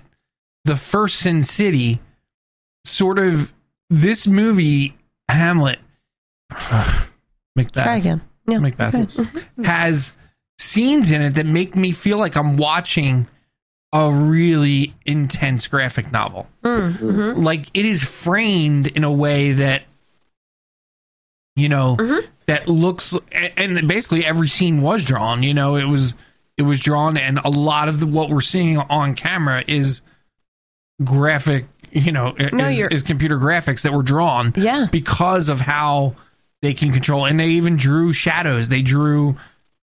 the 0.66 0.76
first 0.76 1.18
Sin 1.20 1.44
City 1.44 2.00
sort 2.86 3.18
of 3.20 3.54
this 3.90 4.28
movie 4.28 4.96
Hamlet 5.30 5.80
Macbeth 7.56 7.84
Try 7.84 7.98
again. 7.98 8.22
Yeah. 8.48 8.60
Macbeth 8.60 8.96
Okay. 8.96 9.06
Mm-hmm. 9.06 9.64
has 9.64 10.14
scenes 10.58 11.12
in 11.12 11.22
it 11.22 11.36
that 11.36 11.46
make 11.46 11.76
me 11.76 11.92
feel 11.92 12.18
like 12.18 12.36
I'm 12.36 12.58
watching 12.58 13.28
a 13.92 14.12
really 14.12 14.94
intense 15.06 15.68
graphic 15.68 16.12
novel. 16.12 16.48
Mm, 16.64 16.98
mhm. 17.00 17.44
Like 17.44 17.66
it 17.74 17.86
is 17.86 18.04
framed 18.04 18.88
in 18.88 19.04
a 19.04 19.12
way 19.12 19.54
that 19.54 19.84
you 21.56 21.70
know 21.70 21.98
Mhm. 21.98 22.24
that 22.46 22.68
looks 22.68 23.14
and 23.32 23.88
basically 23.88 24.26
every 24.26 24.48
scene 24.48 24.82
was 24.82 25.04
drawn, 25.04 25.44
you 25.44 25.54
know, 25.54 25.76
it 25.76 25.86
was 25.86 26.14
it 26.58 26.64
was 26.64 26.80
drawn 26.80 27.16
and 27.18 27.40
a 27.46 27.50
lot 27.50 27.88
of 27.88 28.00
the, 28.00 28.06
what 28.06 28.30
we're 28.30 28.42
seeing 28.42 28.78
on 28.78 29.16
camera 29.16 29.64
is 29.68 30.02
graphic, 31.04 31.66
you 31.92 32.12
know, 32.12 32.36
No, 32.52 32.68
is, 32.68 32.88
is 32.92 33.02
computer 33.02 33.38
graphics 33.40 33.82
that 33.84 33.94
were 33.94 34.04
drawn 34.04 34.54
Yeah. 34.56 34.88
because 34.92 35.48
of 35.50 35.62
how 35.62 36.16
they 36.62 36.74
can 36.74 36.92
control 36.92 37.26
and 37.26 37.40
they 37.40 37.48
even 37.50 37.78
drew 37.78 38.12
shadows 38.12 38.68
they 38.68 38.82
drew 38.82 39.38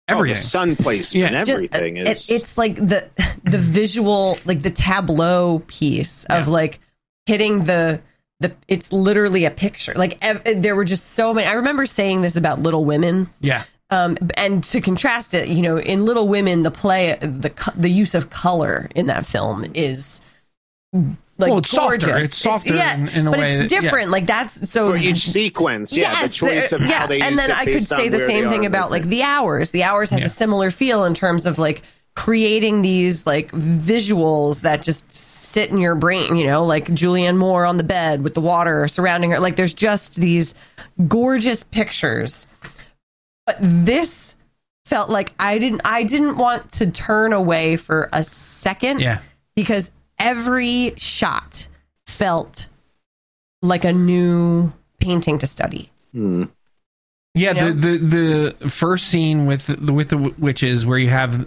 Oh, 0.09 0.25
the 0.27 0.35
sun 0.35 0.77
placement, 0.77 1.33
Yeah. 1.33 1.39
Just- 1.41 1.51
everything 1.51 1.97
it- 1.97 2.09
is. 2.09 2.31
it's 2.31 2.59
like 2.59 2.75
the 2.77 3.09
the 3.45 3.59
visual 3.59 4.39
like 4.45 4.63
the 4.63 4.71
tableau 4.71 5.61
piece 5.69 6.25
of 6.27 6.47
Yeah. 6.47 6.53
like 6.53 6.81
hitting 7.27 7.65
the 7.65 8.01
the 8.41 8.53
it's 8.67 8.93
literally 8.93 9.45
a 9.45 9.51
picture 9.51 9.93
like 9.95 10.19
ev- 10.21 10.43
there 10.61 10.75
were 10.75 10.85
just 10.85 11.11
so 11.11 11.33
many 11.33 11.47
i 11.47 11.53
remember 11.53 11.87
saying 11.87 12.23
this 12.23 12.35
about 12.37 12.59
little 12.61 12.85
women 12.85 13.31
yeah 13.41 13.63
um 13.91 14.17
and 14.37 14.65
to 14.65 14.81
contrast 14.81 15.33
it 15.33 15.49
you 15.49 15.63
know 15.63 15.79
in 15.79 16.05
little 16.05 16.27
women 16.27 16.65
the 16.65 16.71
play 16.73 17.17
the 17.21 17.53
the 17.77 17.89
use 17.89 18.17
of 18.17 18.31
color 18.31 18.89
in 18.97 19.07
that 19.07 19.25
film 19.25 19.65
is 19.75 20.21
like 21.43 21.51
Well, 21.51 21.59
it's 21.59 21.71
softer. 21.71 22.17
It's 22.17 22.37
softer 22.37 22.75
yeah, 22.75 22.95
in- 22.97 23.09
in 23.09 23.27
a 23.27 23.31
but 23.31 23.39
way 23.41 23.49
it's 23.51 23.59
that- 23.59 23.71
yeah. 23.73 23.81
different 23.81 24.11
like 24.11 24.27
that's 24.27 24.71
so 24.71 24.91
for 24.93 24.97
each 24.97 25.29
sequence. 25.29 25.95
Yeah, 25.95 26.13
Yes, 26.13 26.31
the 26.31 26.35
choice 26.35 26.71
there- 26.71 26.79
of 26.81 26.87
yeah, 26.89 27.01
how 27.01 27.07
they 27.09 27.21
and 27.21 27.33
used 27.33 27.43
then 27.43 27.51
it 27.51 27.57
I 27.59 27.65
could 27.67 27.85
say 27.85 28.09
the 28.09 28.19
same 28.21 28.49
thing 28.49 28.65
about 28.65 28.91
like 28.91 29.05
the 29.05 29.23
hours. 29.23 29.71
The 29.73 29.83
hours 29.83 30.09
has 30.11 30.21
Yeah. 30.21 30.27
a 30.27 30.31
similar 30.31 30.71
feel 30.71 31.05
in 31.05 31.13
terms 31.13 31.45
of 31.45 31.59
like 31.59 31.83
creating 32.15 32.83
these 32.83 33.25
like 33.27 33.51
visuals 33.53 34.61
that 34.63 34.83
just 34.83 35.11
sit 35.11 35.71
in 35.71 35.79
your 35.79 35.95
brain. 35.95 36.37
You 36.37 36.47
know, 36.47 36.63
like 36.65 36.87
Julianne 36.87 37.37
Moore 37.37 37.65
on 37.65 37.77
the 37.77 37.85
bed 37.85 38.23
with 38.23 38.35
the 38.35 38.41
water 38.41 38.87
surrounding 38.89 39.31
her. 39.31 39.41
Like 39.41 39.57
there's 39.57 39.75
just 39.75 40.15
these 40.17 40.55
gorgeous 41.09 41.65
pictures. 41.65 42.47
But 43.47 43.57
this 43.61 44.37
felt 44.85 45.09
like 45.11 45.33
I 45.39 45.59
didn't. 45.59 45.81
I 45.85 46.03
didn't 46.03 46.37
want 46.37 46.71
to 46.73 46.91
turn 46.91 47.33
away 47.33 47.77
for 47.77 48.09
a 48.13 48.23
second 48.23 49.01
yeah 49.01 49.19
because 49.57 49.91
every 50.23 50.95
shot 50.97 51.69
felt 52.07 52.69
like 53.61 53.85
a 53.85 53.93
new 53.93 54.73
painting 55.01 55.39
to 55.39 55.47
study. 55.47 55.91
Hmm. 56.13 56.45
Yeah, 57.35 57.55
You 57.55 57.61
know? 57.61 57.73
the, 57.73 57.99
the 57.99 58.57
the 58.61 58.71
first 58.71 59.09
scene 59.09 59.47
with 59.47 59.67
the 59.67 59.93
with 59.93 60.11
the 60.11 60.19
witches 60.19 60.85
where 60.85 60.99
you 60.99 61.09
have 61.09 61.47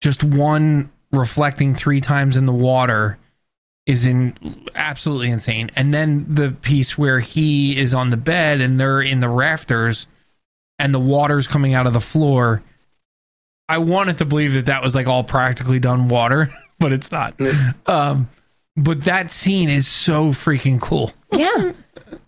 just 0.00 0.24
one 0.24 0.90
reflecting 1.12 1.74
three 1.74 2.00
times 2.00 2.36
in 2.36 2.46
the 2.46 2.52
water 2.52 3.18
is 3.86 4.04
in 4.04 4.34
absolutely 4.74 5.30
insane. 5.30 5.70
And 5.76 5.94
then 5.94 6.26
the 6.28 6.50
piece 6.50 6.98
where 6.98 7.20
he 7.20 7.78
is 7.78 7.94
on 7.94 8.10
the 8.10 8.16
bed 8.16 8.60
and 8.60 8.80
they're 8.80 9.00
in 9.00 9.20
the 9.20 9.28
rafters 9.28 10.08
and 10.80 10.92
the 10.92 10.98
water's 10.98 11.46
coming 11.46 11.72
out 11.72 11.86
of 11.86 11.92
the 11.92 12.00
floor. 12.00 12.62
I 13.68 13.78
wanted 13.78 14.18
to 14.18 14.24
believe 14.24 14.54
that 14.54 14.66
that 14.66 14.82
was 14.82 14.96
like 14.96 15.06
all 15.06 15.22
practically 15.22 15.78
done 15.78 16.08
water, 16.08 16.52
but 16.78 16.92
it's 16.92 17.10
not. 17.10 17.34
Um 17.86 18.28
but 18.76 19.04
that 19.04 19.30
scene 19.30 19.70
is 19.70 19.88
so 19.88 20.28
freaking 20.28 20.80
cool. 20.80 21.12
Yeah. 21.32 21.72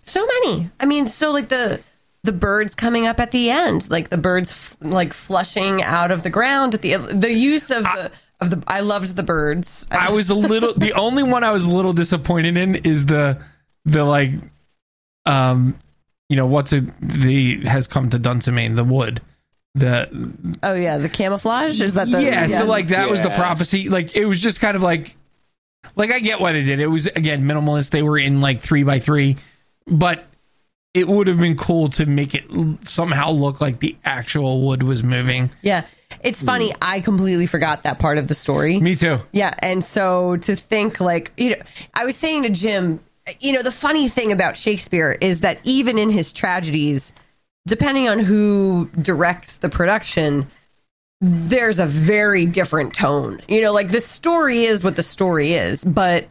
So 0.04 0.26
many. 0.26 0.70
I 0.80 0.86
mean, 0.86 1.06
so 1.06 1.30
like 1.30 1.48
the 1.48 1.80
the 2.24 2.32
birds 2.32 2.74
coming 2.74 3.06
up 3.06 3.20
at 3.20 3.30
the 3.30 3.50
end, 3.50 3.90
like 3.90 4.10
the 4.10 4.18
birds 4.18 4.52
f- 4.52 4.76
like 4.80 5.12
flushing 5.12 5.82
out 5.82 6.10
of 6.10 6.22
the 6.22 6.30
ground 6.30 6.74
at 6.74 6.82
the 6.82 6.96
the 6.96 7.32
use 7.32 7.70
of 7.70 7.84
the 7.84 8.10
of 8.40 8.50
the 8.50 8.62
I 8.66 8.80
loved 8.80 9.16
the 9.16 9.22
birds. 9.22 9.86
I 9.90 10.10
was 10.10 10.30
a 10.30 10.34
little 10.34 10.74
the 10.74 10.92
only 10.94 11.22
one 11.22 11.44
I 11.44 11.50
was 11.50 11.64
a 11.64 11.70
little 11.70 11.92
disappointed 11.92 12.56
in 12.56 12.76
is 12.76 13.06
the 13.06 13.42
the 13.84 14.04
like 14.04 14.32
um 15.26 15.76
you 16.28 16.36
know 16.36 16.46
what's 16.46 16.72
it 16.72 16.84
the 17.00 17.64
has 17.66 17.86
come 17.86 18.10
to 18.10 18.18
Dunsinane 18.18 18.76
the 18.76 18.84
wood 18.84 19.20
the 19.78 20.32
oh 20.62 20.74
yeah, 20.74 20.98
the 20.98 21.08
camouflage 21.08 21.80
is 21.80 21.94
that 21.94 22.10
the 22.10 22.22
yeah, 22.22 22.46
so 22.46 22.64
like 22.64 22.88
that 22.88 23.10
was 23.10 23.22
the 23.22 23.30
prophecy 23.30 23.88
like 23.88 24.16
it 24.16 24.24
was 24.24 24.40
just 24.40 24.60
kind 24.60 24.76
of 24.76 24.82
like 24.82 25.16
like 25.96 26.10
I 26.10 26.20
get 26.20 26.40
what 26.40 26.52
they 26.52 26.64
did 26.64 26.80
it. 26.80 26.84
it 26.84 26.86
was 26.88 27.06
again 27.06 27.42
minimalist 27.42 27.90
they 27.90 28.02
were 28.02 28.18
in 28.18 28.40
like 28.40 28.60
three 28.60 28.82
by 28.82 28.98
three 29.00 29.36
but 29.86 30.24
it 30.94 31.06
would 31.06 31.26
have 31.26 31.38
been 31.38 31.56
cool 31.56 31.90
to 31.90 32.06
make 32.06 32.34
it 32.34 32.44
somehow 32.82 33.30
look 33.30 33.60
like 33.60 33.80
the 33.80 33.96
actual 34.04 34.66
wood 34.66 34.82
was 34.82 35.02
moving 35.02 35.50
yeah. 35.62 35.84
It's 36.22 36.42
funny. 36.42 36.72
I 36.80 37.00
completely 37.00 37.46
forgot 37.46 37.82
that 37.82 37.98
part 37.98 38.18
of 38.18 38.28
the 38.28 38.34
story. 38.34 38.80
me 38.80 38.96
too 38.96 39.18
Yeah, 39.32 39.54
and 39.58 39.84
so 39.84 40.36
to 40.38 40.56
think 40.56 41.00
like 41.00 41.32
you 41.36 41.50
know, 41.50 41.62
I 41.94 42.04
was 42.06 42.16
saying 42.16 42.44
to 42.44 42.48
Jim, 42.48 43.00
you 43.40 43.52
know, 43.52 43.62
the 43.62 43.70
funny 43.70 44.08
thing 44.08 44.32
about 44.32 44.56
Shakespeare 44.56 45.16
is 45.20 45.40
that 45.40 45.58
even 45.64 45.98
in 45.98 46.10
his 46.10 46.32
tragedies, 46.32 47.12
depending 47.68 48.08
on 48.08 48.18
who 48.18 48.90
directs 49.00 49.58
the 49.58 49.68
production, 49.68 50.50
there's 51.20 51.78
a 51.78 51.86
very 51.86 52.46
different 52.46 52.94
tone. 52.94 53.40
You 53.48 53.60
know, 53.60 53.72
like 53.72 53.88
the 53.88 54.00
story 54.00 54.64
is 54.64 54.84
what 54.84 54.96
the 54.96 55.02
story 55.02 55.52
is, 55.52 55.84
but 55.84 56.26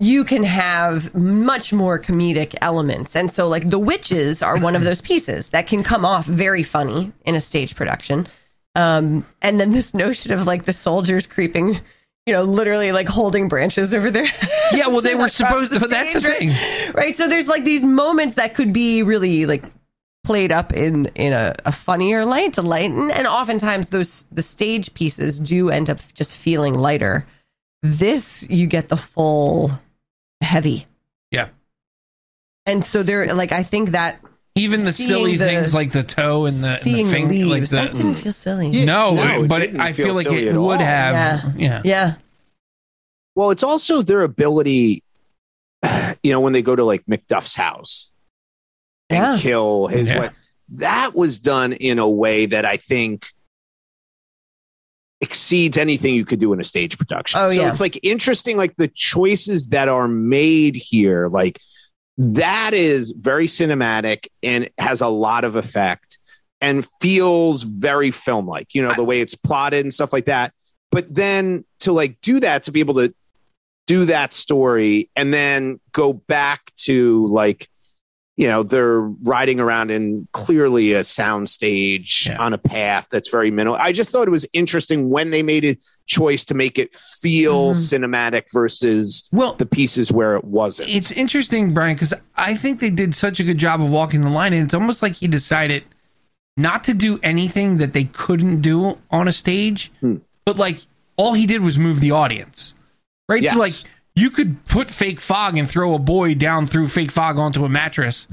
you 0.00 0.24
can 0.24 0.42
have 0.42 1.14
much 1.14 1.72
more 1.72 1.98
comedic 1.98 2.54
elements. 2.60 3.14
And 3.14 3.30
so 3.30 3.48
like 3.48 3.70
The 3.70 3.78
Witches 3.78 4.42
are 4.42 4.58
one 4.58 4.74
of 4.74 4.82
those 4.82 5.00
pieces 5.00 5.48
that 5.48 5.66
can 5.66 5.82
come 5.82 6.04
off 6.04 6.26
very 6.26 6.62
funny 6.62 7.12
in 7.24 7.34
a 7.34 7.40
stage 7.40 7.74
production. 7.74 8.26
Um, 8.74 9.24
and 9.40 9.60
then 9.60 9.70
this 9.70 9.94
notion 9.94 10.32
of 10.32 10.46
like 10.46 10.64
the 10.64 10.72
soldiers 10.72 11.26
creeping, 11.26 11.80
you 12.26 12.32
know, 12.32 12.42
literally 12.42 12.90
like 12.90 13.08
holding 13.08 13.48
branches 13.48 13.94
over 13.94 14.10
there. 14.10 14.26
yeah 14.72 14.88
well 14.88 15.00
they 15.00 15.14
were 15.14 15.28
supposed. 15.28 15.72
across 15.72 15.90
supposed 15.90 15.92
that's 15.92 16.14
the 16.14 16.20
thing 16.20 16.92
right? 16.94 17.16
So 17.16 17.28
there's 17.28 17.46
like 17.46 17.64
these 17.64 17.84
moments 17.84 18.34
that 18.34 18.54
could 18.54 18.72
be 18.72 19.02
really 19.02 19.46
like 19.46 19.62
played 20.24 20.50
up 20.50 20.72
in 20.72 21.06
in 21.14 21.32
a, 21.32 21.54
a 21.64 21.70
funnier 21.72 22.24
light 22.24 22.54
to 22.54 22.62
lighten, 22.62 23.10
and 23.12 23.26
oftentimes 23.26 23.90
those 23.90 24.26
the 24.32 24.42
stage 24.42 24.92
pieces 24.94 25.38
do 25.38 25.70
end 25.70 25.88
up 25.90 26.00
just 26.14 26.36
feeling 26.36 26.74
lighter. 26.74 27.26
This 27.82 28.48
you 28.50 28.66
get 28.66 28.88
the 28.88 28.96
full 28.96 29.70
heavy, 30.40 30.86
yeah 31.30 31.48
and 32.66 32.84
so 32.84 33.02
there 33.02 33.32
like 33.34 33.52
I 33.52 33.62
think 33.62 33.90
that 33.90 34.20
even 34.54 34.82
the 34.84 34.92
silly 34.92 35.36
the- 35.36 35.44
things 35.46 35.74
like 35.74 35.92
the 35.92 36.02
toe 36.02 36.46
and 36.46 36.54
the, 36.54 36.68
and 36.68 36.94
the 36.96 37.02
the 37.02 37.10
finger 37.12 37.34
like 37.46 37.58
leaves 37.58 37.70
the, 37.70 37.76
that 37.76 37.92
didn't 37.92 38.14
feel 38.14 38.32
silly. 38.32 38.68
Yeah. 38.68 38.84
no, 38.86 39.14
No, 39.14 39.46
but 39.46 39.58
didn't 39.58 39.80
I 39.80 39.92
feel 39.92 40.06
feel 40.06 40.14
like 40.14 40.26
it 40.28 40.56
would 40.56 40.78
all. 40.78 40.84
have. 40.84 41.58
Yeah. 41.58 41.82
Yeah, 41.84 42.14
Well, 43.34 43.50
it's 43.50 43.62
also 43.64 44.00
their 44.02 44.22
ability, 44.22 45.02
you 46.22 46.32
know, 46.32 46.40
when 46.40 46.52
they 46.54 46.62
go 46.62 46.74
to 46.76 46.84
like 46.84 47.04
Macduff's 47.06 47.54
house 47.54 48.10
and 49.14 49.36
Yeah. 49.36 49.42
kill 49.42 49.86
his 49.86 50.08
Yeah. 50.08 50.18
wife. 50.18 50.32
That 50.70 51.14
was 51.14 51.38
done 51.40 51.72
in 51.72 51.98
a 51.98 52.08
way 52.08 52.46
that 52.46 52.64
I 52.64 52.76
think 52.78 53.26
exceeds 55.20 55.78
anything 55.78 56.14
you 56.14 56.24
could 56.24 56.40
do 56.40 56.52
in 56.52 56.60
a 56.60 56.64
stage 56.64 56.98
production. 56.98 57.40
Oh, 57.40 57.48
so 57.50 57.62
yeah. 57.62 57.68
it's 57.68 57.80
like 57.80 57.98
interesting, 58.02 58.56
like 58.56 58.76
the 58.76 58.88
choices 58.88 59.68
that 59.68 59.88
are 59.88 60.08
made 60.08 60.76
here, 60.76 61.28
like 61.28 61.60
that 62.18 62.74
is 62.74 63.12
very 63.12 63.46
cinematic 63.46 64.26
and 64.42 64.68
has 64.78 65.00
a 65.00 65.08
lot 65.08 65.44
of 65.44 65.56
effect 65.56 66.18
and 66.60 66.86
feels 67.00 67.62
very 67.62 68.10
film 68.10 68.46
like, 68.46 68.74
you 68.74 68.82
know, 68.82 68.94
the 68.94 69.04
way 69.04 69.20
it's 69.20 69.34
plotted 69.34 69.84
and 69.84 69.92
stuff 69.94 70.12
like 70.12 70.26
that. 70.26 70.52
But 70.90 71.12
then 71.12 71.64
to 71.80 71.92
like 71.92 72.20
do 72.20 72.40
that, 72.40 72.64
to 72.64 72.72
be 72.72 72.80
able 72.80 72.94
to 72.94 73.14
do 73.86 74.04
that 74.06 74.32
story 74.32 75.10
and 75.16 75.32
then 75.32 75.80
go 75.92 76.12
back 76.12 76.72
to 76.76 77.26
like 77.28 77.68
you 78.36 78.46
know 78.48 78.62
they're 78.62 79.00
riding 79.00 79.60
around 79.60 79.90
in 79.90 80.26
clearly 80.32 80.92
a 80.92 81.04
sound 81.04 81.48
stage 81.48 82.26
Yeah. 82.28 82.38
on 82.38 82.52
a 82.52 82.58
path 82.58 83.06
that's 83.10 83.30
very 83.30 83.50
minimal 83.50 83.78
i 83.80 83.92
just 83.92 84.10
thought 84.10 84.26
it 84.26 84.30
was 84.32 84.44
interesting 84.52 85.08
when 85.08 85.30
they 85.30 85.42
made 85.42 85.64
a 85.64 85.76
choice 86.06 86.44
to 86.46 86.54
make 86.54 86.78
it 86.78 86.94
feel 86.94 87.72
cinematic 87.72 88.44
versus 88.52 89.28
Well, 89.32 89.54
the 89.54 89.66
pieces 89.66 90.10
where 90.12 90.36
it 90.36 90.44
wasn't 90.44 90.88
it's 90.90 91.10
interesting, 91.12 91.72
Brian, 91.72 91.94
because 91.94 92.12
I 92.36 92.54
think 92.56 92.80
they 92.80 92.90
did 92.90 93.14
such 93.14 93.40
a 93.40 93.44
good 93.44 93.56
job 93.58 93.80
of 93.80 93.88
walking 93.88 94.20
the 94.20 94.28
line, 94.28 94.52
and 94.52 94.64
it's 94.64 94.74
almost 94.74 95.00
like 95.00 95.14
he 95.14 95.28
decided 95.28 95.84
not 96.56 96.84
to 96.84 96.94
do 96.94 97.18
anything 97.22 97.78
that 97.78 97.94
they 97.94 98.04
couldn't 98.04 98.60
do 98.60 98.98
on 99.10 99.28
a 99.28 99.32
stage, 99.32 99.90
Hmm. 100.00 100.16
but 100.44 100.58
like 100.58 100.80
all 101.16 101.32
he 101.32 101.46
did 101.46 101.62
was 101.62 101.78
move 101.78 102.00
the 102.00 102.10
audience, 102.10 102.74
right? 103.28 103.42
Yes. 103.42 103.54
So 103.54 103.58
like 103.60 103.72
you 104.16 104.30
could 104.30 104.64
put 104.66 104.90
fake 104.90 105.20
fog 105.20 105.56
and 105.58 105.68
throw 105.68 105.94
a 105.94 105.98
boy 105.98 106.34
down 106.34 106.66
through 106.66 106.88
fake 106.88 107.10
fog 107.10 107.36
onto 107.36 107.64
a 107.64 107.68
mattress, 107.68 108.26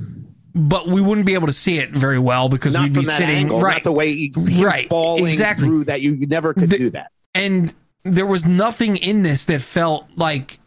but 0.53 0.87
we 0.87 1.01
wouldn't 1.01 1.25
be 1.25 1.33
able 1.33 1.47
to 1.47 1.53
see 1.53 1.77
it 1.79 1.91
very 1.91 2.19
well 2.19 2.49
because 2.49 2.73
not 2.73 2.83
we'd 2.83 2.93
from 2.93 3.01
be 3.03 3.07
that 3.07 3.17
sitting 3.17 3.35
angle 3.35 3.61
right. 3.61 3.73
not 3.75 3.83
the 3.83 3.91
way 3.91 4.13
he, 4.13 4.33
him 4.35 4.63
Right, 4.65 4.89
falling 4.89 5.27
exactly. 5.27 5.67
through 5.67 5.85
that 5.85 6.01
you 6.01 6.25
never 6.27 6.53
could 6.53 6.69
The- 6.69 6.77
do 6.77 6.89
that 6.91 7.11
and 7.33 7.73
there 8.03 8.25
was 8.25 8.45
nothing 8.45 8.97
in 8.97 9.21
this 9.23 9.45
that 9.45 9.61
felt 9.61 10.07
like 10.17 10.59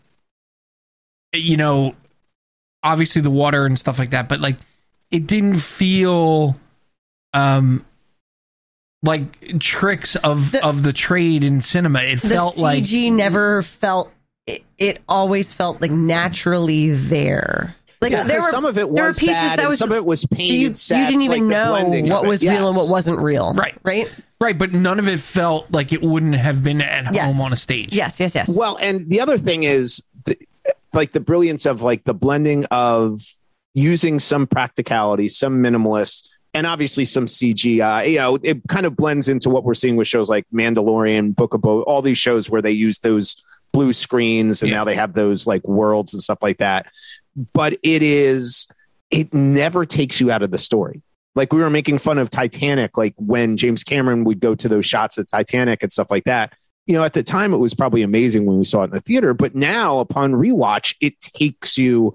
you 1.34 1.56
know 1.58 1.94
obviously 2.82 3.20
the 3.20 3.30
water 3.30 3.66
and 3.66 3.78
stuff 3.78 3.98
like 3.98 4.10
that 4.10 4.28
but 4.28 4.40
like 4.40 4.56
it 5.10 5.26
didn't 5.26 5.56
feel 5.56 6.58
um 7.34 7.84
like 9.02 9.58
tricks 9.60 10.16
of 10.16 10.52
The- 10.52 10.64
of 10.64 10.82
the 10.82 10.92
trade 10.94 11.44
in 11.44 11.60
cinema 11.60 12.00
it 12.02 12.22
The 12.22 12.28
felt 12.30 12.56
like 12.56 12.84
CG 12.84 13.12
never 13.12 13.60
felt. 13.62 14.10
It, 14.46 14.62
it 14.78 15.00
always 15.08 15.52
felt 15.52 15.80
like 15.80 15.90
naturally 15.90 16.90
there. 16.92 17.74
Like 18.00 18.12
Yeah, 18.12 18.24
there 18.24 18.38
'cause 18.40 18.48
were 18.48 18.50
some 18.50 18.64
of 18.66 18.76
it 18.76 18.88
was 18.90 18.96
there 18.96 19.04
were 19.06 19.12
pieces 19.14 19.36
sad 19.36 19.58
that 19.58 19.68
was 19.68 19.78
some 19.78 19.90
of 19.90 19.96
it 19.96 20.04
was 20.04 20.26
painted 20.26 20.54
you, 20.54 20.68
you 20.68 21.06
didn't 21.06 21.22
even 21.22 21.48
like 21.48 21.50
know 21.58 21.72
what 21.72 21.86
of 21.86 22.24
it. 22.24 22.28
was 22.28 22.42
real 22.44 22.68
and 22.68 22.76
what 22.76 22.90
wasn't 22.90 23.18
real. 23.20 23.54
Right. 23.54 23.74
Right. 23.82 24.12
right 24.40 24.58
but 24.58 24.72
none 24.74 24.98
of 24.98 25.08
it 25.08 25.20
felt 25.20 25.70
like 25.70 25.92
it 25.94 26.02
wouldn't 26.02 26.34
have 26.34 26.62
been 26.62 26.82
at 26.82 27.14
Yes. 27.14 27.34
home 27.36 27.46
on 27.46 27.52
a 27.54 27.56
stage 27.56 27.94
Yes. 27.94 28.20
Yes. 28.20 28.34
Yes. 28.34 28.54
Well, 28.58 28.76
and 28.76 29.08
the 29.08 29.20
other 29.22 29.38
thing 29.38 29.62
is, 29.62 30.02
the, 30.26 30.36
like 30.92 31.12
the 31.12 31.20
brilliance 31.20 31.64
of 31.64 31.80
like 31.80 32.04
the 32.04 32.12
blending 32.14 32.66
of 32.66 33.22
using 33.72 34.20
some 34.20 34.46
practicality, 34.46 35.30
some 35.30 35.62
minimalist, 35.62 36.28
and 36.52 36.66
obviously 36.66 37.04
some 37.06 37.26
CGI. 37.26 38.10
You 38.10 38.18
know, 38.18 38.38
it 38.42 38.60
kind 38.68 38.84
of 38.84 38.94
blends 38.96 39.28
into 39.30 39.48
what 39.48 39.64
we're 39.64 39.74
seeing 39.74 39.96
with 39.96 40.06
shows 40.06 40.28
like 40.28 40.44
Mandalorian, 40.52 41.34
Book 41.34 41.54
of 41.54 41.62
Bo, 41.62 41.82
all 41.82 42.02
these 42.02 42.18
shows 42.18 42.50
where 42.50 42.60
they 42.62 42.70
use 42.70 42.98
those 42.98 43.42
blue 43.74 43.92
screens, 43.92 44.62
and 44.62 44.70
Yeah. 44.70 44.78
now 44.78 44.84
they 44.84 44.94
have 44.94 45.12
those 45.12 45.46
like 45.46 45.62
worlds 45.68 46.14
and 46.14 46.22
stuff 46.22 46.38
like 46.40 46.56
that. 46.58 46.86
But 47.52 47.74
it 47.82 48.02
is, 48.02 48.66
it 49.10 49.34
never 49.34 49.84
takes 49.84 50.18
you 50.20 50.30
out 50.30 50.42
of 50.42 50.50
the 50.50 50.56
story. 50.58 51.02
Like 51.34 51.52
we 51.52 51.60
were 51.60 51.68
making 51.68 51.98
fun 51.98 52.16
of 52.18 52.30
Titanic, 52.30 52.96
like 52.96 53.12
when 53.18 53.56
James 53.58 53.84
Cameron 53.84 54.24
would 54.24 54.40
go 54.40 54.54
to 54.54 54.68
those 54.68 54.86
shots 54.86 55.18
of 55.18 55.26
Titanic 55.30 55.82
and 55.82 55.92
stuff 55.92 56.10
like 56.10 56.24
that 56.24 56.54
you 56.86 56.92
know, 56.92 57.02
at 57.02 57.14
the 57.14 57.22
time 57.22 57.54
it 57.54 57.56
was 57.56 57.72
probably 57.72 58.02
amazing 58.02 58.44
when 58.44 58.58
we 58.58 58.64
saw 58.66 58.82
it 58.82 58.84
in 58.84 58.90
the 58.90 59.00
theater, 59.00 59.32
but 59.32 59.54
now 59.54 60.00
upon 60.00 60.34
rewatch, 60.34 60.94
it 61.00 61.18
takes 61.18 61.78
you 61.78 62.14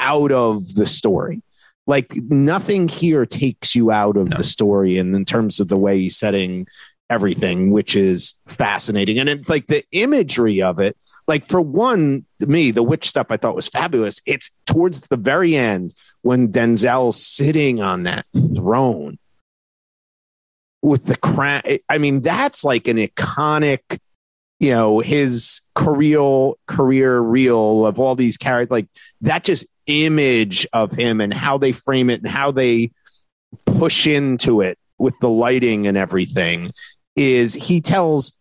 out 0.00 0.32
of 0.32 0.74
the 0.74 0.86
story. 0.86 1.42
Like 1.86 2.16
nothing 2.16 2.88
here 2.88 3.26
takes 3.26 3.74
you 3.74 3.90
out 3.92 4.16
of 4.16 4.30
No. 4.30 4.38
the 4.38 4.42
story, 4.42 4.96
and 4.96 5.14
in 5.14 5.26
terms 5.26 5.60
of 5.60 5.68
the 5.68 5.76
way 5.76 6.00
he's 6.00 6.16
setting 6.16 6.66
everything, 7.10 7.70
which 7.70 7.94
is 7.94 8.34
fascinating. 8.48 9.18
And 9.18 9.28
it, 9.28 9.48
like 9.48 9.66
the 9.66 9.84
imagery 9.92 10.62
of 10.62 10.78
it, 10.78 10.96
like 11.28 11.46
for 11.46 11.60
one, 11.60 12.24
me, 12.40 12.70
the 12.70 12.82
witch 12.82 13.08
stuff 13.08 13.28
I 13.30 13.36
thought 13.36 13.56
was 13.56 13.68
fabulous. 13.68 14.20
It's 14.26 14.50
towards 14.66 15.02
the 15.02 15.16
very 15.16 15.56
end 15.56 15.94
when 16.22 16.52
Denzel's 16.52 17.24
sitting 17.24 17.80
on 17.80 18.04
that 18.04 18.26
throne 18.54 19.18
with 20.82 21.04
the 21.04 21.16
crown. 21.16 21.62
I 21.88 21.98
mean, 21.98 22.20
that's 22.20 22.64
like 22.64 22.88
an 22.88 22.96
iconic, 22.96 23.98
you 24.60 24.70
know, 24.70 25.00
his 25.00 25.60
career 25.74 26.52
career 26.66 27.18
reel 27.20 27.86
of 27.86 27.98
all 27.98 28.14
these 28.14 28.36
characters. 28.36 28.70
Like 28.70 28.88
that 29.20 29.44
just 29.44 29.66
image 29.86 30.66
of 30.72 30.92
him 30.92 31.20
and 31.20 31.32
how 31.32 31.58
they 31.58 31.72
frame 31.72 32.10
it 32.10 32.20
and 32.20 32.30
how 32.30 32.50
they 32.50 32.90
push 33.64 34.06
into 34.06 34.60
it 34.60 34.78
with 34.98 35.14
the 35.20 35.28
lighting 35.28 35.86
and 35.86 35.96
everything 35.96 36.72
is 37.16 37.54
he 37.54 37.80
tells 37.80 38.32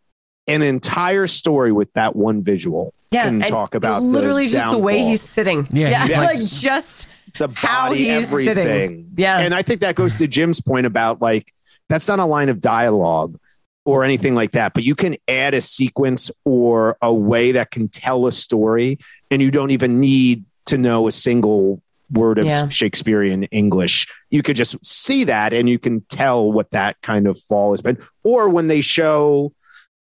an 0.48 0.62
entire 0.62 1.26
story 1.28 1.72
with 1.72 1.92
that 1.94 2.16
one 2.16 2.44
visual. 2.44 2.94
yeah. 3.12 3.24
can 3.26 3.42
and 3.42 3.52
talk 3.52 3.74
about 3.74 4.02
the 4.02 4.06
literally 4.06 4.48
just 4.48 4.70
the 4.70 4.78
way 4.78 5.00
he's 5.04 5.22
sitting. 5.22 5.68
Yeah, 5.72 6.02
he's 6.06 6.12
like 6.18 6.28
like- 6.28 6.38
just 6.38 7.08
the 7.38 7.50
How 7.56 7.92
he's 7.94 8.32
everything. 8.32 8.56
sitting. 8.56 9.10
Yeah. 9.18 9.40
And 9.40 9.54
I 9.54 9.62
think 9.62 9.82
that 9.82 9.96
goes 9.96 10.16
to 10.16 10.28
Jim's 10.28 10.62
point 10.62 10.86
about 10.86 11.22
like 11.22 11.52
that's 11.90 12.08
not 12.08 12.20
a 12.20 12.26
line 12.26 12.50
of 12.50 12.62
dialogue 12.62 13.40
or 13.86 14.04
anything 14.04 14.34
like 14.36 14.52
that, 14.54 14.74
but 14.74 14.84
you 14.84 14.96
can 14.96 15.16
add 15.28 15.54
a 15.54 15.62
sequence 15.62 16.32
or 16.44 16.98
a 17.02 17.14
way 17.14 17.52
that 17.54 17.72
can 17.72 17.88
tell 17.88 18.26
a 18.28 18.32
story 18.32 18.98
and 19.30 19.42
you 19.42 19.52
don't 19.52 19.72
even 19.72 20.00
need 20.00 20.44
to 20.68 20.78
know 20.78 21.08
a 21.08 21.12
single 21.12 21.82
word 22.12 22.38
of 22.38 22.46
Yeah. 22.46 22.70
Shakespearean 22.70 23.44
English. 23.46 24.08
You 24.30 24.44
could 24.44 24.56
just 24.56 24.84
see 24.86 25.24
that 25.26 25.54
and 25.54 25.70
you 25.70 25.80
can 25.80 26.02
tell 26.02 26.52
what 26.52 26.72
that 26.72 27.02
kind 27.02 27.28
of 27.28 27.40
fall 27.42 27.72
has 27.72 27.82
been. 27.82 27.98
Or 28.24 28.50
when 28.50 28.68
they 28.68 28.82
show 28.82 29.54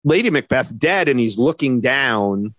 Lady 0.04 0.30
Macbeth 0.30 0.78
dead 0.78 1.10
and 1.10 1.20
he's 1.20 1.38
looking 1.38 1.82
down 1.82 2.56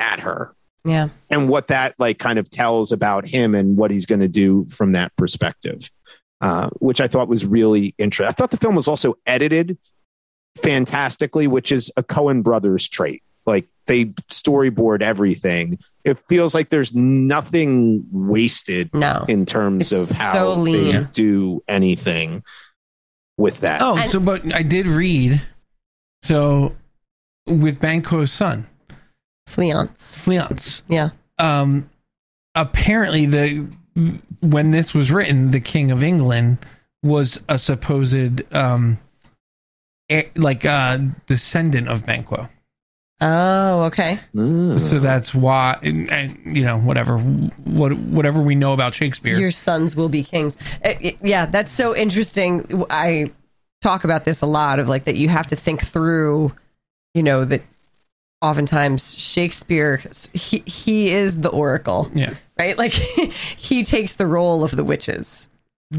at 0.00 0.20
her 0.20 0.54
yeah. 0.86 1.08
and 1.30 1.48
what 1.48 1.68
that 1.68 1.94
like 1.98 2.18
kind 2.18 2.38
of 2.38 2.48
tells 2.48 2.92
about 2.92 3.26
him 3.26 3.54
and 3.54 3.76
what 3.76 3.90
he's 3.90 4.06
going 4.06 4.20
to 4.20 4.28
do 4.28 4.64
from 4.66 4.92
that 4.92 5.14
perspective 5.16 5.90
uh, 6.40 6.68
which 6.78 7.00
i 7.00 7.06
thought 7.06 7.28
was 7.28 7.44
really 7.44 7.94
interesting 7.98 8.28
i 8.28 8.32
thought 8.32 8.50
the 8.50 8.56
film 8.56 8.74
was 8.74 8.88
also 8.88 9.14
edited 9.26 9.78
fantastically 10.56 11.46
which 11.46 11.72
is 11.72 11.90
a 11.96 12.02
coen 12.02 12.42
brothers 12.42 12.88
trait 12.88 13.22
like 13.46 13.66
they 13.86 14.06
storyboard 14.30 15.02
everything 15.02 15.78
it 16.04 16.18
feels 16.28 16.54
like 16.54 16.70
there's 16.70 16.94
nothing 16.94 18.04
wasted 18.12 18.90
No. 18.94 19.24
in 19.28 19.44
terms 19.46 19.90
It's 19.92 20.10
of 20.12 20.16
how 20.16 20.32
so 20.32 20.64
they 20.64 21.04
do 21.12 21.62
anything 21.68 22.42
with 23.38 23.60
that 23.60 23.80
oh 23.82 23.96
And- 23.96 24.10
so 24.10 24.20
but 24.20 24.52
i 24.54 24.62
did 24.62 24.86
read 24.86 25.42
so 26.22 26.74
with 27.46 27.78
banquo's 27.80 28.32
son 28.32 28.66
Fleance. 29.48 30.16
fleance 30.18 30.82
Yeah. 30.88 31.10
um 31.38 31.88
apparently 32.54 33.26
the 33.26 33.66
when 34.40 34.70
this 34.72 34.92
was 34.94 35.10
written 35.10 35.50
the 35.52 35.60
king 35.60 35.90
of 35.90 36.02
england 36.02 36.58
was 37.02 37.40
a 37.48 37.58
supposed 37.58 38.42
um 38.54 38.98
like 40.36 40.64
uh 40.64 40.98
descendant 41.26 41.88
of 41.88 42.06
banquo 42.06 42.48
Oh, 43.20 43.84
okay. 43.84 44.20
So 44.34 44.98
that's 45.00 45.34
why 45.34 45.78
and, 45.82 46.10
and, 46.12 46.38
you 46.56 46.62
know 46.64 46.76
whatever 46.78 47.18
what 47.18 47.96
whatever 47.96 48.42
we 48.42 48.54
know 48.54 48.74
about 48.74 48.94
shakespeare 48.94 49.38
Your 49.38 49.50
sons 49.50 49.96
will 49.96 50.10
be 50.10 50.22
kings. 50.22 50.58
Uh, 50.84 50.90
it- 51.00 51.16
yeah, 51.22 51.46
that's 51.46 51.72
so 51.72 51.96
interesting. 51.96 52.84
I 52.90 53.32
talk 53.80 54.04
about 54.04 54.24
this 54.24 54.42
a 54.42 54.46
lot 54.46 54.78
of 54.78 54.88
like 54.88 55.04
that 55.04 55.16
you 55.16 55.28
have 55.30 55.46
to 55.46 55.56
think 55.56 55.82
through, 55.82 56.52
you 57.14 57.22
know, 57.22 57.44
that 57.46 57.62
oftentimes 58.42 59.18
Shakespeare 59.18 60.02
he 60.34 60.62
he 60.66 61.10
is 61.10 61.40
the 61.40 61.48
oracle, 61.48 62.10
yeah 62.14 62.34
right? 62.58 62.76
Like 62.84 62.92
he 62.92 63.82
takes 63.82 64.14
the 64.14 64.26
role 64.26 64.62
of 64.62 64.72
the 64.76 64.84
witches 64.84 65.48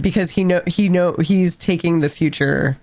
because 0.01 0.30
he 0.32 0.43
know 0.43 0.61
he 0.68 0.88
know 0.88 1.15
he's 1.20 1.57
taking 1.57 1.99
the 2.01 2.09
future 2.09 2.78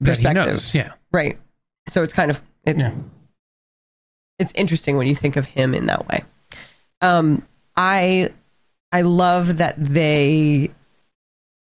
that 0.00 0.18
he 0.18 0.24
perspective. 0.24 0.52
knows, 0.52 0.74
yeah 0.74 0.92
Right. 1.12 1.38
So 1.88 2.02
it's 2.02 2.12
kind 2.12 2.30
of 2.32 2.42
it's 2.64 2.86
Yeah. 2.88 2.94
It's 4.38 4.52
interesting 4.54 4.96
when 4.96 5.06
you 5.06 5.14
think 5.14 5.36
of 5.36 5.46
him 5.46 5.74
in 5.74 5.86
that 5.86 6.08
way. 6.08 6.24
Um 7.00 7.42
I 7.76 8.30
I 8.92 9.02
love 9.02 9.58
that 9.58 9.74
they 9.78 10.70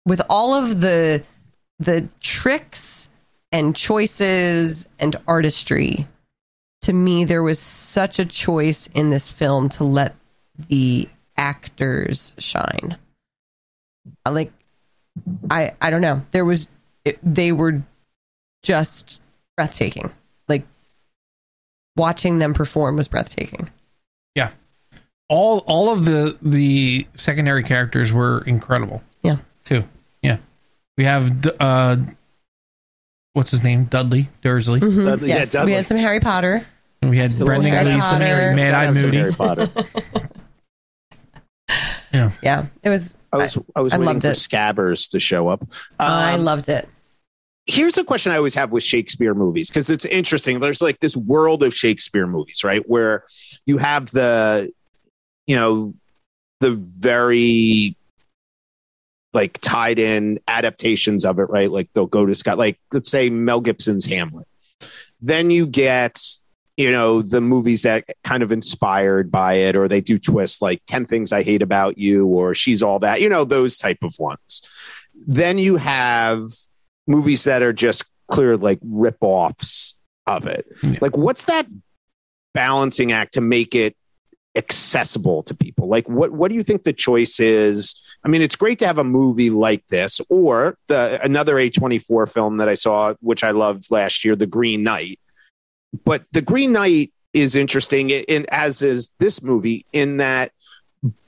with 0.06 0.22
all 0.30 0.54
of 0.54 0.82
the 0.82 1.24
the 1.80 2.08
tricks 2.20 3.10
and 3.52 3.76
choices 3.76 4.88
and 5.00 5.16
artistry 5.28 6.08
to 6.82 6.94
me 6.94 7.26
there 7.26 7.44
was 7.44 7.60
such 7.60 8.20
a 8.20 8.26
choice 8.26 8.88
in 8.94 9.10
this 9.10 9.30
film 9.30 9.70
to 9.70 9.84
let 9.84 10.16
the 10.68 11.08
actors 11.40 12.36
shine. 12.38 12.98
Like 14.28 14.52
I 15.50 15.72
I 15.82 15.90
don't 15.90 16.02
know. 16.02 16.22
There 16.32 16.46
was 16.46 16.68
it, 17.06 17.18
they 17.24 17.52
were 17.52 17.82
just 18.62 19.20
breathtaking. 19.56 20.12
Like 21.96 22.02
watching 22.06 22.40
them 22.40 22.54
perform 22.54 22.96
was 22.96 23.08
breathtaking. 23.08 23.70
Yeah. 24.36 24.52
All 25.28 25.60
all 25.68 25.92
of 25.92 26.06
the 26.06 26.38
the 26.42 27.08
secondary 27.16 27.64
characters 27.64 28.12
were 28.12 28.42
incredible 28.48 29.04
Yeah. 29.22 29.38
too 29.66 29.84
yeah 30.24 30.38
we 30.98 31.04
have 31.06 31.46
uh 31.60 31.98
what's 33.34 33.52
his 33.52 33.64
name 33.64 33.84
dudley 33.86 34.28
dursley 34.42 34.80
Mhm. 34.80 35.06
Dudley- 35.06 35.30
yeah, 35.30 35.36
yes, 35.36 35.54
we 35.54 35.58
Dudley. 35.60 35.74
had 35.74 35.86
some 35.86 35.98
Harry 35.98 36.20
Potter. 36.20 36.66
we 37.04 37.18
had 37.20 37.32
Still 37.32 37.46
brendan 37.46 37.72
Harry 37.72 37.84
gleeson 37.92 38.02
Potter. 38.20 38.54
mad 38.56 38.74
eye 38.74 38.88
Gotta 38.88 39.06
moody 39.06 39.18
Harry 39.18 39.34
Potter. 39.34 39.70
Yeah. 42.12 42.32
Yeah, 42.42 42.66
it 42.82 42.90
was. 42.90 43.14
I 43.32 43.38
was 43.38 43.58
I, 43.76 43.82
was 43.82 43.94
I 43.94 43.98
waiting 43.98 44.14
loved 44.16 44.22
for 44.24 44.30
it. 44.30 44.36
Scabbers 44.38 45.12
to 45.12 45.20
show 45.20 45.48
up. 45.50 45.64
I 46.00 46.34
Um, 46.34 46.44
loved 46.44 46.68
it. 46.70 46.90
Here's 47.70 47.98
a 47.98 48.04
question 48.04 48.32
I 48.32 48.38
always 48.38 48.56
have 48.56 48.72
with 48.72 48.84
Shakespeare 48.84 49.36
movies 49.36 49.70
because 49.70 49.90
it's 49.90 50.06
interesting. 50.06 50.60
There's 50.60 50.82
like 50.82 51.00
this 51.00 51.16
world 51.16 51.64
of 51.64 51.74
Shakespeare 51.74 52.26
movies, 52.26 52.64
right? 52.64 52.88
Where 52.90 53.26
you 53.66 53.78
have 53.78 54.10
the, 54.12 54.72
you 55.46 55.56
know, 55.56 55.94
the 56.60 56.72
very 56.72 57.96
like 59.34 59.60
tied 59.62 60.00
in 60.00 60.40
adaptations 60.48 61.24
of 61.24 61.38
it, 61.38 61.50
right? 61.50 61.70
Like 61.70 61.90
they'll 61.94 62.08
go 62.08 62.26
to 62.26 62.34
Scott, 62.34 62.58
like 62.58 62.80
let's 62.92 63.12
say 63.12 63.30
Mel 63.30 63.62
Gibson's 63.62 64.06
Hamlet. 64.06 64.48
Then 65.22 65.52
you 65.52 65.68
get, 65.68 66.20
you 66.76 66.90
know, 66.90 67.22
the 67.22 67.42
movies 67.42 67.84
that 67.84 68.06
kind 68.24 68.42
of 68.42 68.52
inspired 68.52 69.30
by 69.30 69.54
it, 69.54 69.76
or 69.76 69.88
they 69.88 70.02
do 70.02 70.18
twists 70.18 70.62
like 70.62 70.82
10 70.88 71.06
Things 71.06 71.32
I 71.32 71.44
Hate 71.44 71.62
About 71.62 72.00
You, 72.00 72.26
or 72.26 72.56
She's 72.56 72.82
All 72.82 73.00
That, 73.00 73.22
you 73.22 73.30
know, 73.30 73.44
those 73.44 73.78
type 73.78 74.00
of 74.02 74.16
ones. 74.18 74.68
Then 75.28 75.58
you 75.58 75.76
have 75.76 76.50
movies 77.10 77.44
that 77.44 77.62
are 77.64 77.74
just 77.74 78.06
clear 78.28 78.56
like 78.56 78.80
rip-offs 78.84 79.98
of 80.28 80.46
it. 80.46 80.66
Yeah. 80.84 81.00
Like 81.02 81.18
what's 81.18 81.46
that 81.46 81.66
balancing 82.54 83.12
act 83.12 83.34
to 83.34 83.42
make 83.42 83.76
it 83.76 83.96
accessible 84.56 85.44
to 85.44 85.56
people? 85.56 85.88
Like 85.88 86.08
what 86.08 86.32
what 86.32 86.50
do 86.50 86.56
you 86.56 86.64
think 86.64 86.84
the 86.84 86.94
choice 86.94 87.40
is? 87.40 88.02
I 88.24 88.28
mean, 88.28 88.42
it's 88.42 88.56
great 88.56 88.80
to 88.80 88.88
have 88.88 88.98
a 88.98 89.04
movie 89.04 89.50
like 89.50 89.86
this 89.88 90.22
or 90.30 90.78
the 90.88 91.20
another 91.24 91.56
A24 91.56 92.32
film 92.32 92.58
that 92.58 92.70
I 92.70 92.76
saw 92.76 93.16
which 93.22 93.44
I 93.44 93.52
loved 93.52 93.90
last 93.92 94.24
year, 94.24 94.36
The 94.36 94.48
Green 94.48 94.84
Knight. 94.84 95.20
But 96.06 96.26
The 96.32 96.42
Green 96.42 96.72
Knight 96.72 97.12
is 97.34 97.56
interesting 97.56 98.10
in 98.10 98.46
as 98.52 98.82
is 98.82 99.14
this 99.20 99.42
movie 99.42 99.86
in 99.94 100.18
that 100.18 100.52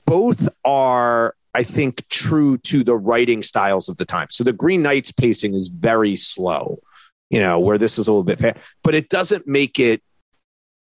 both 0.04 0.48
are 0.64 1.34
I 1.54 1.64
think 1.64 2.08
true 2.08 2.56
to 2.58 2.82
the 2.82 2.96
writing 2.96 3.42
styles 3.42 3.88
of 3.88 3.96
the 3.98 4.04
time. 4.06 4.28
So 4.30 4.42
the 4.44 4.52
Green 4.52 4.82
Knight's 4.82 5.12
pacing 5.12 5.54
is 5.54 5.68
very 5.68 6.16
slow, 6.16 6.78
you 7.30 7.40
know, 7.40 7.60
where 7.60 7.78
this 7.78 7.98
is 7.98 8.08
a 8.08 8.12
little 8.12 8.24
bit, 8.24 8.38
fa- 8.40 8.56
but 8.82 8.94
it 8.94 9.08
doesn't 9.10 9.46
make 9.46 9.78
it 9.78 10.02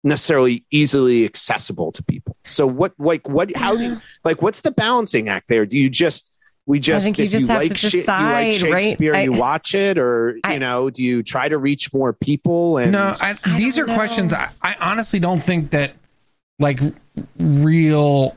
necessarily 0.03 0.66
easily 0.72 1.26
accessible 1.26 1.91
to 1.93 2.03
people. 2.03 2.36
So 2.45 2.66
what, 2.68 2.93
like, 2.99 3.28
what, 3.30 3.55
how 3.55 3.76
do 3.76 3.84
you, 3.84 3.97
like, 4.24 4.41
what's 4.41 4.62
the 4.62 4.72
balancing 4.72 5.30
act 5.30 5.47
there? 5.47 5.66
Do 5.66 5.78
you 5.78 5.89
just, 5.89 6.32
we 6.68 6.80
just, 6.80 7.05
think 7.05 7.18
you 7.18 7.26
if 7.26 7.32
just 7.32 7.47
have 7.47 7.62
like 7.62 7.72
to 7.72 7.78
shit- 7.78 7.93
you 7.93 7.99
like 8.01 8.53
decide, 8.53 8.72
right? 8.72 9.16
I- 9.16 9.22
you 9.24 9.34
watch 9.34 9.74
it, 9.76 9.97
or 9.97 10.38
I- 10.43 10.53
you 10.53 10.59
know, 10.59 10.89
do 10.91 11.01
you 11.03 11.24
try 11.24 11.49
to 11.49 11.57
reach 11.57 11.91
more 11.93 12.14
people? 12.14 12.78
And 12.78 12.91
No, 12.91 13.14
I, 13.22 13.36
I 13.43 13.57
these 13.57 13.80
are 13.80 13.86
know. 13.88 13.95
questions 13.95 14.32
I, 14.32 14.49
I 14.62 14.76
honestly 14.80 15.20
don't 15.20 15.41
think 15.41 15.72
that 15.72 15.93
like 16.59 16.80
real 17.39 18.36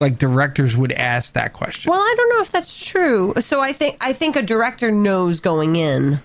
like 0.00 0.18
directors 0.18 0.76
would 0.76 0.92
ask 0.92 1.34
that 1.34 1.52
question. 1.52 1.90
Well, 1.90 2.00
I 2.00 2.14
don't 2.16 2.28
know 2.30 2.40
if 2.40 2.52
that's 2.52 2.84
true. 2.84 3.32
So 3.40 3.60
I 3.60 3.72
think 3.72 3.96
I 4.00 4.12
think 4.12 4.36
a 4.36 4.42
director 4.42 4.90
knows 4.90 5.40
going 5.40 5.76
in 5.76 6.20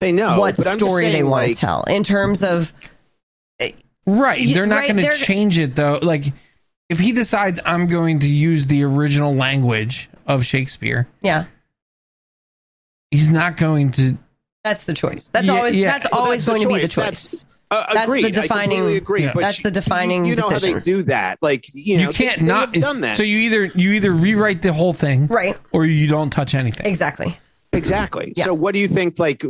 they 0.00 0.12
know 0.12 0.38
what 0.38 0.56
but 0.56 0.66
I'm 0.66 0.78
story 0.78 1.10
they 1.12 1.22
want 1.22 1.48
like, 1.48 1.56
to 1.56 1.60
tell 1.60 1.84
in 1.84 2.02
terms 2.04 2.42
of 2.42 2.72
eh, 3.60 3.72
right, 4.06 4.52
they're 4.54 4.66
not 4.66 4.76
right, 4.76 4.92
going 4.92 5.04
to 5.04 5.16
change 5.16 5.58
it 5.58 5.76
though. 5.76 5.98
Like 6.02 6.24
if 6.88 6.98
he 6.98 7.12
decides 7.12 7.60
I'm 7.64 7.86
going 7.86 8.20
to 8.20 8.28
use 8.28 8.66
the 8.66 8.82
original 8.82 9.34
language 9.34 10.08
of 10.26 10.44
Shakespeare, 10.44 11.06
yeah. 11.20 11.44
he's 13.10 13.28
not 13.28 13.56
going 13.56 13.90
to 13.92 14.16
That's 14.64 14.84
the 14.84 14.94
choice. 14.94 15.28
That's 15.28 15.48
Yeah, 15.48 15.54
always 15.54 15.76
yeah. 15.76 15.98
that's 15.98 16.12
Well, 16.12 16.22
always 16.22 16.46
that's 16.46 16.58
going 16.58 16.68
to 16.68 16.74
be 16.74 16.80
the 16.80 16.88
choice. 16.88 16.94
That's- 16.96 17.30
choice. 17.30 17.46
Uh, 17.72 17.94
That's 17.94 18.06
agreed. 18.06 18.22
the 18.24 18.28
I 18.28 18.42
defining- 18.42 18.70
completely 18.78 18.96
agree. 18.98 19.22
Yeah. 19.22 19.32
But 19.34 19.40
That's 19.40 19.58
you- 19.58 19.62
the 19.64 19.70
defining 19.70 20.24
You, 20.24 20.30
you 20.30 20.36
know 20.36 20.50
how 20.50 20.58
they 20.58 20.78
do 20.80 21.02
that. 21.04 21.38
Like 21.40 21.66
you 21.74 21.96
know, 21.98 22.08
you 22.08 22.12
can't 22.12 22.40
they, 22.40 22.42
they 22.44 22.52
not 22.52 22.74
have 22.74 22.82
done 22.82 23.00
that. 23.00 23.16
So 23.16 23.22
you 23.22 23.38
either 23.38 23.64
you 23.64 23.92
either 23.92 24.12
rewrite 24.12 24.62
the 24.62 24.72
whole 24.72 24.92
thing 24.92 25.26
Right. 25.26 25.56
or 25.72 25.86
you 25.86 26.06
don't 26.06 26.30
touch 26.30 26.54
anything. 26.54 26.86
Exactly. 26.86 27.38
exactly. 27.72 28.32
Yeah. 28.36 28.44
So 28.44 28.54
what 28.54 28.74
do 28.74 28.80
you 28.80 28.88
think? 28.88 29.18
Like, 29.18 29.42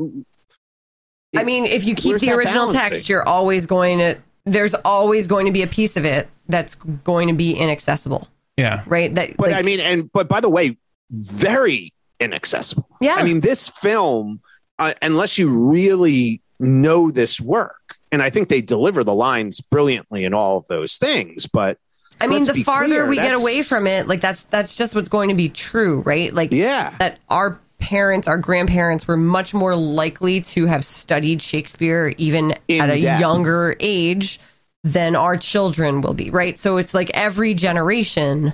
I 1.36 1.44
mean, 1.44 1.66
if 1.66 1.84
you 1.86 1.94
keep 1.94 2.18
the 2.18 2.30
original 2.32 2.66
balancing? 2.66 2.80
text, 2.80 3.08
you're 3.08 3.26
always 3.26 3.66
going 3.66 3.98
to 3.98 4.16
there's 4.44 4.74
always 4.84 5.28
going 5.28 5.46
to 5.46 5.52
be 5.52 5.62
a 5.62 5.66
piece 5.68 5.96
of 5.96 6.04
it 6.04 6.28
that's 6.48 6.74
going 6.74 7.28
to 7.28 7.34
be 7.34 7.52
inaccessible, 7.54 8.28
Yeah. 8.56 8.82
right? 8.86 9.14
That 9.14 9.36
but 9.36 9.48
like, 9.50 9.56
I 9.56 9.62
mean, 9.62 9.80
and 9.80 10.10
but 10.12 10.28
by 10.28 10.40
the 10.40 10.48
way, 10.48 10.76
very 11.10 11.92
inaccessible. 12.20 12.88
Yeah. 13.00 13.14
I 13.16 13.22
mean, 13.24 13.40
this 13.40 13.68
film, 13.68 14.40
uh, 14.78 14.94
unless 15.00 15.38
you 15.38 15.48
really 15.70 16.40
know 16.58 17.10
this 17.10 17.40
work, 17.40 17.96
and 18.12 18.22
I 18.22 18.30
think 18.30 18.48
they 18.48 18.60
deliver 18.60 19.02
the 19.02 19.14
lines 19.14 19.60
brilliantly 19.60 20.24
in 20.24 20.34
all 20.34 20.58
of 20.58 20.66
those 20.68 20.98
things. 20.98 21.46
But 21.46 21.78
I 22.20 22.28
mean, 22.28 22.44
the 22.44 22.62
farther 22.62 22.86
clear, 22.86 23.06
we 23.06 23.16
get 23.16 23.34
away 23.34 23.62
from 23.62 23.86
it, 23.86 24.06
like 24.06 24.20
that's 24.20 24.44
that's 24.44 24.76
just 24.76 24.94
what's 24.94 25.08
going 25.08 25.30
to 25.30 25.34
be 25.34 25.48
true, 25.48 26.02
right? 26.02 26.32
Like 26.32 26.52
yeah, 26.52 26.94
that 26.98 27.18
our 27.28 27.58
parents, 27.78 28.28
our 28.28 28.38
grandparents 28.38 29.08
were 29.08 29.16
much 29.16 29.52
more 29.54 29.74
likely 29.74 30.40
to 30.40 30.66
have 30.66 30.84
studied 30.84 31.42
Shakespeare 31.42 32.14
even 32.18 32.54
In 32.68 32.80
at 32.80 32.90
a 32.90 33.00
depth. 33.00 33.20
younger 33.20 33.74
age 33.80 34.38
than 34.84 35.16
our 35.16 35.36
children 35.36 36.00
will 36.00 36.14
be, 36.14 36.30
right? 36.30 36.56
So 36.56 36.76
it's 36.76 36.94
like 36.94 37.10
every 37.14 37.54
generation 37.54 38.52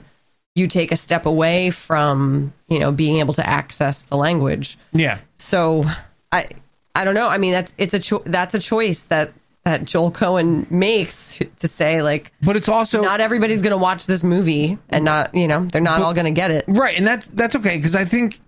you 0.54 0.66
take 0.66 0.90
a 0.92 0.96
step 0.96 1.26
away 1.26 1.70
from, 1.70 2.52
you 2.68 2.78
know, 2.78 2.90
being 2.90 3.18
able 3.18 3.34
to 3.34 3.46
access 3.46 4.04
the 4.04 4.16
language. 4.16 4.78
Yeah. 4.92 5.18
So 5.36 5.84
I 6.32 6.46
I 6.94 7.04
don't 7.04 7.14
know. 7.14 7.28
I 7.28 7.38
mean, 7.38 7.52
that's 7.52 7.74
it's 7.78 7.94
a 7.94 7.98
cho- 7.98 8.22
that's 8.24 8.54
a 8.54 8.58
choice 8.58 9.04
that 9.04 9.32
that 9.68 9.84
Joel 9.84 10.10
Coen 10.10 10.70
makes 10.70 11.38
to 11.58 11.68
say 11.68 12.00
like 12.00 12.32
But 12.42 12.56
it's 12.56 12.68
also 12.70 13.02
not 13.02 13.20
everybody's 13.20 13.60
going 13.60 13.72
to 13.72 13.76
watch 13.76 14.06
this 14.06 14.24
movie 14.24 14.78
and 14.88 15.04
not, 15.04 15.34
you 15.34 15.46
know, 15.46 15.66
they're 15.66 15.82
not 15.82 16.00
all 16.00 16.14
going 16.14 16.24
to 16.24 16.30
get 16.30 16.50
it. 16.50 16.64
Right, 16.66 16.96
and 16.96 17.06
that's 17.06 17.26
that's 17.28 17.54
okay 17.56 17.76
because 17.76 17.94
I 17.94 18.06
think, 18.06 18.40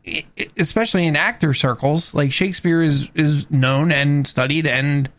especially 0.56 1.06
in 1.06 1.16
actor 1.16 1.52
circles, 1.52 2.14
like 2.14 2.32
Shakespeare 2.32 2.82
is 2.82 3.08
is 3.14 3.50
known 3.50 3.92
and 3.92 4.26
studied 4.26 4.66
and 4.66 5.10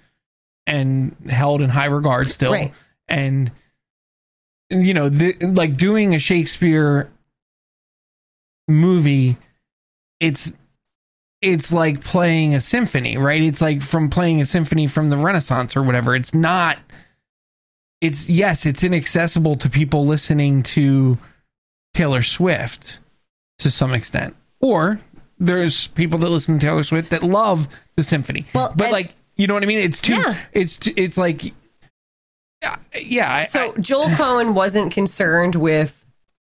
and 0.66 1.16
held 1.30 1.62
in 1.62 1.70
high 1.70 1.86
regard 1.86 2.32
still, 2.32 2.52
Right. 2.52 2.74
and 3.08 3.52
you 4.72 4.94
know, 4.94 5.10
the, 5.10 5.34
like 5.42 5.76
doing 5.78 6.16
a 6.16 6.20
Shakespeare 6.20 7.12
movie, 8.68 9.38
it's 10.20 10.54
it's 11.42 11.72
like 11.72 12.02
playing 12.04 12.54
a 12.56 12.62
symphony, 12.62 13.18
right? 13.18 13.42
It's 13.42 13.62
like 13.62 13.82
from 13.82 14.10
playing 14.10 14.42
a 14.42 14.46
symphony 14.46 14.88
from 14.88 15.10
the 15.10 15.18
Renaissance 15.18 15.76
or 15.76 15.84
whatever. 15.84 16.16
It's 16.16 16.34
not. 16.34 16.78
It's 18.00 18.30
yes, 18.30 18.66
it's 18.66 18.84
inaccessible 18.84 19.56
to 19.58 19.70
people 19.70 20.06
listening 20.06 20.64
to 20.64 21.18
Taylor 21.94 22.22
Swift 22.24 23.00
to 23.60 23.70
some 23.72 23.94
extent. 23.94 24.36
Or 24.60 25.00
there's 25.40 25.88
people 25.88 26.20
that 26.20 26.30
listen 26.30 26.60
to 26.60 26.66
Taylor 26.66 26.84
Swift 26.84 27.10
that 27.12 27.24
love 27.24 27.68
the 27.96 28.04
symphony. 28.04 28.46
Well, 28.54 28.74
but 28.76 28.86
and- 28.86 28.92
like, 28.94 29.16
you 29.36 29.48
know 29.48 29.54
what 29.56 29.64
I 29.64 29.68
mean? 29.68 29.80
It's 29.80 30.00
too 30.02 30.14
Yeah. 30.14 30.38
it's 30.54 30.80
it's 30.96 31.18
like 31.18 31.54
yeah, 32.62 32.76
yeah, 32.96 33.44
So 33.46 33.74
I- 33.76 33.80
Joel 33.82 34.10
Coen 34.10 34.54
wasn't 34.54 34.92
concerned 34.94 35.56
with 35.56 36.06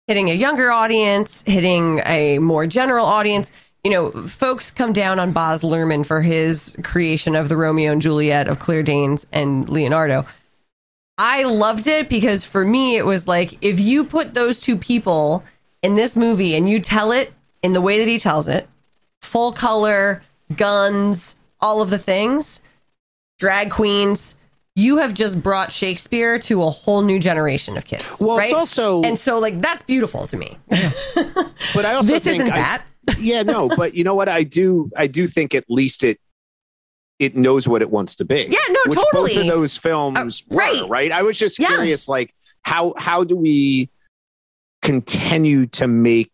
hitting 0.07 0.31
a 0.31 0.35
younger 0.35 0.71
audience, 0.71 1.45
hitting 1.47 2.01
a 2.07 2.39
more 2.39 2.67
general 2.67 3.05
audience. 3.05 3.53
You 3.85 3.91
know, 3.91 4.11
folks 4.27 4.71
come 4.71 4.93
down 4.93 5.19
on 5.19 5.33
Baz 5.33 5.63
Luhrmann 5.63 6.05
for 6.05 6.21
his 6.21 6.77
creation 6.83 7.37
of 7.37 7.49
the 7.49 7.57
Romeo 7.57 7.93
and 7.93 8.03
Juliet 8.03 8.49
of 8.49 8.59
Claire 8.59 8.83
Danes 8.83 9.27
and 9.33 9.69
Leonardo. 9.69 10.27
I 11.17 11.45
loved 11.45 11.87
it 11.87 12.09
because 12.09 12.45
for 12.45 12.65
me, 12.65 12.97
it 12.97 13.05
was 13.07 13.27
like 13.27 13.59
if 13.61 13.81
you 13.81 14.05
put 14.05 14.35
those 14.35 14.61
two 14.61 14.77
people 14.77 15.45
in 15.83 15.95
this 15.95 16.17
movie 16.17 16.55
and 16.55 16.69
you 16.69 16.79
tell 16.81 17.13
it 17.13 17.33
in 17.63 17.73
the 17.73 17.81
way 17.81 17.99
that 17.99 18.09
he 18.09 18.19
tells 18.19 18.49
it, 18.49 18.69
full 19.23 19.53
color, 19.53 20.23
guns, 20.57 21.37
all 21.61 21.83
of 21.83 21.91
the 21.91 21.99
things, 21.99 22.61
drag 23.39 23.71
queens, 23.71 24.37
you 24.77 24.99
have 24.99 25.13
just 25.13 25.43
brought 25.43 25.73
Shakespeare 25.73 26.39
to 26.39 26.63
a 26.63 26.71
whole 26.71 27.03
new 27.03 27.19
generation 27.19 27.77
of 27.77 27.85
kids. 27.85 28.21
Well, 28.21 28.39
right? 28.39 28.45
it's 28.45 28.55
also- 28.55 29.03
and 29.03 29.19
so 29.19 29.39
like 29.39 29.61
that's 29.61 29.83
beautiful 29.83 30.27
to 30.29 30.37
me. 30.37 30.57
but 30.69 31.85
I 31.85 31.95
also 31.95 32.13
this 32.13 32.27
isn't 32.27 32.53
I- 32.53 32.57
that. 32.57 32.83
Yeah, 33.19 33.43
no, 33.43 33.69
but 33.69 33.95
you 33.95 34.05
know 34.05 34.15
what? 34.15 34.29
I 34.29 34.43
do, 34.43 34.91
I 34.97 35.07
do 35.07 35.27
think 35.27 35.55
at 35.55 35.65
least 35.69 36.05
it, 36.05 36.21
it 37.19 37.37
knows 37.37 37.67
what 37.69 37.83
it 37.83 37.91
wants 37.91 38.17
to 38.17 38.25
be. 38.25 38.47
Yeah, 38.51 38.59
no, 38.71 38.81
which 38.87 38.97
Both 38.97 39.05
totally. 39.13 39.41
of 39.41 39.47
those 39.55 39.77
films 39.77 40.19
Uh, 40.19 40.25
were, 40.55 40.59
right. 40.59 40.83
right. 40.89 41.13
I 41.13 41.23
was 41.23 41.39
just 41.39 41.59
Yeah. 41.59 41.69
curious, 41.69 42.09
like 42.09 42.35
how 42.63 42.95
how 42.97 43.25
do 43.25 43.35
we 43.37 43.89
continue 44.83 45.67
to 45.67 45.89
make 45.89 46.31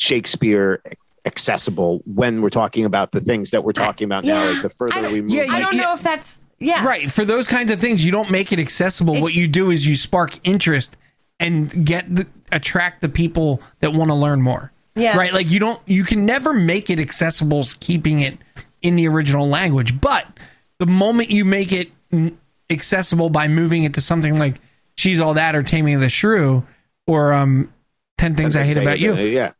Shakespeare 0.00 0.82
accessible 1.24 2.02
when 2.06 2.40
we're 2.42 2.50
talking 2.50 2.84
about 2.84 3.12
the 3.12 3.20
things 3.20 3.50
that 3.50 3.64
we're 3.64 3.72
talking 3.72 4.04
about 4.06 4.24
now? 4.24 4.44
Yeah. 4.44 4.50
Like 4.50 4.62
the 4.62 4.70
further 4.70 5.10
we 5.10 5.20
move, 5.20 5.30
Yeah, 5.30 5.46
I 5.52 5.60
don't 5.60 5.74
yeah. 5.74 5.82
know 5.82 5.92
if 5.94 6.02
that's 6.02 6.38
yeah. 6.58 6.84
right 6.84 7.10
for 7.10 7.24
those 7.24 7.46
kinds 7.46 7.70
of 7.70 7.80
things 7.80 8.04
you 8.04 8.10
don't 8.12 8.30
make 8.30 8.52
it 8.52 8.58
accessible 8.58 9.20
what 9.20 9.34
you 9.34 9.46
do 9.46 9.70
is 9.70 9.86
you 9.86 9.94
spark 9.96 10.38
interest 10.44 10.96
and 11.38 11.84
get 11.86 12.14
the, 12.14 12.26
attract 12.52 13.00
the 13.02 13.08
people 13.08 13.60
that 13.80 13.92
want 13.92 14.08
to 14.08 14.14
learn 14.14 14.40
more 14.40 14.72
Yeah. 14.96 15.16
right 15.16 15.32
like 15.32 15.50
you 15.50 15.60
don't 15.60 15.80
you 15.86 16.04
can 16.04 16.24
never 16.24 16.52
make 16.52 16.88
it 16.90 16.98
accessible 16.98 17.66
keeping 17.80 18.20
it 18.20 18.38
in 18.82 18.96
the 18.96 19.06
original 19.08 19.46
language 19.46 20.00
but 20.00 20.26
the 20.78 20.86
moment 20.86 21.30
you 21.30 21.44
make 21.44 21.70
it 21.70 21.90
mm, 22.12 22.34
accessible 22.70 23.30
by 23.30 23.46
moving 23.48 23.84
it 23.84 23.94
to 23.94 24.00
something 24.00 24.38
like 24.38 24.60
she's 24.96 25.20
all 25.20 25.34
that 25.34 25.54
or 25.54 25.62
taming 25.62 25.94
of 25.94 26.00
the 26.00 26.08
shrew 26.08 26.64
or 27.06 27.32
um, 27.32 27.72
Ten 28.18 28.34
Things 28.34 28.56
I 28.56 28.64
Hate 28.64 28.76
About 28.78 28.98
You. 28.98 29.14
Yeah. 29.14 29.52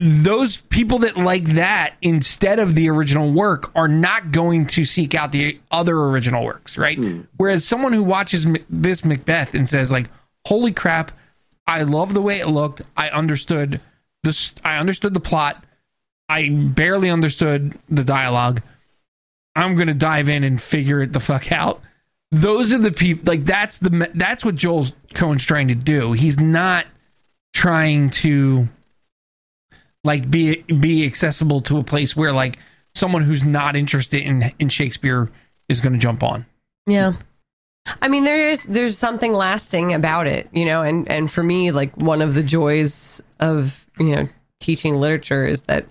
Those 0.00 0.56
people 0.56 0.98
that 1.00 1.16
like 1.16 1.44
that 1.50 1.94
instead 2.02 2.58
of 2.58 2.74
the 2.74 2.88
original 2.90 3.32
work 3.32 3.70
are 3.76 3.88
not 3.88 4.32
going 4.32 4.66
to 4.68 4.84
seek 4.84 5.14
out 5.14 5.32
the 5.32 5.58
other 5.70 5.96
original 5.96 6.44
works, 6.44 6.76
right? 6.76 6.98
Whereas 7.36 7.64
someone 7.64 7.92
who 7.92 8.02
watches 8.02 8.46
this 8.68 9.04
Macbeth 9.04 9.54
and 9.54 9.68
says 9.68 9.92
like, 9.92 10.06
"Holy 10.46 10.72
crap, 10.72 11.12
I 11.66 11.82
love 11.82 12.12
the 12.12 12.20
way 12.22 12.40
it 12.40 12.48
looked. 12.48 12.82
I 12.96 13.08
understood 13.10 13.80
this. 14.24 14.52
I 14.64 14.78
understood 14.78 15.14
the 15.14 15.20
plot. 15.20 15.64
I 16.28 16.48
barely 16.48 17.10
understood 17.10 17.78
the 17.88 18.04
dialogue. 18.04 18.62
I'm 19.54 19.74
gonna 19.76 19.94
dive 19.94 20.28
in 20.28 20.42
and 20.42 20.60
figure 20.60 21.00
it 21.02 21.12
the 21.12 21.20
fuck 21.20 21.52
out." 21.52 21.80
Those 22.32 22.72
are 22.72 22.78
the 22.78 22.90
people. 22.90 23.24
Like 23.26 23.44
that's 23.44 23.78
the 23.78 24.10
that's 24.14 24.44
what 24.44 24.56
Joel 24.56 24.88
Coen's 25.14 25.44
trying 25.44 25.68
to 25.68 25.74
do. 25.74 26.12
He's 26.12 26.40
not 26.40 26.86
trying 27.52 28.10
to 28.10 28.68
like 30.02 30.30
be 30.30 30.62
be 30.62 31.06
accessible 31.06 31.60
to 31.62 31.78
a 31.78 31.84
place 31.84 32.16
where 32.16 32.32
like 32.32 32.58
someone 32.94 33.22
who's 33.22 33.44
not 33.44 33.76
interested 33.76 34.22
in 34.22 34.52
in 34.58 34.68
Shakespeare 34.68 35.30
is 35.68 35.80
going 35.80 35.92
to 35.92 35.98
jump 35.98 36.22
on. 36.22 36.46
Yeah. 36.86 37.12
I 38.00 38.08
mean 38.08 38.24
there 38.24 38.50
is 38.50 38.64
there's 38.64 38.98
something 38.98 39.32
lasting 39.32 39.94
about 39.94 40.26
it, 40.26 40.48
you 40.52 40.64
know, 40.64 40.82
and 40.82 41.08
and 41.08 41.30
for 41.30 41.42
me 41.42 41.70
like 41.70 41.96
one 41.96 42.22
of 42.22 42.34
the 42.34 42.42
joys 42.42 43.22
of, 43.40 43.83
you 43.98 44.14
know, 44.16 44.28
teaching 44.60 44.96
literature 44.96 45.46
is 45.46 45.62
that 45.62 45.86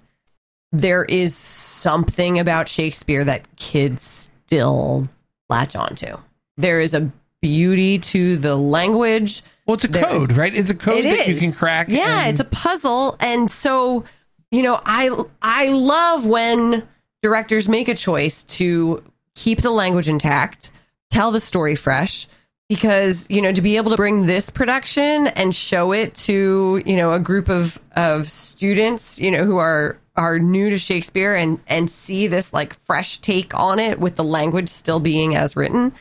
there 0.71 1.05
is 1.05 1.35
something 1.35 2.39
about 2.39 2.67
Shakespeare 2.67 3.23
that 3.23 3.53
kids 3.57 4.29
still 4.47 5.07
latch 5.49 5.75
onto. 5.75 6.17
There 6.57 6.81
is 6.81 6.93
a 6.93 7.11
beauty 7.41 7.99
to 7.99 8.37
the 8.37 8.55
language. 8.55 9.43
Well, 9.67 9.75
it's 9.75 9.85
a 9.85 9.87
There 9.87 10.03
code, 10.03 10.31
is- 10.31 10.37
right? 10.37 10.53
It's 10.55 10.69
a 10.69 10.75
code 10.75 11.05
It 11.05 11.17
that 11.17 11.27
you 11.27 11.37
can 11.37 11.51
crack. 11.51 11.89
Yeah, 11.89 12.21
and- 12.21 12.31
it's 12.31 12.39
a 12.39 12.45
puzzle, 12.45 13.15
and 13.19 13.49
so 13.49 14.03
you 14.51 14.61
know, 14.61 14.79
I 14.85 15.09
I 15.41 15.69
love 15.69 16.27
when 16.27 16.87
directors 17.23 17.67
make 17.67 17.87
a 17.87 17.95
choice 17.95 18.43
to 18.43 19.03
keep 19.35 19.61
the 19.61 19.71
language 19.71 20.07
intact, 20.07 20.69
tell 21.09 21.31
the 21.31 21.39
story 21.39 21.75
fresh, 21.75 22.27
because 22.73 23.27
you 23.29 23.39
know 23.39 23.51
to 23.51 23.61
be 23.61 23.77
able 23.77 23.91
to 23.91 23.97
bring 23.97 24.25
this 24.25 24.49
production 24.49 25.27
and 25.27 25.53
show 25.53 25.91
it 25.91 26.15
to 26.15 26.81
you 26.87 26.95
know 26.95 27.11
a 27.11 27.19
group 27.19 27.47
of 27.47 27.79
of 27.95 28.27
students, 28.29 29.19
you 29.19 29.29
know, 29.29 29.45
who 29.45 29.57
are 29.57 29.99
are 30.15 30.39
new 30.39 30.71
to 30.71 30.77
Shakespeare 30.79 31.35
and 31.35 31.61
and 31.67 31.87
see 31.89 32.25
this 32.25 32.51
like 32.51 32.73
fresh 32.73 33.19
take 33.19 33.53
on 33.53 33.79
it 33.79 33.99
with 33.99 34.15
the 34.15 34.23
language 34.23 34.69
still 34.69 34.99
being 34.99 35.35
as 35.35 35.55
written. 35.55 35.93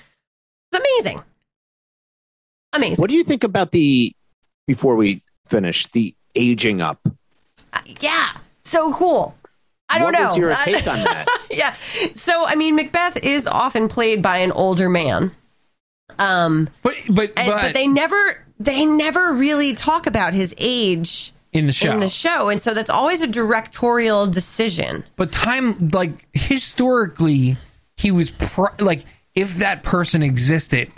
It's 0.72 0.86
amazing. 1.04 1.22
Amazing. 2.72 3.02
What 3.02 3.10
do 3.10 3.16
you 3.16 3.24
think 3.24 3.44
about 3.44 3.72
the 3.72 4.14
before 4.66 4.96
we 4.96 5.22
finish 5.48 5.86
the 5.88 6.14
aging 6.34 6.80
up? 6.80 7.00
Uh, 7.74 7.80
yeah. 8.00 8.30
So 8.64 8.94
cool. 8.94 9.36
I 9.90 9.98
don't 9.98 10.06
what 10.06 10.18
know. 10.18 10.28
was 10.28 10.38
your 10.38 10.52
uh, 10.52 10.64
take 10.64 10.86
on 10.86 10.96
that? 10.96 11.26
yeah. 11.50 11.74
So 12.14 12.46
I 12.46 12.54
mean 12.54 12.76
Macbeth 12.76 13.18
is 13.18 13.46
often 13.46 13.88
played 13.88 14.22
by 14.22 14.38
an 14.38 14.52
older 14.52 14.88
man. 14.88 15.32
Um 16.18 16.68
but 16.82 16.94
but 17.08 17.32
and, 17.36 17.50
but, 17.50 17.62
but 17.62 17.74
they 17.74 17.86
never 17.86 18.44
they 18.60 18.84
never 18.84 19.32
really 19.32 19.74
talk 19.74 20.06
about 20.06 20.34
his 20.34 20.54
age 20.58 21.32
in 21.52 21.66
the 21.66 21.72
show. 21.72 21.92
in 21.92 22.00
the 22.00 22.08
show 22.08 22.48
and 22.48 22.60
so 22.60 22.72
that's 22.74 22.90
always 22.90 23.20
a 23.22 23.26
directorial 23.26 24.26
decision. 24.26 25.04
but 25.16 25.30
time 25.32 25.88
like 25.88 26.26
historically, 26.32 27.56
he 27.96 28.10
was 28.10 28.30
pr- 28.30 28.74
like 28.78 29.04
if 29.34 29.56
that 29.56 29.82
person 29.82 30.22
existed, 30.22 30.90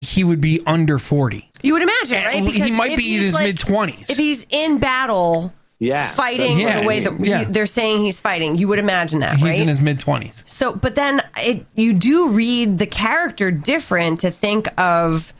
he 0.00 0.24
would 0.24 0.40
be 0.40 0.60
under 0.66 0.98
forty. 0.98 1.50
You 1.62 1.74
would 1.74 1.82
imagine, 1.82 2.24
right? 2.24 2.36
And 2.36 2.48
he 2.48 2.72
might 2.72 2.96
be 2.96 3.14
in 3.16 3.22
his 3.22 3.34
like- 3.34 3.46
mid 3.46 3.58
twenties. 3.58 4.10
If 4.10 4.16
he's 4.16 4.46
in 4.50 4.78
battle 4.78 5.52
Yeah, 5.84 6.06
fighting 6.06 6.60
Yeah, 6.60 6.80
the 6.80 6.86
way 6.86 7.00
that 7.00 7.12
he- 7.18 7.28
yeah. 7.28 7.42
they're 7.44 7.66
saying 7.66 8.04
he's 8.04 8.20
fighting, 8.20 8.56
you 8.56 8.68
would 8.68 8.78
imagine 8.78 9.18
that, 9.20 9.34
He's 9.34 9.42
right? 9.42 9.60
in 9.60 9.66
his 9.66 9.80
mid 9.80 9.98
twenties. 9.98 10.44
So, 10.46 10.72
but 10.74 10.94
then 10.94 11.20
it, 11.38 11.66
you 11.74 11.92
do 11.92 12.28
read 12.28 12.78
the 12.78 12.86
character 12.86 13.50
different 13.50 14.20
to 14.20 14.30
think 14.30 14.68
of, 14.80 15.32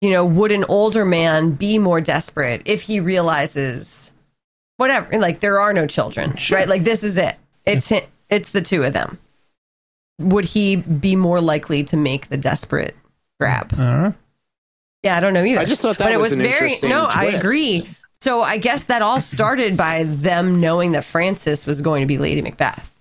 you 0.00 0.10
know, 0.10 0.24
would 0.24 0.52
an 0.52 0.64
older 0.68 1.04
man 1.04 1.50
be 1.50 1.78
more 1.78 2.00
desperate 2.00 2.62
if 2.64 2.82
he 2.82 3.00
realizes 3.00 4.12
whatever, 4.76 5.18
like 5.18 5.40
there 5.40 5.58
are 5.58 5.72
no 5.72 5.86
children, 5.88 6.36
right? 6.52 6.68
Like 6.68 6.84
this 6.84 7.02
is 7.02 7.18
it. 7.18 7.34
It's 7.66 7.88
hi- 7.88 8.06
it's 8.30 8.52
the 8.52 8.62
two 8.62 8.84
of 8.84 8.92
them. 8.92 9.18
Would 10.20 10.44
he 10.44 10.76
be 10.76 11.16
more 11.16 11.40
likely 11.40 11.82
to 11.84 11.96
make 11.96 12.28
the 12.28 12.36
desperate 12.36 12.94
grab? 13.40 13.72
Uh, 13.76 14.12
Yeah, 15.02 15.16
I 15.16 15.20
don't 15.20 15.32
know 15.34 15.42
either. 15.44 15.60
I 15.60 15.64
just 15.64 15.82
thought 15.82 15.98
that 15.98 16.04
but 16.04 16.12
it 16.12 16.18
was 16.20 16.30
was 16.30 16.38
an 16.38 16.44
very 16.44 16.54
interesting 16.72 16.90
no. 16.90 17.06
I 17.10 17.26
agree. 17.26 17.88
So 18.20 18.42
I 18.42 18.56
guess 18.56 18.84
that 18.84 19.02
all 19.02 19.20
started 19.36 19.76
by 19.76 20.04
them 20.04 20.60
knowing 20.60 20.92
that 20.92 21.04
Frances 21.04 21.66
was 21.66 21.80
going 21.80 22.02
to 22.02 22.06
be 22.06 22.18
Lady 22.18 22.42
Macbeth. 22.42 22.94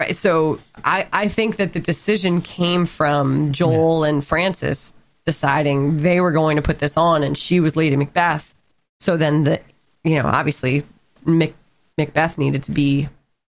Right. 0.00 0.16
So 0.16 0.58
I 0.84 1.06
I 1.12 1.28
think 1.28 1.56
that 1.56 1.72
the 1.72 1.80
decision 1.80 2.40
came 2.40 2.84
from 2.84 3.52
Joel 3.52 4.04
and 4.04 4.24
Frances 4.24 4.92
deciding 5.24 5.98
they 5.98 6.20
were 6.20 6.32
going 6.32 6.56
to 6.56 6.62
put 6.62 6.80
this 6.80 6.96
on, 6.96 7.22
and 7.22 7.38
she 7.38 7.60
was 7.60 7.76
Lady 7.76 7.96
Macbeth. 7.96 8.54
So 8.98 9.16
then 9.16 9.44
the 9.44 9.60
you 10.02 10.20
know 10.20 10.28
obviously 10.28 10.82
Mac, 11.24 11.52
Macbeth 11.96 12.38
needed 12.38 12.64
to 12.64 12.72
be 12.72 13.08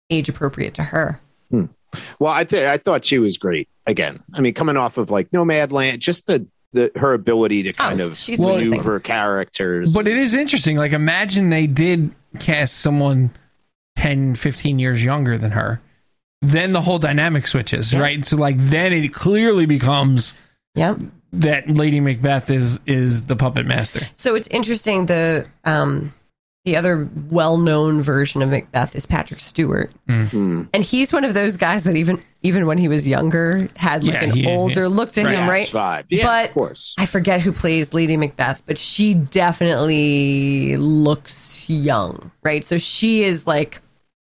age 0.10 0.30
appropriate 0.30 0.76
to 0.76 0.84
her. 0.84 1.20
Hmm. 1.50 1.66
Well, 2.20 2.32
I 2.32 2.44
th- 2.44 2.64
I 2.64 2.78
thought 2.78 3.06
she 3.06 3.18
was 3.18 3.38
great. 3.38 3.68
Again, 3.88 4.22
I 4.34 4.42
mean, 4.42 4.54
coming 4.54 4.78
off 4.78 4.98
of 4.98 5.10
like 5.10 5.32
Nomadland, 5.32 6.00
just 6.00 6.28
the 6.28 6.46
the 6.78 6.92
her 7.00 7.14
ability 7.14 7.64
to 7.64 7.74
kind 7.74 8.00
Oh, 8.02 8.08
of 8.08 8.18
she's 8.18 8.42
amazing. 8.42 8.70
maneuver 8.72 9.00
characters. 9.00 9.94
but 9.94 10.08
it 10.08 10.18
is 10.18 10.34
interesting. 10.36 10.78
Like 10.78 10.94
imagine 10.94 11.50
they 11.50 11.68
did 11.68 12.14
cast 12.40 12.78
someone 12.78 13.32
10, 13.98 14.36
15 14.36 14.80
years 14.80 15.04
younger 15.04 15.38
than 15.38 15.52
her. 15.52 15.82
Then 16.42 16.72
the 16.72 16.82
whole 16.82 17.00
dynamic 17.00 17.48
switches, 17.48 17.92
Yeah. 17.92 18.00
right? 18.02 18.26
So 18.26 18.38
like 18.38 18.56
then 18.58 18.94
it 18.94 19.14
clearly 19.14 19.66
becomes 19.66 20.34
Yep. 20.76 21.00
that 21.34 21.70
Lady 21.70 22.00
Macbeth 22.00 22.50
is 22.52 22.80
is 22.86 23.26
the 23.26 23.36
puppet 23.36 23.66
master. 23.66 24.02
So 24.14 24.36
it's 24.36 24.48
interesting. 24.48 25.08
The 25.08 25.48
um, 25.66 26.14
the 26.68 26.76
other 26.76 27.10
well-known 27.30 28.02
version 28.02 28.42
of 28.42 28.50
Macbeth 28.50 28.94
is 28.94 29.06
Patrick 29.06 29.40
Stewart, 29.40 29.90
Hmm. 30.10 30.64
and 30.74 30.84
he's 30.84 31.14
one 31.14 31.24
of 31.24 31.34
those 31.34 31.56
guys 31.56 31.86
that 31.86 31.96
even 31.96 32.22
even 32.44 32.66
when 32.68 32.78
he 32.78 32.88
was 32.90 33.08
younger 33.08 33.70
had 33.78 34.04
like 34.04 34.14
Yeah, 34.14 34.24
an 34.26 34.32
he- 34.32 34.46
older 34.48 34.82
yeah. 34.82 34.88
look 34.88 35.12
to 35.14 35.24
Right. 35.24 35.34
him, 35.38 35.50
right? 35.50 35.68
Vibe. 35.68 36.04
Yeah, 36.10 36.24
But 36.26 36.50
of 36.50 36.54
course. 36.54 36.94
I 37.00 37.06
forget 37.06 37.40
who 37.42 37.52
plays 37.54 37.94
Lady 37.94 38.16
Macbeth, 38.18 38.62
but 38.66 38.78
she 38.78 39.14
definitely 39.16 40.76
looks 40.78 41.70
young, 41.70 42.32
right? 42.44 42.64
So 42.64 42.78
she 42.78 43.24
is 43.24 43.48
like 43.48 43.80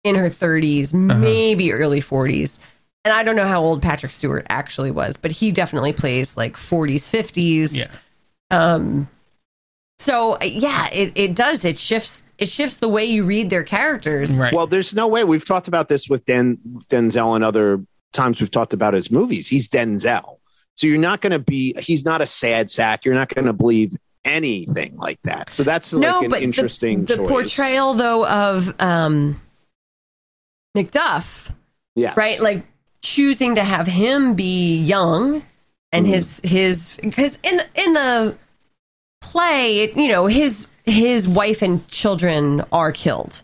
in 0.04 0.16
her 0.16 0.30
30s, 0.30 0.94
Uh-huh. 0.94 1.16
maybe 1.20 1.72
early 1.74 2.00
40s. 2.02 2.60
And 3.04 3.14
I 3.14 3.24
don't 3.24 3.36
know 3.36 3.48
how 3.48 3.62
old 3.62 3.82
Patrick 3.82 4.12
Stewart 4.12 4.46
actually 4.50 4.92
was, 4.92 5.18
but 5.18 5.32
he 5.32 5.52
definitely 5.52 5.94
plays 5.94 6.38
like 6.38 6.56
40s, 6.58 7.08
50s. 7.10 7.76
Yeah. 7.76 7.86
Um 8.50 9.08
so 10.02 10.36
yeah, 10.42 10.88
it, 10.92 11.12
it 11.14 11.36
does. 11.36 11.64
It 11.64 11.78
shifts 11.78 12.24
it 12.40 12.50
shifts 12.50 12.78
the 12.78 12.90
way 12.90 13.06
you 13.06 13.24
read 13.24 13.52
their 13.52 13.64
characters. 13.64 14.38
Right. 14.40 14.52
Well, 14.52 14.66
there's 14.66 14.96
no 14.96 15.08
way 15.08 15.24
we've 15.24 15.46
talked 15.46 15.68
about 15.68 15.90
this 15.90 16.10
with 16.10 16.26
Den 16.26 16.58
Denzel 16.90 17.36
and 17.36 17.44
other 17.44 17.86
times 18.12 18.42
we've 18.42 18.50
talked 18.50 18.74
about 18.74 18.96
his 18.96 19.12
movies. 19.12 19.48
He's 19.48 19.70
Denzel, 19.70 20.40
so 20.76 20.88
you're 20.88 20.98
not 20.98 21.22
going 21.22 21.32
to 21.32 21.40
be. 21.40 21.76
He's 21.80 22.04
not 22.04 22.20
a 22.20 22.26
sad 22.26 22.72
sack. 22.72 23.06
You're 23.06 23.14
not 23.14 23.30
going 23.30 23.46
to 23.46 23.54
believe 23.54 23.96
anything 24.26 24.98
like 24.98 25.20
that. 25.24 25.54
So 25.54 25.64
that's 25.64 25.94
no, 25.94 26.16
like 26.18 26.24
an 26.24 26.30
but 26.30 26.42
interesting 26.42 27.06
the, 27.06 27.18
choice. 27.18 27.28
portrayal 27.28 27.94
though 27.94 28.28
of 28.28 28.74
um 28.82 29.40
Macduff 30.76 31.52
Yeah. 31.96 32.14
right 32.18 32.40
like 32.40 32.64
choosing 33.04 33.56
to 33.56 33.64
have 33.64 33.88
him 33.88 34.36
be 34.36 34.78
young 34.78 35.44
and 35.92 36.08
his 36.08 36.40
his 36.44 36.98
because 37.02 37.38
in 37.44 37.62
in 37.76 37.94
the 37.94 38.38
play 39.22 39.82
it, 39.82 39.96
you 39.96 40.08
know 40.08 40.28
his 40.28 40.68
his 40.86 41.28
wife 41.28 41.62
and 41.62 41.88
children 41.88 42.64
are 42.72 42.92
killed 42.92 43.42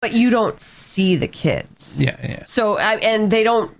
but 0.00 0.12
you 0.12 0.30
don't 0.30 0.58
see 0.60 1.16
the 1.16 1.28
kids 1.28 2.00
Yeah, 2.02 2.16
yeah. 2.22 2.44
so 2.46 2.78
I, 2.78 2.96
and 2.96 3.30
they 3.30 3.42
don't 3.44 3.70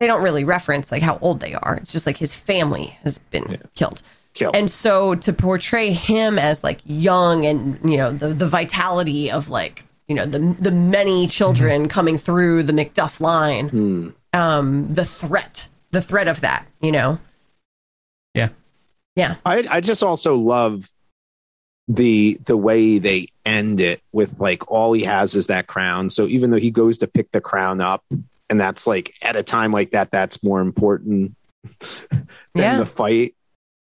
they 0.00 0.06
don't 0.06 0.22
really 0.22 0.44
reference 0.44 0.90
like 0.92 1.02
how 1.02 1.18
old 1.20 1.40
they 1.40 1.54
are 1.54 1.76
it's 1.76 1.92
just 1.92 2.06
like 2.06 2.16
his 2.16 2.34
family 2.34 2.96
has 3.04 3.18
been 3.18 3.58
killed 3.74 4.02
Kill. 4.34 4.50
and 4.54 4.70
so 4.70 5.14
to 5.16 5.32
portray 5.32 5.92
him 5.92 6.38
as 6.38 6.62
like 6.64 6.80
young 6.86 7.44
and 7.46 7.78
you 7.90 7.96
know 7.96 8.10
the 8.10 8.28
the 8.28 8.46
vitality 8.46 9.30
of 9.30 9.48
like 9.48 9.84
you 10.06 10.14
know 10.14 10.24
the 10.26 10.38
the 10.58 10.70
many 10.70 11.26
children 11.26 11.88
coming 11.88 12.16
through 12.16 12.62
the 12.62 12.72
Macduff 12.72 13.20
line, 13.20 13.68
Hmm. 13.68 14.08
um, 14.32 14.88
the 14.88 15.04
threat, 15.04 15.68
the 15.90 16.00
threat 16.00 16.28
of 16.28 16.40
that, 16.40 16.66
you 16.80 16.90
know, 16.92 17.10
Yeah. 17.12 17.16
Yeah, 19.18 19.34
I 19.44 19.66
I 19.68 19.80
just 19.80 20.02
also 20.02 20.36
love 20.36 20.88
the 21.88 22.38
the 22.44 22.56
way 22.56 22.98
they 22.98 23.28
end 23.44 23.80
it 23.80 24.00
with 24.12 24.38
like 24.38 24.70
all 24.70 24.92
he 24.92 25.02
has 25.04 25.34
is 25.34 25.46
that 25.48 25.66
crown. 25.66 26.10
So 26.10 26.26
even 26.26 26.50
though 26.50 26.58
he 26.58 26.70
goes 26.70 26.98
to 26.98 27.06
pick 27.06 27.30
the 27.32 27.40
crown 27.40 27.80
up, 27.80 28.04
and 28.50 28.60
that's 28.60 28.86
like 28.86 29.14
at 29.22 29.36
a 29.36 29.42
time 29.42 29.72
like 29.72 29.90
that, 29.92 30.10
that's 30.10 30.42
more 30.44 30.60
important 30.60 31.34
than 31.80 32.26
Yeah. 32.54 32.78
the 32.78 32.86
fight. 32.86 33.34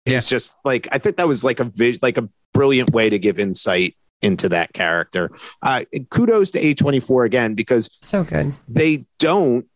It's 0.06 0.28
just 0.28 0.54
like 0.64 0.88
I 0.92 0.98
think 0.98 1.16
that 1.16 1.26
was 1.28 1.42
like 1.44 1.60
a 1.60 1.64
vis- 1.64 2.02
like 2.02 2.18
a 2.18 2.28
brilliant 2.52 2.90
way 2.90 3.08
to 3.08 3.18
give 3.18 3.38
insight 3.38 3.96
into 4.22 4.48
that 4.50 4.72
character. 4.72 5.30
Uh, 5.62 5.84
kudos 6.10 6.50
to 6.52 6.60
A24 6.62 7.26
again 7.26 7.54
because 7.54 7.90
So 8.02 8.24
good. 8.24 8.54
they 8.68 9.04
don't 9.18 9.66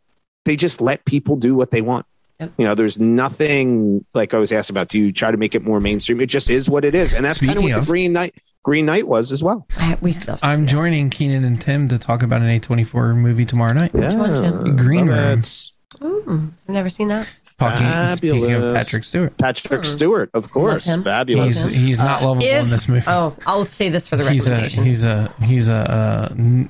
they 0.45 0.57
just 0.57 0.81
let 0.81 1.05
people 1.05 1.37
do 1.37 1.55
what 1.55 1.71
they 1.71 1.83
want 1.83 2.07
Yep. 2.41 2.53
you 2.57 2.65
know 2.67 2.75
there's 2.77 3.01
nothing 3.01 4.05
like 4.15 4.33
i 4.33 4.39
was 4.39 4.53
asked 4.53 4.71
about 4.71 4.87
do 4.89 4.99
you 4.99 5.11
try 5.13 5.31
to 5.33 5.37
make 5.37 5.57
it 5.57 5.65
more 5.65 5.81
mainstream 5.81 6.21
it 6.21 6.27
just 6.27 6.51
is 6.51 6.71
what 6.71 6.85
it 6.85 6.95
is 6.95 7.13
and 7.13 7.25
that's 7.25 7.41
kind 7.41 7.57
of 7.57 7.63
what 7.65 7.73
of- 7.73 7.81
the 7.85 7.87
green 7.91 8.13
knight 8.13 8.35
green 8.63 8.87
knight 8.87 9.09
was 9.09 9.33
as 9.33 9.43
well 9.43 9.67
We 10.01 10.13
still 10.13 10.39
I'm 10.43 10.61
see 10.61 10.65
that. 10.67 10.71
joining 10.71 11.11
Keenan 11.11 11.45
and 11.45 11.61
Tim 11.61 11.89
to 11.89 11.99
talk 11.99 12.23
about 12.23 12.43
an 12.43 12.61
A24 12.61 13.17
movie 13.17 13.45
tomorrow 13.47 13.73
night. 13.73 13.93
Which 13.95 14.15
one, 14.15 14.37
Jim? 14.37 14.77
Green 14.77 15.07
love 15.07 15.19
Room. 15.19 15.39
it. 15.41 15.71
Ooh, 16.05 16.53
I've 16.69 16.73
never 16.73 16.89
seen 16.89 17.09
that. 17.09 17.27
Talking, 17.59 18.17
speaking 18.17 18.53
of 18.53 18.63
Fabulous. 18.63 18.85
Patrick 18.85 19.05
Stewart. 19.05 19.39
patrick 19.39 19.81
Hmm. 19.81 19.85
stewart 19.85 20.31
of 20.35 20.51
course 20.53 20.87
fabulous 21.03 21.65
He's 21.65 21.75
he's 21.75 21.99
not 21.99 22.23
lovable 22.23 22.47
in 22.47 22.55
If 22.57 22.67
this 22.71 22.87
movie. 22.89 23.05
oh, 23.09 23.35
I'll 23.47 23.65
say 23.65 23.89
this 23.89 24.07
for 24.09 24.17
the 24.17 24.31
he's 24.31 24.47
a 24.47 24.61
he's 24.61 25.05
a 25.05 25.33
he's 25.43 25.67
a 25.67 25.73
uh, 25.73 26.29
n- 26.33 26.69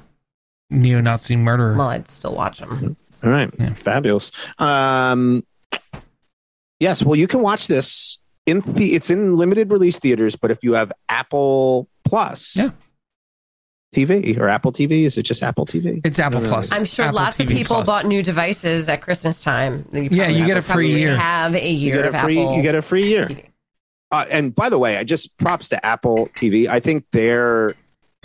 neo-Nazi 0.71 1.37
murderer. 1.37 1.75
well, 1.77 1.89
I'd 1.89 2.09
still 2.09 2.35
watch 2.35 2.61
him. 2.61 2.97
all 3.25 3.31
right 3.31 3.51
Yeah. 3.59 3.73
fabulous 3.75 4.31
um 4.59 5.45
yes 6.81 7.03
well 7.03 7.17
you 7.17 7.27
can 7.27 7.41
watch 7.41 7.67
this 7.67 8.19
in 8.47 8.61
the 8.61 8.95
it's 8.95 9.11
in 9.11 9.37
limited 9.37 9.71
release 9.71 9.99
theaters 9.99 10.37
but 10.37 10.51
if 10.51 10.59
you 10.63 10.73
have 10.75 10.93
apple 11.09 11.89
plus 12.05 12.57
Yeah. 12.57 12.69
tv 13.95 14.39
or 14.39 14.49
apple 14.49 14.73
tv 14.73 15.03
is 15.05 15.19
it 15.19 15.25
just 15.25 15.43
apple 15.43 15.67
tv 15.67 16.01
It's 16.05 16.19
Apple 16.19 16.41
No, 16.41 16.45
no, 16.45 16.51
no. 16.51 16.55
Plus. 16.57 16.73
I'm 16.73 16.85
sure 16.85 17.07
Apple 17.07 17.17
lots 17.17 17.41
of 17.41 17.49
people 17.49 17.77
Plus. 17.77 17.87
bought 17.87 18.07
new 18.07 18.23
devices 18.23 18.89
at 18.89 19.01
Christmas 19.03 19.43
time. 19.43 19.87
You 19.93 20.09
Yeah, 20.11 20.29
you 20.29 20.47
get 20.47 20.57
a 20.57 20.63
free 20.63 20.95
year. 20.99 21.17
Have 21.17 21.55
a 21.55 21.69
you 21.71 21.91
year 21.93 21.97
get 22.03 22.09
of 22.09 22.15
a 22.15 22.21
free 22.21 22.41
Apple. 22.41 22.57
you 22.57 22.63
get 22.63 22.75
a 22.75 22.83
free 22.83 23.09
year 23.09 23.27
Uh, 24.11 24.25
and 24.31 24.55
by 24.55 24.71
the 24.71 24.79
way, 24.79 24.97
I 24.97 25.05
just 25.05 25.37
props 25.39 25.69
to 25.71 25.85
Apple 25.85 26.29
TV. 26.35 26.67
I 26.69 26.81
think 26.81 27.05
their 27.13 27.75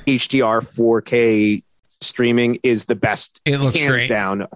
HDR 0.08 0.62
4K 0.62 1.62
streaming 2.02 2.60
is 2.64 2.86
the 2.86 2.96
best, 2.96 3.41
It 3.46 3.58
looks 3.60 3.78
hands 3.78 3.91
great. 3.91 4.08
down 4.10 4.48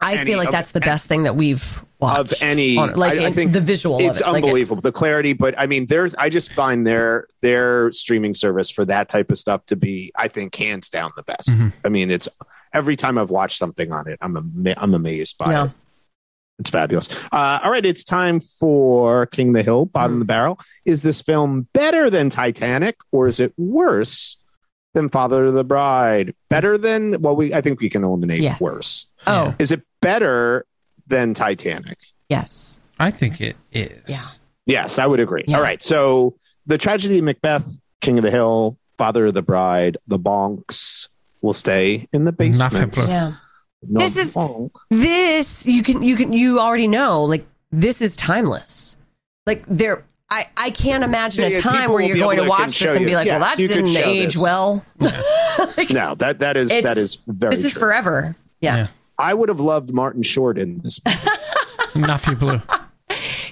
I 0.00 0.14
any 0.16 0.24
feel 0.30 0.38
like 0.38 0.50
that's 0.52 0.70
the 0.72 0.80
best 0.80 1.06
thing 1.08 1.24
that 1.24 1.34
we've 1.36 1.84
watched 2.00 2.32
of 2.34 2.42
any. 2.42 2.76
on- 2.76 2.94
like 2.94 3.18
I, 3.18 3.26
I 3.26 3.32
think 3.32 3.52
the 3.52 3.60
visual. 3.60 3.98
it's 4.00 4.20
of 4.20 4.28
it. 4.28 4.30
Like, 4.32 4.44
unbelievable 4.44 4.80
the 4.80 4.92
clarity. 4.92 5.32
But 5.32 5.54
I 5.58 5.66
mean, 5.66 5.86
there's 5.86 6.14
I 6.14 6.28
just 6.28 6.52
find 6.52 6.86
their 6.86 7.26
their 7.40 7.90
streaming 7.92 8.34
service 8.34 8.70
for 8.70 8.84
that 8.84 9.08
type 9.08 9.30
of 9.30 9.38
stuff 9.38 9.66
to 9.66 9.76
be, 9.76 10.12
I 10.16 10.28
think, 10.28 10.54
hands 10.54 10.88
down 10.88 11.10
the 11.16 11.22
best. 11.24 11.50
Mhm. 11.50 11.72
I 11.84 11.88
mean, 11.88 12.10
it's 12.10 12.28
every 12.72 12.94
time 12.96 13.18
I've 13.18 13.30
watched 13.30 13.58
something 13.58 13.90
on 13.92 14.06
it, 14.08 14.18
I'm 14.20 14.36
ama- 14.36 14.74
I'm 14.76 14.94
amazed 14.94 15.36
by 15.38 15.50
Yeah. 15.50 15.64
it. 15.66 15.70
It's 16.60 16.70
fabulous. 16.70 17.08
Uh, 17.32 17.60
all 17.62 17.70
right, 17.70 17.86
it's 17.86 18.02
time 18.02 18.40
for 18.40 19.26
King 19.26 19.48
of 19.48 19.54
the 19.54 19.62
Hill, 19.62 19.86
bottom 19.86 20.14
of 20.14 20.18
the 20.18 20.24
barrel. 20.24 20.58
Is 20.84 21.02
this 21.02 21.22
film 21.22 21.68
better 21.72 22.10
than 22.10 22.30
Titanic, 22.30 22.96
or 23.12 23.28
is 23.28 23.38
it 23.38 23.52
worse 23.56 24.38
than 24.94 25.08
Father 25.08 25.46
of 25.46 25.54
the 25.54 25.62
Bride? 25.62 26.34
Better 26.50 26.76
than 26.76 27.20
well, 27.22 27.36
we 27.36 27.54
I 27.54 27.60
think 27.60 27.80
we 27.80 27.88
can 27.88 28.02
eliminate 28.04 28.40
Yes. 28.42 28.60
worse. 28.60 29.06
Oh 29.26 29.54
Is 29.58 29.72
it 29.72 29.82
better 30.00 30.64
than 31.06 31.34
Titanic? 31.34 31.98
yes, 32.28 32.78
I 32.98 33.10
think 33.10 33.40
it 33.40 33.56
is. 33.72 34.02
Yeah. 34.06 34.18
Yes, 34.66 34.98
I 34.98 35.06
would 35.06 35.20
agree. 35.20 35.44
Yeah. 35.48 35.56
All 35.56 35.62
right, 35.62 35.82
so 35.82 36.36
the 36.66 36.76
tragedy 36.78 37.18
of 37.18 37.24
Macbeth, 37.24 37.80
King 38.00 38.18
of 38.18 38.24
the 38.24 38.30
Hill, 38.30 38.76
Father 38.98 39.26
of 39.26 39.34
the 39.34 39.42
Bride, 39.42 39.96
the 40.06 40.18
Bonks 40.18 41.08
will 41.40 41.52
stay 41.54 42.06
in 42.12 42.24
the 42.24 42.32
basement. 42.32 42.72
Nothing. 42.74 43.08
yeah. 43.08 43.32
No 43.88 44.00
This 44.00 44.16
is- 44.16 44.34
bonk. 44.34 44.70
This 44.90 45.64
you 45.66 45.82
can 45.82 46.02
you 46.02 46.16
can 46.16 46.32
you 46.32 46.58
already 46.60 46.88
know 46.88 47.24
like 47.24 47.46
this 47.70 48.02
is 48.02 48.16
timeless. 48.16 48.96
Like 49.46 49.64
there. 49.66 50.04
I, 50.30 50.46
I 50.58 50.68
can't 50.70 51.04
imagine 51.04 51.44
a 51.50 51.58
time 51.62 51.90
where 51.90 52.02
you're 52.04 52.18
going 52.18 52.36
to 52.36 52.42
to 52.42 52.48
watch 52.50 52.80
this 52.80 52.94
and 52.94 53.06
be 53.06 53.14
like, 53.14 53.28
well, 53.28 53.40
that 53.40 53.56
didn't 53.56 53.96
age 53.96 54.34
this. 54.34 54.42
well. 54.42 54.84
Like, 55.76 55.88
No, 55.90 56.14
that 56.16 56.40
that 56.40 56.56
is 56.58 56.68
that 56.68 56.98
is 56.98 57.24
very. 57.26 57.54
this 57.54 57.64
is 57.64 57.72
true. 57.72 57.80
forever. 57.80 58.36
Yeah. 58.60 58.76
Yeah. 58.76 58.86
I 59.18 59.34
would 59.34 59.48
have 59.48 59.60
loved 59.60 59.92
Martin 59.92 60.22
Short 60.22 60.58
in 60.58 60.78
this. 60.78 61.00
Nuffy 61.94 62.38
Blue. 62.38 62.60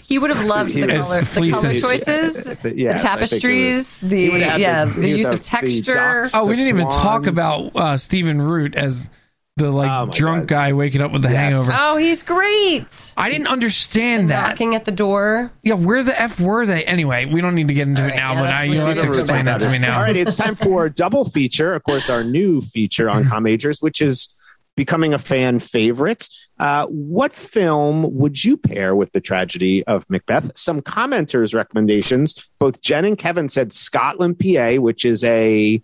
He 0.03 0.19
would 0.21 0.31
have 0.31 0.45
loved 0.47 0.73
the 0.75 0.87
color, 0.87 1.21
the 1.21 1.27
fleeces. 1.27 1.61
color 1.61 1.75
choices, 1.75 2.09
Yes, 2.37 2.45
the 2.47 2.55
think 2.55 2.79
it 2.79 2.93
was- 2.93 3.03
tapestries, 3.03 4.01
the 4.03 4.21
yeah, 4.59 4.85
the- 4.85 5.01
the, 5.01 5.09
use 5.09 5.27
the- 5.27 5.33
of 5.35 5.39
the 5.41 5.45
texture. 5.45 5.95
docs. 5.95 6.35
Oh, 6.35 6.45
we 6.45 6.55
didn't 6.55 6.69
even 6.69 6.89
talk 6.89 7.27
about 7.27 7.75
uh, 7.75 7.97
Stephen 7.99 8.41
Root 8.41 8.77
as 8.77 9.11
the 9.57 9.71
like 9.71 9.91
Oh 9.91 10.13
drunk 10.13 10.43
God. 10.43 10.49
guy 10.49 10.73
waking 10.75 11.01
up 11.01 11.11
with 11.13 11.23
the 11.23 11.31
Yes. 11.31 11.55
hangover. 11.55 11.73
Oh, 11.81 11.97
he's 11.97 12.23
great. 12.23 13.15
I 13.17 13.29
didn't 13.31 13.47
understand 13.49 14.31
that. 14.31 14.51
Knocking 14.51 14.75
at 14.77 14.85
the 14.85 14.93
door. 14.93 15.51
Yeah, 15.63 15.75
where 15.75 16.05
the 16.05 16.21
f 16.21 16.39
were 16.39 16.67
they? 16.67 16.85
Anyway, 16.85 17.25
we 17.25 17.41
don't 17.41 17.55
need 17.57 17.67
to 17.69 17.75
get 17.75 17.89
into 17.89 18.03
All 18.03 18.09
it 18.09 18.15
now, 18.15 18.35
yeah, 18.35 18.41
but 18.41 18.45
that's 18.45 18.65
I, 18.65 18.69
what 18.69 18.75
you 18.77 19.01
have 19.03 19.11
to 19.13 19.19
explain 19.21 19.45
that 19.47 19.61
to 19.61 19.71
me 19.71 19.79
now. 19.79 19.97
All 19.97 20.03
right, 20.03 20.15
it's 20.17 20.37
time 20.37 20.55
for 20.55 20.89
double 20.91 21.25
feature. 21.25 21.73
Of 21.73 21.83
course, 21.83 22.09
our 22.11 22.23
new 22.23 22.61
feature 22.61 23.09
on 23.11 23.25
Com 23.27 23.43
Majors, 23.45 23.81
which 23.83 24.01
is 24.03 24.29
becoming 24.77 25.15
a 25.15 25.19
fan 25.19 25.59
favorite. 25.59 26.29
Uh, 26.59 26.87
what 26.87 27.33
film 27.33 28.15
would 28.17 28.45
you 28.45 28.57
pair 28.57 28.95
with 28.95 29.11
the 29.13 29.21
tragedy 29.21 29.85
of 29.87 30.05
Macbeth? 30.09 30.51
Some 30.57 30.83
commenters' 30.83 31.55
recommendations. 31.55 32.49
Both 32.59 32.81
Jen 32.83 33.05
and 33.05 33.19
Kevin 33.19 33.49
said 33.49 33.73
Scotland, 33.73 34.39
PA, 34.39 34.75
which 34.77 35.05
is 35.05 35.25
a 35.25 35.83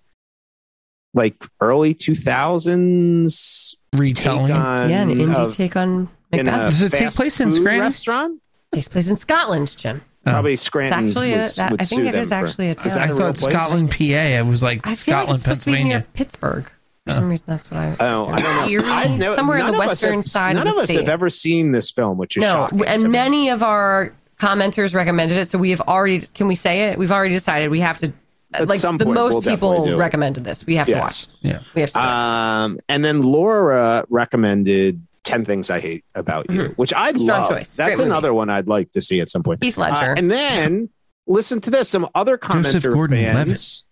like 1.15 1.35
early 1.61 1.93
two 1.95 2.15
thousands 2.15 3.77
Retelling. 3.93 4.49
yeah, 4.49 5.03
an 5.03 5.11
indie 5.11 5.37
of, 5.37 5.55
take 5.55 5.77
on 5.77 6.09
in 6.33 6.41
a 6.41 6.45
Macbeth. 6.45 6.71
Does 6.71 6.83
it 6.83 6.93
take 6.93 7.11
place 7.11 7.41
in 7.41 7.53
Scranton? 7.53 7.81
Restaurant, 7.83 8.41
Takes 8.73 8.89
place 8.89 9.11
in 9.11 9.17
Scotland, 9.19 9.77
Jim. 9.77 10.01
Oh. 10.27 10.31
probably 10.31 10.53
It's 10.55 10.63
Scranton. 10.63 11.07
actually 11.07 11.35
a, 11.35 11.39
that, 11.57 11.71
would 11.73 11.83
I 11.83 11.85
think 11.85 12.03
it 12.07 12.13
them 12.13 12.25
for- 12.29 12.35
actually 12.35 12.69
a 12.71 12.75
town. 12.75 12.89
that 12.89 12.99
I 13.01 13.05
a 13.05 13.09
real 13.15 13.19
thought? 13.35 13.39
Scotland, 13.39 13.91
PA. 13.91 13.97
It 14.05 14.47
was 14.47 14.63
like 14.63 14.87
I 14.87 14.95
feel 14.95 15.15
like 15.15 15.25
Scotland, 15.25 15.35
it's 15.35 15.43
supposed 15.43 15.63
to 15.65 15.67
be 15.67 15.73
near 15.73 15.83
Pennsylvania. 15.83 16.07
Pittsburgh. 16.15 16.73
For 17.07 17.13
some 17.15 17.29
reason, 17.29 17.47
that's 17.49 17.69
what 17.71 17.81
I. 17.81 17.97
Oh, 17.99 18.27
I 18.29 18.41
don't 18.41 18.57
know. 18.57 18.69
Erie? 18.69 18.85
I've 18.89 19.11
never- 19.19 19.35
Somewhere 19.35 19.59
in 19.59 19.67
the 19.67 19.73
of 19.75 19.81
us 19.81 19.87
western 19.89 20.15
have- 20.17 20.25
side 20.25 20.55
None 20.57 20.69
of 20.69 20.73
of 20.73 20.75
the 20.77 20.83
us 20.83 20.89
state. 20.91 21.01
have 21.01 21.09
ever 21.09 21.29
seen 21.29 21.73
this 21.73 21.91
film, 21.91 22.17
which 22.17 22.37
is 22.37 22.43
no, 22.43 22.53
shocking. 22.53 22.79
to 22.79 22.89
and 22.89 23.03
me. 23.03 23.09
many 23.09 23.49
of 23.51 23.63
our 23.65 24.15
commenters 24.39 24.95
recommended 24.95 25.37
it, 25.37 25.51
so 25.51 25.59
we 25.59 25.71
have 25.71 25.81
already. 25.83 26.21
Can 26.21 26.47
we 26.47 26.55
say 26.55 26.91
it? 26.91 26.99
We've 26.99 27.11
already 27.13 27.35
decided 27.35 27.71
we 27.71 27.81
have 27.81 27.99
to. 27.99 28.13
At 28.55 28.69
like 28.69 28.79
some 28.81 28.99
the 28.99 29.07
point, 29.07 29.15
most 29.15 29.33
we'll 29.33 29.41
definitely 29.41 29.77
do 29.79 29.83
people 29.85 29.99
recommended 29.99 30.45
this. 30.45 30.65
We 30.67 30.77
have 30.77 30.87
to 30.87 30.95
watch. 30.99 31.27
Yeah. 31.41 31.61
We 31.75 31.81
have 31.81 31.91
to. 31.91 31.99
do. 31.99 32.05
Um, 32.05 32.79
and 32.89 33.03
then 33.05 33.23
Laura 33.23 34.05
recommended 34.11 35.01
10 35.25 35.45
Things 35.47 35.71
I 35.71 35.81
Hate 35.81 36.05
About 36.15 36.51
You, 36.51 36.65
which 36.77 36.93
I'd 36.95 37.15
Mm-hmm. 37.15 37.23
Strong 37.25 37.41
love. 37.41 37.49
choice. 37.51 37.77
That's 37.77 37.89
Great 37.89 37.99
movie. 37.99 38.11
another 38.11 38.35
one 38.35 38.51
I'd 38.51 38.69
like 38.69 38.93
to 38.93 39.01
see 39.01 39.21
at 39.21 39.31
some 39.31 39.43
point. 39.43 39.65
Heath 39.65 39.79
Ledger. 39.79 40.13
Uh, 40.13 40.15
and 40.17 40.31
then 40.31 40.91
listen 41.27 41.61
to 41.63 41.71
this. 41.71 41.89
Some 41.89 42.09
other 42.15 42.37
Joseph 42.37 42.83
commenter 42.83 42.93
Gordon-Levitt. 42.93 43.47
fans. 43.49 43.87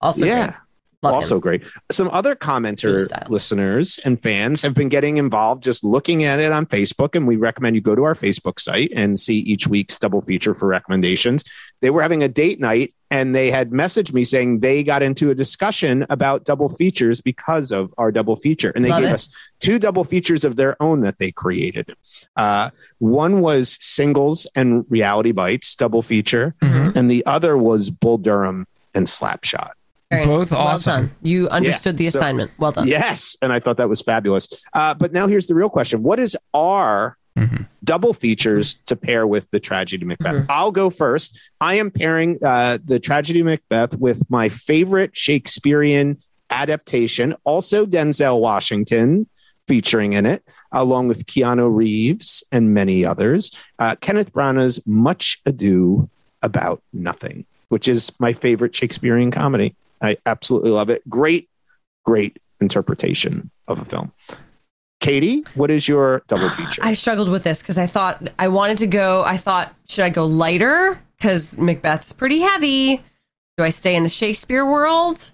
also, 0.00 0.24
yeah. 0.24 0.44
great. 0.46 0.56
Love 1.02 1.12
him. 1.12 1.16
also 1.16 1.38
great. 1.38 1.62
Some 1.90 2.08
other 2.10 2.34
commenter 2.34 3.08
listeners 3.28 3.98
and 4.04 4.20
fans 4.22 4.62
have 4.62 4.74
been 4.74 4.88
getting 4.88 5.18
involved 5.18 5.62
just 5.62 5.84
looking 5.84 6.24
at 6.24 6.40
it 6.40 6.52
on 6.52 6.66
Facebook. 6.66 7.14
And 7.14 7.26
we 7.26 7.36
recommend 7.36 7.76
you 7.76 7.82
go 7.82 7.94
to 7.94 8.04
our 8.04 8.14
Facebook 8.14 8.58
site 8.60 8.90
and 8.94 9.18
see 9.18 9.38
each 9.38 9.66
week's 9.68 9.98
double 9.98 10.22
feature 10.22 10.54
for 10.54 10.66
recommendations. 10.66 11.44
They 11.80 11.90
were 11.90 12.02
having 12.02 12.22
a 12.22 12.28
date 12.28 12.60
night 12.60 12.94
and 13.10 13.36
they 13.36 13.50
had 13.50 13.70
messaged 13.70 14.12
me 14.12 14.24
saying 14.24 14.60
they 14.60 14.82
got 14.82 15.02
into 15.02 15.30
a 15.30 15.34
discussion 15.34 16.04
about 16.10 16.44
double 16.44 16.68
features 16.68 17.20
because 17.20 17.70
of 17.70 17.94
our 17.98 18.10
double 18.10 18.34
feature. 18.34 18.70
And 18.74 18.84
they 18.84 18.88
Love 18.88 19.02
gave 19.02 19.10
it. 19.10 19.14
us 19.14 19.28
two 19.60 19.78
double 19.78 20.02
features 20.02 20.44
of 20.44 20.56
their 20.56 20.80
own 20.82 21.02
that 21.02 21.18
they 21.18 21.30
created. 21.30 21.94
Uh, 22.36 22.70
one 22.98 23.42
was 23.42 23.78
singles 23.80 24.46
and 24.56 24.84
reality 24.88 25.30
bites 25.32 25.76
double 25.76 26.02
feature, 26.02 26.54
Mhm. 26.62 26.96
and 26.96 27.08
the 27.10 27.24
other 27.26 27.56
was 27.56 27.90
Bull 27.90 28.18
Durham 28.18 28.66
and 28.92 29.06
Slapshot. 29.06 29.70
Very 30.10 30.24
Both 30.24 30.50
nice. 30.52 30.58
Well 30.58 30.60
awesome. 30.68 31.06
done. 31.06 31.14
You 31.22 31.48
understood 31.48 31.96
the 31.96 32.06
So- 32.08 32.18
assignment. 32.20 32.52
Well 32.58 32.70
done. 32.72 32.86
Yes, 32.86 33.36
and 33.42 33.52
I 33.52 33.58
thought 33.58 33.76
that 33.78 33.88
was 33.88 34.00
fabulous. 34.00 34.48
Uh, 34.72 34.94
but 34.94 35.12
now 35.12 35.26
here's 35.26 35.48
the 35.48 35.54
real 35.54 35.68
question: 35.68 36.02
What 36.04 36.20
is 36.20 36.36
our 36.54 37.16
Mhm. 37.36 37.66
double 37.84 38.14
features 38.14 38.74
to 38.86 38.94
pair 38.96 39.26
with 39.26 39.50
the 39.50 39.58
tragedy 39.60 40.04
of 40.04 40.08
Macbeth? 40.08 40.34
Mhm. 40.36 40.46
I'll 40.48 40.70
go 40.70 40.90
first. 40.90 41.38
I 41.60 41.74
am 41.74 41.90
pairing 41.90 42.38
uh, 42.42 42.78
the 42.84 43.00
tragedy 43.00 43.40
of 43.40 43.46
Macbeth 43.46 43.98
with 43.98 44.22
my 44.30 44.48
favorite 44.48 45.10
Shakespearean 45.16 46.18
adaptation, 46.50 47.34
also 47.44 47.84
Denzel 47.84 48.38
Washington 48.40 49.26
featuring 49.66 50.12
in 50.12 50.24
it, 50.24 50.44
along 50.70 51.08
with 51.08 51.26
Keanu 51.26 51.68
Reeves 51.74 52.44
and 52.52 52.72
many 52.72 53.04
others. 53.04 53.50
Uh, 53.80 53.96
Kenneth 54.00 54.32
Branagh's 54.32 54.80
Much 54.86 55.40
Ado 55.44 56.08
About 56.42 56.80
Nothing, 56.92 57.44
which 57.70 57.88
is 57.88 58.12
my 58.20 58.32
favorite 58.32 58.76
Shakespearean 58.76 59.32
comedy. 59.32 59.74
I 60.00 60.16
absolutely 60.26 60.70
love 60.70 60.90
it. 60.90 61.08
Great, 61.08 61.48
great 62.04 62.38
interpretation 62.60 63.50
of 63.68 63.80
a 63.80 63.84
film. 63.84 64.12
Katie, 65.00 65.44
what 65.54 65.70
is 65.70 65.88
your 65.88 66.22
double 66.26 66.48
feature? 66.50 66.82
I 66.84 66.94
struggled 66.94 67.28
with 67.28 67.44
this 67.44 67.62
because 67.62 67.78
I 67.78 67.86
thought 67.86 68.30
I 68.38 68.48
wanted 68.48 68.78
to 68.78 68.86
go. 68.86 69.24
I 69.24 69.36
thought, 69.36 69.74
should 69.88 70.04
I 70.04 70.10
go 70.10 70.26
lighter? 70.26 71.00
Because 71.16 71.56
Macbeth's 71.56 72.12
pretty 72.12 72.40
heavy. 72.40 73.02
Do 73.56 73.64
I 73.64 73.70
stay 73.70 73.94
in 73.94 74.02
the 74.02 74.08
Shakespeare 74.08 74.66
world? 74.66 75.32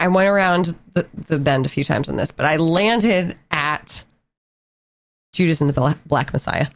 I 0.00 0.08
went 0.08 0.28
around 0.28 0.76
the, 0.92 1.06
the 1.28 1.38
bend 1.38 1.66
a 1.66 1.68
few 1.68 1.84
times 1.84 2.08
on 2.08 2.16
this, 2.16 2.30
but 2.32 2.44
I 2.44 2.56
landed 2.56 3.36
at 3.50 4.04
Judas 5.32 5.60
and 5.60 5.70
the 5.70 5.96
Black 6.06 6.32
Messiah. 6.32 6.66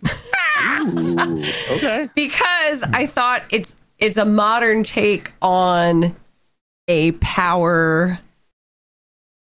Ooh, 0.81 1.43
okay. 1.71 2.09
because 2.15 2.83
I 2.85 3.07
thought 3.07 3.43
it's 3.51 3.77
it's 3.99 4.17
a 4.17 4.25
modern 4.25 4.85
take 4.85 5.33
on 5.43 6.15
a 6.89 7.13
power 7.13 8.19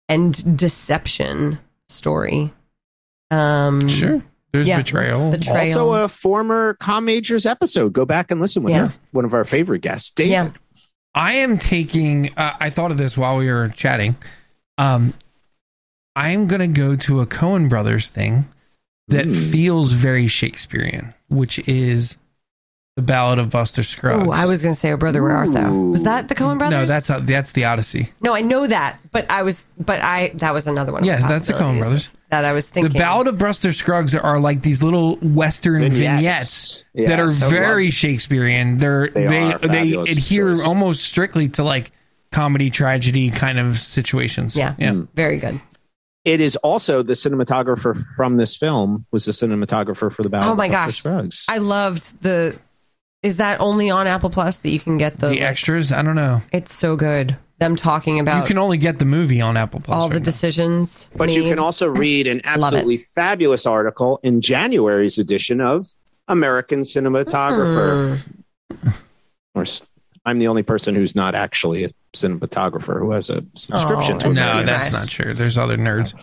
and 0.09 0.57
deception 0.57 1.59
story. 1.89 2.53
Um, 3.31 3.89
Sure. 3.89 4.23
There's 4.53 4.69
Yeah. 4.69 4.79
betrayal. 4.83 5.31
Betrayal. 5.31 5.79
Also, 5.81 5.93
a 6.05 6.09
former 6.09 6.75
Com 6.75 7.07
Majors 7.07 7.47
episode. 7.47 7.95
Go 7.95 8.05
back 8.05 8.31
and 8.31 8.39
listen 8.41 8.63
with 8.63 8.75
Yeah. 8.75 8.91
one 9.13 9.25
of 9.25 9.33
our 9.33 9.45
favorite 9.45 9.81
guests, 9.81 10.11
David. 10.11 10.31
Yeah. 10.31 10.51
I 11.15 11.33
am 11.35 11.57
taking. 11.57 12.31
Uh, 12.37 12.53
I 12.61 12.69
thought 12.69 12.91
of 12.91 12.99
this 12.99 13.17
while 13.17 13.39
we 13.39 13.51
were 13.51 13.69
chatting. 13.71 14.17
Um, 14.77 15.15
I'm 16.15 16.47
gonna 16.47 16.69
go 16.69 16.97
to 16.97 17.21
a 17.21 17.27
Coen 17.27 17.71
Brothers 17.71 18.11
thing 18.11 18.47
that 19.09 19.27
Mm. 19.27 19.51
feels 19.51 19.93
very 19.93 20.27
Shakespearean, 20.27 21.15
which 21.29 21.59
is 21.67 22.17
the 22.97 23.03
Ballad 23.03 23.39
of 23.39 23.49
Buster 23.51 23.83
Scruggs. 23.83 24.27
Oh, 24.27 24.31
I 24.33 24.45
was 24.47 24.63
going 24.63 24.75
to 24.75 24.79
say, 24.79 24.93
"Oh, 24.93 24.97
brother, 24.99 25.23
where 25.23 25.33
art 25.33 25.53
thou?" 25.53 25.73
Was 25.73 26.03
that 26.03 26.29
the 26.29 26.35
Coen 26.35 26.59
brothers? 26.59 26.79
No, 26.79 26.85
that's 26.87 27.09
uh, 27.09 27.21
that's 27.21 27.53
the 27.53 27.65
Odyssey. 27.65 28.11
no, 28.21 28.35
I 28.35 28.43
know 28.43 28.67
that, 28.67 28.99
but 29.13 29.31
I 29.31 29.43
was, 29.43 29.67
but 29.79 30.01
I 30.03 30.33
that 30.35 30.53
was 30.53 30.67
another 30.67 30.93
one. 30.93 31.03
of 31.03 31.07
Yeah, 31.07 31.21
the 31.21 31.29
that's 31.29 31.47
the 31.47 31.53
Coen 31.55 31.59
possibilities 31.81 31.85
brothers. 31.85 32.15
That 32.31 32.45
I 32.45 32.53
was 32.53 32.69
thinking. 32.69 32.93
The 32.93 32.99
Ballad 32.99 33.27
of 33.29 33.39
Buster 33.39 33.73
Scruggs 33.73 34.15
are 34.15 34.39
like 34.41 34.63
these 34.63 34.83
little 34.83 35.17
Western 35.17 35.83
vignettes, 35.83 35.99
Vignettes. 35.99 36.85
that 36.95 37.19
Yeah, 37.19 37.25
are 37.25 37.31
so 37.31 37.49
very 37.51 37.91
Shakespearean. 37.91 38.79
They're 38.79 39.09
They 39.11 39.27
they 39.27 39.53
are 39.53 39.59
they, 39.59 39.69
fabulous 39.69 40.13
adhere 40.17 40.51
choice. 40.51 40.67
almost 40.67 41.05
strictly 41.05 41.49
to 41.51 41.63
like 41.65 41.93
comedy 42.31 42.71
tragedy 42.71 43.31
kind 43.31 43.59
of 43.59 43.79
situations. 43.79 44.55
Yeah. 44.57 44.75
yeah. 44.79 45.03
very 45.15 45.39
good. 45.39 45.61
It 46.25 46.41
is 46.41 46.57
also 46.57 47.03
the 47.03 47.15
cinematographer 47.15 48.03
from 48.17 48.37
this 48.37 48.55
film 48.57 49.07
was 49.11 49.25
the 49.27 49.33
cinematographer 49.33 50.11
for 50.13 50.23
the 50.23 50.31
Battle 50.31 50.53
Oh 50.53 50.55
my 50.55 50.67
of 50.67 50.73
Buster 50.73 50.87
gosh. 50.89 50.99
Scruggs. 50.99 51.47
I 51.49 51.59
loved 51.59 52.23
the. 52.23 52.59
Is 53.23 53.37
that 53.37 53.61
only 53.61 53.89
on 53.91 54.07
Apple 54.07 54.31
Plus 54.31 54.59
that 54.59 54.71
you 54.71 54.81
can 54.81 54.99
get 54.99 55.19
the? 55.19 55.27
The 55.29 55.33
like, 55.35 55.41
extras, 55.43 55.93
I 55.93 56.03
don't 56.03 56.17
know. 56.17 56.43
it's 56.53 56.75
so 56.75 56.97
good. 56.97 57.37
Them 57.59 57.77
talking 57.77 58.19
about 58.19 58.41
You 58.43 58.47
can 58.49 58.59
only 58.59 58.77
get 58.79 58.99
the 58.99 59.05
movie 59.05 59.41
on 59.41 59.57
Apple 59.57 59.79
Plus. 59.79 59.95
all 59.97 60.09
the 60.09 60.15
right 60.15 60.21
now. 60.21 60.25
decisions. 60.25 61.09
But 61.15 61.31
you 61.31 61.45
made. 61.45 61.51
can 61.51 61.59
also 61.61 61.87
read 61.91 62.27
an 62.27 62.39
Love 62.39 62.45
it. 62.45 62.59
absolutely 62.77 62.97
fabulous 62.99 63.67
article 63.67 64.19
in 64.25 64.41
January's 64.41 65.19
edition 65.19 65.61
of 65.61 65.89
American 66.27 66.83
Cinematographer. 66.83 68.19
Hmm. 68.73 68.89
Or 69.55 69.63
s- 69.63 69.83
I'm 70.25 70.39
the 70.39 70.47
only 70.49 70.63
person 70.63 70.95
who's 70.95 71.17
not 71.17 71.35
actually 71.35 71.85
a 71.85 71.91
cinematographer 72.15 72.99
who 73.01 73.11
has 73.13 73.29
a 73.31 73.43
subscription 73.57 74.17
Oh, 74.17 74.19
to 74.21 74.31
it. 74.31 74.35
No, 74.35 74.45
very 74.53 74.65
that's 74.67 74.93
not 74.93 75.09
true. 75.09 75.33
There's 75.33 75.59
other 75.59 75.77
nerds. 75.77 76.15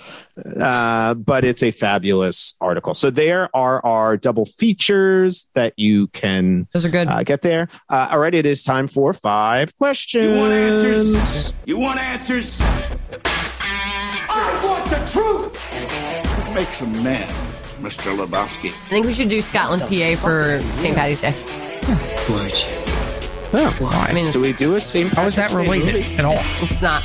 uh, 0.59 1.15
but 1.15 1.43
it's 1.43 1.63
a 1.63 1.71
fabulous 1.71 2.55
article. 2.61 2.93
So 2.93 3.09
there 3.09 3.49
are 3.53 3.85
our 3.85 4.15
double 4.15 4.45
features 4.45 5.47
that 5.55 5.73
you 5.77 6.07
can 6.07 6.67
Those 6.73 6.85
are 6.85 6.89
good. 6.89 7.07
uh, 7.09 7.23
get 7.23 7.41
there. 7.41 7.67
Uh, 7.89 8.07
all 8.11 8.19
right, 8.19 8.33
it 8.33 8.45
is 8.45 8.63
time 8.63 8.87
for 8.87 9.11
five 9.13 9.75
questions. 9.77 10.25
You 10.25 10.37
want 10.39 10.53
answers? 10.53 11.53
You 11.65 11.77
want 11.79 11.99
answers? 11.99 12.61
I 14.31 14.61
want 14.63 14.89
the 14.91 15.11
truth! 15.11 15.57
What 16.37 16.53
makes 16.53 16.81
a 16.81 16.85
man, 16.87 17.27
Mr. 17.81 18.15
Lebowski? 18.15 18.69
I 18.69 18.89
think 18.89 19.07
we 19.07 19.13
should 19.13 19.27
do 19.29 19.41
Scotland, 19.41 19.81
PA 19.81 20.15
for 20.21 20.61
St. 20.73 20.95
Patty's 20.95 21.21
Day. 21.21 21.33
Oh, 23.51 23.89
I 24.07 24.13
mean, 24.13 24.31
do 24.31 24.41
we 24.41 24.53
do 24.53 24.75
a 24.75 24.79
same? 24.79 25.07
How 25.09 25.25
is 25.25 25.35
that 25.35 25.51
related 25.51 25.95
movie? 25.95 26.15
at 26.17 26.25
all? 26.25 26.35
it's 26.37 26.81
not. 26.81 27.03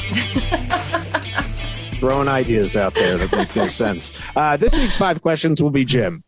Throwing 1.99 2.29
ideas 2.29 2.77
out 2.77 2.95
there 2.95 3.17
that 3.17 3.33
make 3.33 3.57
no 3.57 3.69
sense. 3.69 4.13
Uh, 4.37 4.57
this 4.57 4.75
week's 4.77 4.97
five 4.97 5.23
questions 5.23 5.63
will 5.63 5.71
be 5.71 5.87
Jim, 5.87 6.23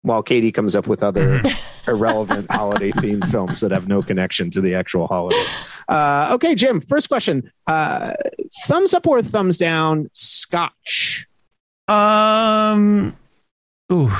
while 0.00 0.22
Katie 0.22 0.50
comes 0.50 0.74
up 0.74 0.86
with 0.86 1.02
other 1.02 1.42
irrelevant 1.86 2.50
holiday 2.50 2.90
themed 2.92 3.30
films 3.30 3.60
that 3.60 3.70
have 3.70 3.86
no 3.86 4.00
connection 4.00 4.48
to 4.50 4.62
the 4.62 4.74
actual 4.74 5.06
holiday. 5.06 5.44
Uh, 5.88 6.30
okay, 6.32 6.54
Jim. 6.54 6.80
First 6.80 7.08
question: 7.08 7.52
uh, 7.66 8.14
Thumbs 8.64 8.94
up 8.94 9.06
or 9.06 9.20
thumbs 9.22 9.58
down? 9.58 10.08
Scotch. 10.12 11.26
Um, 11.86 13.14
ooh, 13.92 14.10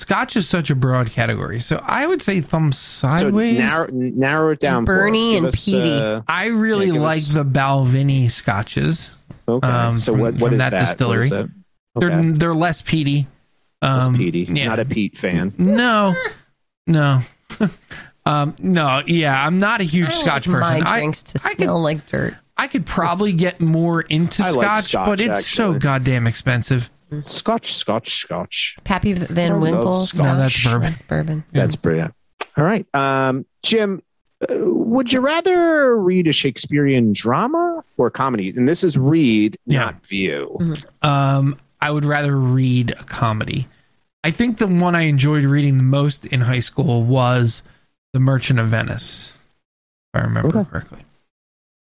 Scotch 0.00 0.34
is 0.36 0.48
such 0.48 0.70
a 0.70 0.74
broad 0.74 1.10
category, 1.10 1.60
so 1.60 1.82
I 1.84 2.06
would 2.06 2.22
say 2.22 2.40
thumb 2.40 2.72
sideways. 2.72 3.58
So 3.58 3.64
narrow, 3.66 3.86
narrow 3.90 4.50
it 4.52 4.58
down. 4.60 4.84
Bernie 4.84 5.36
and 5.36 5.46
us, 5.46 5.64
Petey. 5.66 5.92
uh, 5.98 6.22
I 6.26 6.46
really 6.46 6.86
Yeah, 6.88 7.00
like 7.00 7.18
us- 7.18 7.32
the 7.34 7.44
Balvenie 7.44 8.30
scotches. 8.30 9.10
okay. 9.46 9.66
Um, 9.68 9.98
so 9.98 10.12
from- 10.12 10.20
what? 10.20 10.34
What 10.34 10.40
from 10.48 10.54
is 10.54 10.58
that 10.60 10.70
that? 10.70 10.86
distillery. 10.86 11.16
What 11.18 11.24
is 11.26 11.32
it? 11.32 11.50
They're 11.96 12.22
they're 12.32 12.54
less 12.54 12.82
peaty. 12.82 13.26
That's 13.82 14.06
Um, 14.06 14.14
Petey. 14.16 14.46
yeah. 14.50 14.66
Not 14.68 14.78
a 14.78 14.84
Pete 14.84 15.18
fan. 15.18 15.52
No, 15.58 16.14
no, 16.86 17.20
um, 18.26 18.54
no. 18.58 19.02
Yeah, 19.06 19.44
I'm 19.46 19.58
not 19.58 19.80
a 19.80 19.84
huge 19.84 20.08
I 20.08 20.12
Scotch 20.12 20.46
like 20.46 20.60
person. 20.60 20.80
My 20.84 20.90
I, 20.90 20.98
drinks 20.98 21.22
to 21.24 21.40
I 21.44 21.48
could- 21.50 21.64
smell 21.64 21.80
like 21.82 22.06
dirt. 22.06 22.34
I 22.56 22.66
could 22.66 22.84
probably 22.84 23.32
get 23.32 23.60
more 23.60 24.02
into 24.02 24.44
I 24.44 24.50
like 24.50 24.64
Scotch, 24.66 24.84
Scotch, 24.90 25.06
but 25.06 25.20
it's 25.20 25.46
so 25.46 25.72
goddamn 25.74 26.26
expensive. 26.26 26.90
Scotch, 27.22 27.72
Scotch, 27.74 28.14
Scotch. 28.14 28.74
Pappy 28.84 29.12
Van 29.14 29.52
love 29.52 29.60
Winkle. 29.62 29.94
Scotch. 29.94 30.22
No, 30.24 30.36
that's 30.36 30.62
bourbon. 30.64 30.82
That's 30.82 31.02
bourbon. 31.02 31.44
Yeah. 31.52 31.62
That's 31.62 31.76
brilliant. 31.76 32.14
All 32.56 32.64
right, 32.64 32.86
um, 32.94 33.44
Jim. 33.62 34.02
Uh, 34.42 34.54
would 34.58 35.12
you 35.12 35.20
rather 35.20 35.96
read 35.98 36.26
a 36.26 36.32
Shakespearean 36.32 37.12
drama 37.12 37.84
or 37.98 38.10
comedy? 38.10 38.48
And 38.56 38.66
this 38.66 38.82
is 38.82 38.96
read, 38.96 39.56
Yeah. 39.66 39.80
not 39.80 40.06
view. 40.06 40.58
Um, 41.02 41.58
I 41.82 41.90
would 41.90 42.06
rather 42.06 42.34
read 42.38 42.90
a 42.98 43.04
comedy. 43.04 43.68
I 44.24 44.30
think 44.30 44.56
the 44.58 44.66
one 44.66 44.94
I 44.94 45.02
enjoyed 45.02 45.44
reading 45.44 45.76
the 45.76 45.82
most 45.82 46.24
in 46.26 46.40
high 46.42 46.60
school 46.60 47.02
was 47.04 47.62
The 48.14 48.20
Merchant 48.20 48.58
of 48.58 48.68
Venice, 48.68 49.34
if 50.14 50.20
I 50.22 50.24
remember 50.24 50.58
Okay. 50.58 50.70
correctly. 50.70 51.04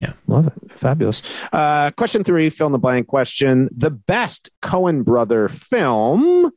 Yeah, 0.02 0.14
love 0.28 0.48
it. 0.48 0.54
Fabulous. 0.72 1.24
Uh, 1.52 1.92
question 1.92 2.24
three, 2.24 2.50
fill 2.50 2.68
in 2.68 2.74
the 2.74 2.80
blank 2.80 3.08
question. 3.08 3.70
The 3.76 3.90
best 3.90 4.50
Coen 4.62 5.04
brother 5.04 5.50
film 5.50 6.52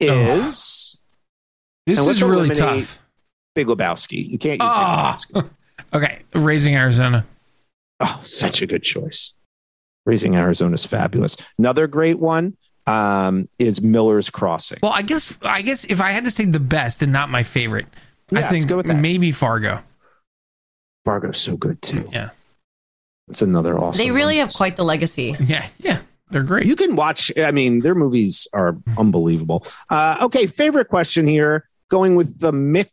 is 0.00 1.00
This 1.86 1.98
And 1.98 2.06
let's 2.06 2.20
is 2.20 2.22
really 2.22 2.50
tough. 2.50 2.98
Big 3.54 3.66
Lebowski. 3.66 4.28
You 4.28 4.38
can't 4.38 4.60
use. 4.62 5.24
Big 5.26 5.42
Lebowski. 5.42 5.50
Okay, 5.92 6.22
Raising 6.34 6.74
Arizona. 6.74 7.24
Oh, 8.00 8.20
such 8.24 8.62
a 8.62 8.66
good 8.66 8.82
choice. 8.82 9.34
Raising 10.06 10.34
Arizona 10.34 10.74
is 10.74 10.84
fabulous. 10.84 11.36
Another 11.56 11.86
great 11.86 12.18
one 12.18 12.56
um, 12.86 13.48
is 13.58 13.80
Miller's 13.80 14.28
Crossing. 14.28 14.80
Well, 14.82 14.92
I 14.92 15.02
guess 15.02 15.36
I 15.42 15.62
guess 15.62 15.84
if 15.84 16.00
I 16.00 16.10
had 16.10 16.24
to 16.24 16.30
say 16.30 16.46
the 16.46 16.58
best 16.60 17.00
and 17.02 17.12
not 17.12 17.28
my 17.30 17.44
favorite, 17.44 17.86
I 18.32 18.42
think 18.42 18.86
maybe 18.86 19.30
Fargo. 19.30 19.82
Fargo's 21.04 21.38
so 21.38 21.56
good 21.56 21.80
too. 21.80 22.08
Yeah, 22.12 22.30
It's 23.28 23.42
another 23.42 23.78
awesome. 23.78 24.04
They 24.04 24.10
really 24.10 24.36
one. 24.36 24.46
have 24.46 24.54
quite 24.54 24.76
the 24.76 24.84
legacy. 24.84 25.36
yeah, 25.40 25.66
yeah. 25.78 26.00
They're 26.30 26.42
great. 26.42 26.66
You 26.66 26.76
can 26.76 26.96
watch. 26.96 27.30
I 27.36 27.52
mean, 27.52 27.80
their 27.80 27.94
movies 27.94 28.48
are 28.52 28.76
unbelievable. 28.98 29.66
Uh, 29.90 30.16
okay, 30.22 30.46
favorite 30.46 30.88
question 30.88 31.26
here. 31.26 31.68
Going 31.88 32.16
with 32.16 32.40
the 32.40 32.52
Mick 32.52 32.90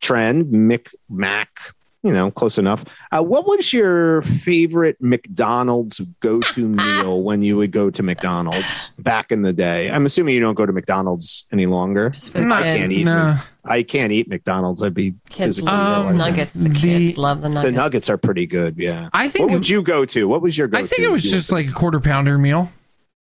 trend, 0.00 0.46
Mick 0.46 0.88
Mac. 1.08 1.74
You 2.04 2.12
know, 2.12 2.30
close 2.30 2.58
enough. 2.58 2.84
Uh, 3.10 3.22
what 3.22 3.46
was 3.48 3.72
your 3.72 4.20
favorite 4.22 4.98
McDonald's 5.00 6.00
go-to 6.20 6.68
meal 6.68 7.22
when 7.22 7.42
you 7.42 7.56
would 7.56 7.70
go 7.72 7.88
to 7.88 8.02
McDonald's 8.02 8.90
back 8.98 9.32
in 9.32 9.40
the 9.40 9.54
day? 9.54 9.90
I'm 9.90 10.04
assuming 10.04 10.34
you 10.34 10.40
don't 10.40 10.54
go 10.54 10.66
to 10.66 10.72
McDonald's 10.72 11.46
any 11.50 11.64
longer. 11.64 12.10
Just 12.10 12.30
for 12.32 12.38
the 12.40 12.44
No, 12.44 12.56
I 12.56 12.62
can't 12.62 12.90
kids. 12.90 12.92
eat. 13.00 13.04
no. 13.06 13.36
I 13.64 13.82
can't 13.82 14.12
eat 14.12 14.28
McDonald's. 14.28 14.82
I'd 14.82 14.92
be 14.92 15.12
Kids 15.30 15.56
physically 15.56 15.72
love 15.72 16.04
those 16.04 16.12
nuggets. 16.12 16.52
The 16.52 16.68
the- 16.68 16.74
kids 16.78 17.16
love 17.16 17.40
the 17.40 17.48
nuggets. 17.48 17.70
The 17.70 17.72
nuggets. 17.72 17.76
nuggets 17.76 18.10
are 18.10 18.18
pretty 18.18 18.46
good. 18.46 18.76
Yeah. 18.76 19.08
I 19.14 19.30
think 19.30 19.48
What 19.48 19.54
would 19.54 19.68
you 19.70 19.82
go 19.82 20.04
to? 20.04 20.28
What 20.28 20.42
was 20.42 20.58
your 20.58 20.68
go-to? 20.68 20.84
I 20.84 20.86
think 20.86 21.00
it 21.00 21.10
was 21.10 21.22
just 21.22 21.50
like 21.50 21.68
a 21.68 21.72
quarter 21.72 22.00
pounder 22.00 22.36
meal. 22.36 22.70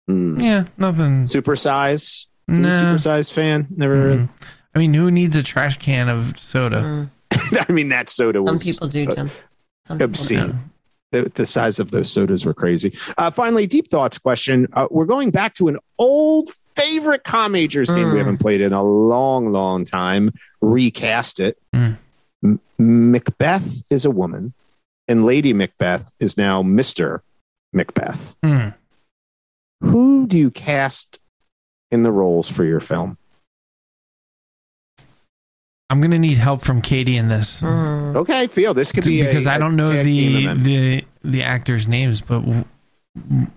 Mm. 0.09 0.41
Yeah, 0.41 0.63
nothing. 0.77 1.27
super 1.27 1.55
size. 1.57 2.27
No. 2.47 2.71
Super 2.71 2.97
size 2.97 3.29
fan. 3.29 3.67
Never. 3.75 4.15
Mhm. 4.15 4.29
I 4.73 4.79
mean, 4.79 4.93
who 4.93 5.11
needs 5.11 5.35
a 5.35 5.43
trash 5.43 5.77
can 5.79 6.07
of 6.07 6.39
soda? 6.39 6.81
Mm. 6.81 7.11
I 7.69 7.71
mean, 7.71 7.89
that 7.89 8.09
soda 8.09 8.39
Some 8.39 8.45
was 8.53 8.63
people 8.63 8.87
do, 8.87 9.05
Jim. 9.07 9.31
Some 9.85 10.01
obscene. 10.01 10.59
The, 11.11 11.31
the 11.33 11.45
size 11.47 11.79
of 11.79 11.89
those 11.89 12.11
sodas 12.11 12.45
were 12.45 12.53
crazy. 12.53 12.95
Uh, 13.17 13.31
finally, 13.31 13.65
deep 13.65 13.89
thoughts 13.89 14.19
question. 14.19 14.67
Uh, 14.73 14.85
we're 14.91 15.05
going 15.05 15.31
back 15.31 15.55
to 15.55 15.67
an 15.67 15.79
old 15.97 16.51
favorite 16.75 17.23
Com 17.23 17.53
Majors 17.53 17.89
game 17.89 18.09
we 18.09 18.15
Mm. 18.15 18.17
haven't 18.19 18.37
played 18.37 18.61
in 18.61 18.73
a 18.73 18.83
long, 18.83 19.51
long 19.51 19.85
time. 19.85 20.31
Recast 20.61 21.39
it. 21.39 21.57
Mm. 21.73 21.97
M- 22.43 22.59
Macbeth 22.77 23.83
is 23.89 24.05
a 24.05 24.11
woman, 24.11 24.53
and 25.07 25.25
Lady 25.25 25.51
Macbeth 25.51 26.13
is 26.19 26.37
now 26.37 26.61
Mister 26.61 27.23
Macbeth. 27.73 28.35
Hmm. 28.43 28.69
Who 29.81 30.27
do 30.27 30.37
you 30.37 30.51
cast 30.51 31.19
in 31.89 32.03
the 32.03 32.11
roles 32.11 32.49
for 32.51 32.63
your 32.65 32.79
film? 32.81 33.17
I'm 35.89 36.01
gonna 36.01 36.19
need 36.19 36.37
help 36.37 36.61
from 36.63 36.81
Katie 36.81 37.17
in 37.17 37.29
this 37.29 37.61
Mm. 37.61 38.15
Okay, 38.15 38.47
feel 38.47 38.73
this 38.73 38.91
could 38.91 39.05
be 39.05 39.23
because 39.23 39.47
I 39.47 39.55
I 39.55 39.57
don't 39.57 39.75
know 39.75 39.85
the 39.85 40.53
the 40.53 41.05
the 41.23 41.43
actors' 41.43 41.87
names, 41.87 42.21
but 42.21 42.41
w- 42.41 42.65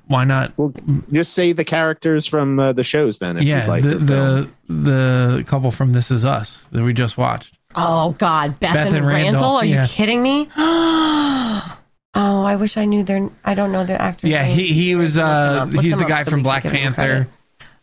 why 0.08 0.24
not? 0.24 0.52
Well, 0.56 0.72
just 1.12 1.34
say 1.34 1.52
the 1.52 1.64
characters 1.64 2.26
from 2.26 2.58
uh, 2.58 2.72
the 2.72 2.84
shows 2.84 3.18
then. 3.18 3.36
If 3.36 3.44
yeah, 3.44 3.62
you'd 3.62 3.68
like 3.68 3.82
the 3.82 3.94
the 3.96 4.48
the 4.68 5.44
couple 5.46 5.70
from 5.70 5.92
This 5.92 6.10
Is 6.10 6.24
Us 6.24 6.66
that 6.72 6.82
we 6.82 6.92
just 6.92 7.16
watched. 7.18 7.58
Oh 7.74 8.14
God, 8.18 8.58
Beth, 8.60 8.74
Beth 8.74 8.88
and, 8.88 8.96
and 8.96 9.06
Randall. 9.06 9.32
Randall, 9.32 9.50
Are 9.56 9.64
yeah. 9.64 9.82
you 9.82 9.88
kidding 9.88 10.22
me? 10.22 10.48
oh, 10.56 11.78
I 12.14 12.56
wish 12.56 12.76
I 12.76 12.84
knew 12.84 13.02
their. 13.02 13.30
I 13.44 13.54
don't 13.54 13.72
know 13.72 13.84
their 13.84 14.00
actors. 14.00 14.30
Yeah, 14.30 14.44
he 14.44 14.62
names. 14.62 14.74
he 14.74 14.94
was 14.94 15.18
uh 15.18 15.66
he's 15.66 15.96
the 15.96 16.04
guy 16.04 16.22
so 16.22 16.30
from 16.30 16.42
Black 16.42 16.62
give 16.62 16.72
them 16.72 16.94
Panther. 16.94 17.28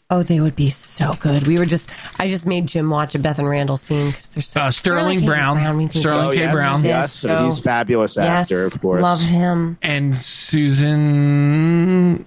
Credit. 0.09 0.19
Oh, 0.19 0.23
they 0.23 0.39
would 0.39 0.55
be 0.55 0.69
so 0.69 1.13
good. 1.13 1.47
We 1.47 1.57
were 1.57 1.65
just. 1.65 1.89
I 2.19 2.27
just 2.27 2.45
made 2.45 2.67
Jim 2.67 2.89
watch 2.89 3.15
a 3.15 3.19
Beth 3.19 3.39
and 3.39 3.47
Randall 3.47 3.77
scene 3.77 4.07
because 4.11 4.27
they're 4.29 4.41
so. 4.41 4.61
Uh, 4.61 4.71
Sterling 4.71 5.19
K. 5.19 5.25
Brown. 5.25 5.77
we 5.77 5.87
think 5.87 6.01
Sterling 6.01 6.25
Oh, 6.27 6.31
K. 6.31 6.39
yes, 6.39 6.53
Brown. 6.53 6.83
Yes, 6.83 7.13
so 7.13 7.45
he's 7.45 7.59
fabulous 7.59 8.17
actor, 8.17 8.63
yes, 8.63 8.75
of 8.75 8.81
course. 8.81 9.01
Love 9.01 9.21
him. 9.21 9.77
and 9.81 10.17
Susan 10.17 12.25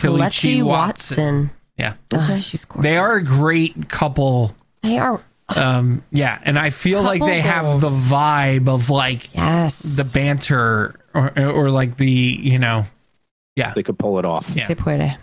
Kelechi 0.00 0.60
Kelechi 0.60 0.62
Watson. 0.62 0.64
Watson. 0.64 1.50
Yeah. 1.78 1.94
Oh, 2.14 2.36
she's 2.40 2.64
gorgeous. 2.64 2.82
They 2.90 2.96
are 2.98 3.16
a 3.18 3.24
great 3.24 3.88
couple. 3.88 4.54
They 4.82 4.98
are. 4.98 5.20
Um, 5.48 6.02
yeah, 6.10 6.40
and 6.42 6.58
I 6.58 6.70
feel 6.70 7.02
like 7.02 7.20
they 7.20 7.40
have 7.40 7.80
the 7.80 7.88
vibe 7.88 8.68
of 8.68 8.90
like 8.90 9.32
Yes. 9.34 9.80
the 9.80 10.10
banter 10.12 10.96
or 11.14 11.32
or 11.38 11.70
like 11.70 11.96
the 11.96 12.10
you 12.10 12.58
know, 12.58 12.86
yeah. 13.54 13.72
They 13.74 13.84
could 13.84 13.98
pull 13.98 14.18
it 14.18 14.24
off. 14.24 14.44
Si 14.44 14.58
se 14.58 14.74
puede. 14.74 15.16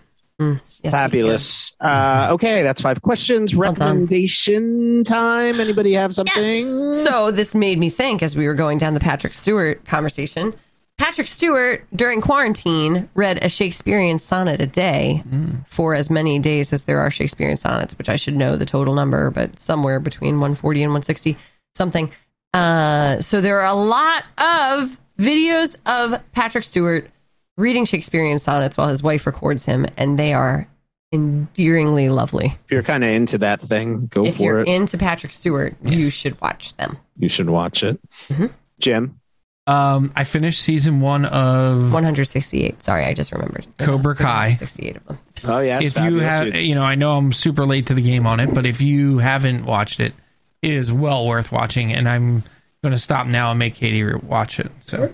Mm, 0.43 0.81
yes, 0.83 0.93
Fabulous. 0.93 1.75
Uh, 1.79 2.29
okay, 2.31 2.61
that's 2.63 2.81
five 2.81 3.01
questions. 3.01 3.55
Recommendation 3.55 5.03
time. 5.03 5.59
Anybody 5.59 5.93
have 5.93 6.11
Yes. 6.11 6.15
something? 6.15 6.91
So 6.93 7.31
this 7.31 7.55
made 7.55 7.79
me 7.79 7.89
think 7.89 8.21
as 8.23 8.35
we 8.35 8.47
were 8.47 8.53
going 8.55 8.77
down 8.77 8.93
the 8.93 8.99
Patrick 8.99 9.33
Stewart 9.33 9.85
conversation. 9.85 10.53
Patrick 10.99 11.27
Stewart, 11.27 11.83
during 11.95 12.21
quarantine, 12.21 13.09
read 13.15 13.43
a 13.43 13.49
Shakespearean 13.49 14.19
sonnet 14.19 14.61
a 14.61 14.67
day 14.67 15.23
for 15.65 15.95
as 15.95 16.09
many 16.11 16.37
days 16.37 16.71
as 16.71 16.83
there 16.83 16.99
are 16.99 17.09
Shakespearean 17.09 17.57
sonnets, 17.57 17.97
which 17.97 18.09
I 18.09 18.15
should 18.15 18.35
know 18.35 18.57
the 18.57 18.65
total 18.65 18.93
number, 18.93 19.31
but 19.31 19.57
somewhere 19.59 19.99
between 19.99 20.35
140 20.35 20.83
and 20.83 20.91
160 20.91 21.35
something. 21.73 22.11
Uh, 22.53 23.19
so 23.21 23.41
there 23.41 23.59
are 23.59 23.65
a 23.65 23.73
lot 23.73 24.23
of 24.37 24.99
videos 25.17 25.77
of 25.87 26.21
Patrick 26.33 26.63
Stewart 26.63 27.09
reading 27.57 27.85
Shakespearean 27.85 28.39
sonnets 28.39 28.77
while 28.77 28.87
his 28.87 29.03
wife 29.03 29.25
records 29.25 29.65
him, 29.65 29.85
and 29.97 30.17
they 30.17 30.33
are 30.33 30.67
endearingly 31.11 32.09
lovely. 32.09 32.47
if 32.65 32.71
you're 32.71 32.83
kind 32.83 33.03
of 33.03 33.09
into 33.09 33.37
that 33.39 33.61
thing, 33.61 34.07
go 34.07 34.25
if 34.25 34.37
for 34.37 34.59
it. 34.59 34.61
If 34.61 34.67
you're 34.67 34.75
into 34.75 34.97
Patrick 34.97 35.31
Stewart, 35.31 35.75
you 35.83 36.09
should 36.09 36.39
watch 36.41 36.75
them. 36.77 36.97
you 37.17 37.29
should 37.29 37.49
watch 37.49 37.83
it. 37.83 37.99
Mm-hmm. 38.29 38.47
Jim. 38.79 39.19
Um, 39.65 40.11
I 40.17 40.25
finished 40.25 40.61
season 40.61 40.99
one 40.99 41.23
of 41.25 41.93
168. 41.93 42.83
Sorry, 42.83 43.05
I 43.05 43.13
just 43.13 43.31
remembered. 43.31 43.65
There's 43.77 43.89
Cobra 43.89 44.13
there's 44.13 44.25
Kai. 44.25 44.47
168 44.47 44.97
of 44.97 45.05
them. 45.05 45.19
Oh 45.45 45.59
yeah. 45.59 45.79
if 45.81 45.95
you 45.97 46.19
have, 46.19 46.53
you 46.53 46.75
know, 46.75 46.81
I 46.83 46.95
know 46.95 47.17
I'm 47.17 47.31
super 47.31 47.65
late 47.65 47.87
to 47.87 47.93
the 47.93 48.01
game 48.01 48.27
on 48.27 48.41
it, 48.41 48.53
but 48.53 48.65
if 48.65 48.81
you 48.81 49.19
haven't 49.19 49.63
watched 49.63 50.01
it, 50.01 50.13
it 50.61 50.71
is 50.73 50.91
well 50.91 51.25
worth 51.27 51.51
watching. 51.51 51.93
And 51.93 52.09
I'm 52.09 52.43
going 52.81 52.91
to 52.91 52.99
stop 52.99 53.25
now 53.27 53.51
and 53.51 53.59
make 53.59 53.75
Katie 53.75 54.03
re- 54.03 54.19
watch 54.21 54.59
it. 54.59 54.69
So, 54.85 55.13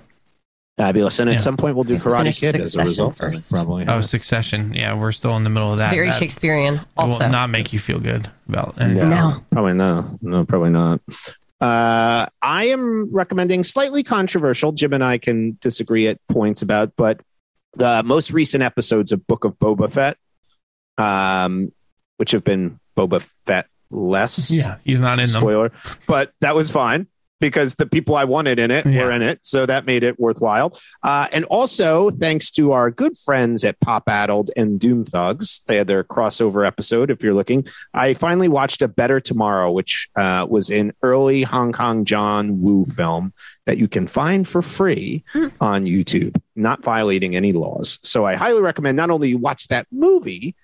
fabulous, 0.80 1.20
and 1.20 1.30
Yeah. 1.30 1.36
at 1.36 1.42
some 1.42 1.58
point 1.58 1.76
we'll 1.76 1.84
do 1.84 1.96
We 1.96 2.00
Karate 2.00 2.40
Kid 2.40 2.56
as 2.56 2.62
a 2.62 2.68
Succession 2.70 2.86
result. 2.88 3.12
of 3.12 3.18
first. 3.18 3.52
probably. 3.52 3.86
oh, 3.88 4.00
Succession. 4.02 4.74
Yeah, 4.74 4.96
we're 4.96 5.12
still 5.12 5.36
in 5.36 5.44
the 5.44 5.50
middle 5.50 5.72
of 5.74 5.78
that. 5.80 5.92
Very 5.92 6.10
That 6.10 6.18
Shakespearean. 6.20 6.80
Also, 6.98 7.26
will 7.26 7.32
not 7.32 7.50
make 7.50 7.74
you 7.74 7.80
feel 7.80 8.00
good 8.00 8.30
about 8.48 8.76
it. 8.78 8.88
No, 8.88 9.08
No. 9.10 9.34
probably 9.52 9.74
not. 9.74 10.24
No, 10.24 10.46
probably 10.46 10.70
not. 10.70 11.02
Uh, 11.60 12.28
I 12.42 12.64
am 12.70 13.14
recommending 13.14 13.66
slightly 13.66 14.02
controversial. 14.04 14.72
Jim 14.72 14.94
and 14.94 15.04
I 15.04 15.18
can 15.18 15.58
disagree 15.60 16.08
at 16.08 16.18
points 16.30 16.62
about, 16.62 16.94
but 16.96 17.20
the 17.76 18.02
most 18.04 18.32
recent 18.32 18.64
episodes 18.64 19.12
of 19.12 19.28
Book 19.28 19.44
of 19.44 19.60
Boba 19.60 19.92
Fett, 19.92 20.16
um, 20.98 21.74
which 22.16 22.32
have 22.32 22.46
been 22.46 22.80
Boba 22.98 23.22
Fett 23.46 23.68
less. 23.92 24.50
Yeah, 24.52 24.78
he's 24.86 25.02
not 25.02 25.20
in 25.20 25.28
them. 25.30 25.42
spoiler, 25.42 25.72
but 26.08 26.32
that 26.40 26.56
was 26.56 26.72
fine 26.72 27.08
because 27.40 27.76
the 27.76 27.86
people 27.86 28.16
I 28.16 28.26
wanted 28.26 28.60
in 28.60 28.72
it 28.72 28.86
Yeah. 28.86 29.06
were 29.06 29.12
in 29.12 29.22
it, 29.22 29.40
so 29.44 29.66
that 29.66 29.86
made 29.86 30.04
it 30.04 30.20
worthwhile. 30.20 30.78
Uh, 31.04 31.28
and 31.32 31.46
also, 31.46 32.10
thanks 32.10 32.52
to 32.52 32.72
our 32.74 32.92
good 32.92 33.18
friends 33.18 33.64
at 33.64 33.80
Pop 33.80 34.04
Addled 34.08 34.52
and 34.58 34.80
Doom 34.80 35.06
Thugs, 35.06 35.62
they 35.68 35.78
had 35.78 35.88
their 35.88 36.04
crossover 36.04 36.66
episode. 36.68 37.10
If 37.10 37.24
you're 37.24 37.34
looking, 37.34 37.66
I 37.94 38.14
finally 38.14 38.48
watched 38.48 38.82
A 38.82 38.88
Better 38.88 39.20
Tomorrow, 39.20 39.72
which 39.72 40.10
uh, 40.16 40.46
was 40.50 40.70
an 40.70 40.94
early 41.04 41.44
Hong 41.44 41.72
Kong 41.72 42.06
John 42.06 42.62
Woo 42.62 42.86
film 42.86 43.34
that 43.66 43.78
you 43.78 43.88
can 43.88 44.08
find 44.08 44.48
for 44.48 44.62
free 44.62 45.24
on 45.62 45.86
YouTube, 45.86 46.36
not 46.56 46.84
violating 46.84 47.36
any 47.36 47.52
laws. 47.54 48.00
So 48.04 48.26
I 48.26 48.36
highly 48.36 48.62
recommend 48.62 48.98
not 48.98 49.10
only 49.12 49.30
you 49.30 49.38
watch 49.38 49.68
that 49.68 49.86
movie, 49.92 50.56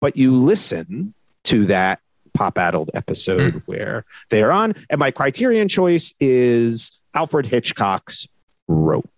but 0.00 0.16
you 0.16 0.34
listen 0.36 1.12
to 1.44 1.66
that 1.66 2.00
pop 2.36 2.58
addled 2.58 2.90
episode 2.94 3.62
where 3.66 4.04
they 4.30 4.42
are 4.42 4.52
on. 4.52 4.74
And 4.90 4.98
my 4.98 5.10
criterion 5.10 5.68
choice 5.68 6.12
is 6.20 6.98
Alfred 7.14 7.46
Hitchcock's 7.46 8.28
Rope. 8.68 9.10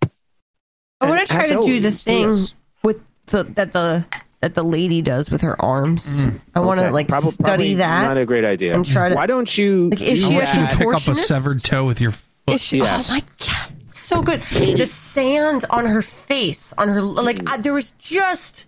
I 1.00 1.08
want 1.08 1.26
to 1.26 1.32
try 1.32 1.42
as 1.44 1.48
to 1.50 1.60
do 1.62 1.80
the 1.80 1.90
thing 1.92 2.28
yes. 2.28 2.54
with 2.82 3.00
the 3.26 3.44
that 3.44 3.72
the 3.72 4.04
that 4.40 4.54
the 4.54 4.62
lady 4.62 5.02
does 5.02 5.30
with 5.30 5.40
her 5.42 5.60
arms. 5.60 6.20
Mm. 6.20 6.40
I 6.54 6.60
want 6.60 6.78
to 6.78 6.84
Okay, 6.84 6.92
like 6.92 7.08
prob- 7.08 7.24
study 7.24 7.42
probably 7.44 7.74
that. 7.74 8.06
Not 8.08 8.16
a 8.18 8.24
great 8.26 8.44
idea. 8.44 8.74
and 8.74 8.84
try 8.86 9.08
to- 9.08 9.14
Why 9.14 9.26
don't 9.26 9.56
you? 9.58 9.90
Like, 9.90 10.00
is 10.00 10.20
do 10.22 10.28
she 10.28 10.36
I 10.36 10.42
a 10.42 10.56
want 10.58 10.70
that? 10.70 10.78
pick 10.78 10.88
up 10.94 11.08
a 11.08 11.14
severed 11.22 11.62
toe 11.64 11.84
with 11.86 12.00
your 12.00 12.12
foot. 12.12 12.54
Is 12.54 12.62
she, 12.62 12.78
Yes. 12.78 13.10
Oh 13.10 13.14
my 13.14 13.22
god, 13.46 13.92
so 13.92 14.22
good. 14.22 14.40
The 14.52 14.86
sand 14.86 15.64
on 15.70 15.86
her 15.86 16.02
face, 16.02 16.72
on 16.78 16.88
her 16.88 17.02
like, 17.02 17.48
I, 17.50 17.56
there 17.58 17.72
was 17.74 17.90
just 17.92 18.66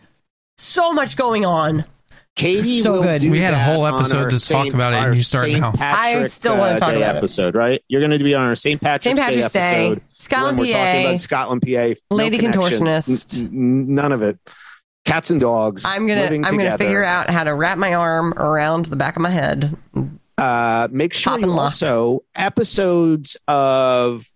so 0.56 0.92
much 0.92 1.16
going 1.16 1.44
on. 1.46 1.84
Katie 2.36 2.80
So 2.80 2.92
will 2.92 3.02
good. 3.02 3.20
do 3.20 3.30
We 3.30 3.40
had 3.40 3.52
a 3.54 3.58
whole 3.62 3.86
episode 3.86 4.16
our 4.16 4.30
to 4.30 4.36
talk 4.36 4.40
Saint- 4.40 4.74
about 4.74 4.94
it, 4.94 4.96
and 4.96 5.16
you 5.16 5.22
start 5.22 5.44
Saint 5.44 5.60
now. 5.60 5.72
Patrick, 5.72 6.24
I 6.24 6.28
still 6.28 6.56
wanna 6.56 6.74
uh, 6.74 6.78
talk 6.78 6.92
Day 6.94 7.02
about 7.02 7.16
it. 7.16 7.18
episode, 7.18 7.54
right? 7.54 7.82
You're 7.88 8.00
going 8.00 8.16
to 8.18 8.24
be 8.24 8.34
on 8.34 8.42
our 8.42 8.54
St. 8.54 8.80
Patrick's 8.80 9.04
St. 9.04 9.18
Patrick's 9.18 9.52
Day 9.52 9.60
Day, 9.60 9.86
episode. 9.88 10.02
Scotland, 10.16 10.58
when 10.58 10.68
we're 10.68 10.72
talking 10.72 11.02
PA. 11.02 11.08
about 11.08 11.20
Scotland, 11.20 11.62
PA. 11.62 11.94
Lady 12.14 12.38
connection. 12.38 12.62
contortionist. 12.62 13.38
N- 13.40 13.46
n- 13.52 13.94
none 13.94 14.12
of 14.12 14.22
it. 14.22 14.38
Cats 15.04 15.30
and 15.30 15.40
dogs. 15.40 15.84
I'm 15.86 16.06
gonna 16.06 16.26
I'm 16.26 16.40
gonna 16.42 16.78
figure 16.78 17.04
out 17.04 17.28
how 17.30 17.44
to 17.44 17.54
wrap 17.54 17.78
my 17.78 17.94
arm 17.94 18.32
around 18.34 18.86
the 18.86 18.96
back 18.96 19.16
of 19.16 19.22
my 19.22 19.30
head. 19.30 19.76
Uh, 20.38 20.88
make 20.90 21.12
sure 21.12 21.32
Pop 21.32 21.40
you 21.40 21.44
and 21.46 21.52
lock. 21.56 21.64
also 21.64 22.22
episodes 22.34 23.36
of 23.48 24.26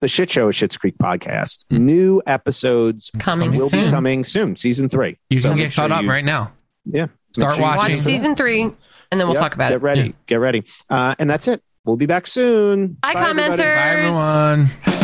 the 0.00 0.08
Shit 0.08 0.30
Show 0.30 0.50
Schitt's 0.50 0.76
Creek 0.76 0.96
podcast. 0.98 1.64
Hmm. 1.70 1.86
New 1.86 2.22
episodes 2.26 3.10
Coming 3.18 3.50
will 3.52 3.68
soon. 3.68 3.86
be 3.86 3.90
coming 3.90 4.24
soon. 4.24 4.54
Season 4.56 4.88
three. 4.88 5.18
You 5.30 5.40
So 5.40 5.48
can 5.50 5.56
make 5.58 5.66
get 5.66 5.72
sure 5.72 5.82
caught 5.88 5.92
up 5.92 6.02
you- 6.02 6.10
right 6.10 6.24
now. 6.24 6.52
Yeah. 6.84 7.06
Start 7.34 7.54
sure 7.54 7.62
watching. 7.62 7.92
Watch 7.92 7.94
season 7.94 8.36
three, 8.36 8.62
and 8.62 8.74
then 9.10 9.26
we'll 9.26 9.34
Yep, 9.34 9.40
talk 9.42 9.54
about 9.54 9.68
Get 9.68 9.76
it. 9.76 9.80
Get 9.80 9.82
ready. 9.82 10.00
Yeah. 10.02 10.12
Get 10.26 10.36
ready. 10.36 10.64
Uh, 10.90 11.14
and 11.18 11.28
that's 11.30 11.48
it. 11.48 11.62
We'll 11.84 11.96
be 11.96 12.06
back 12.06 12.26
soon. 12.26 12.96
Bye, 13.02 13.12
everybody. 13.16 13.58
commenters. 13.62 14.14
Bye, 14.14 14.62
everyone. 14.62 15.01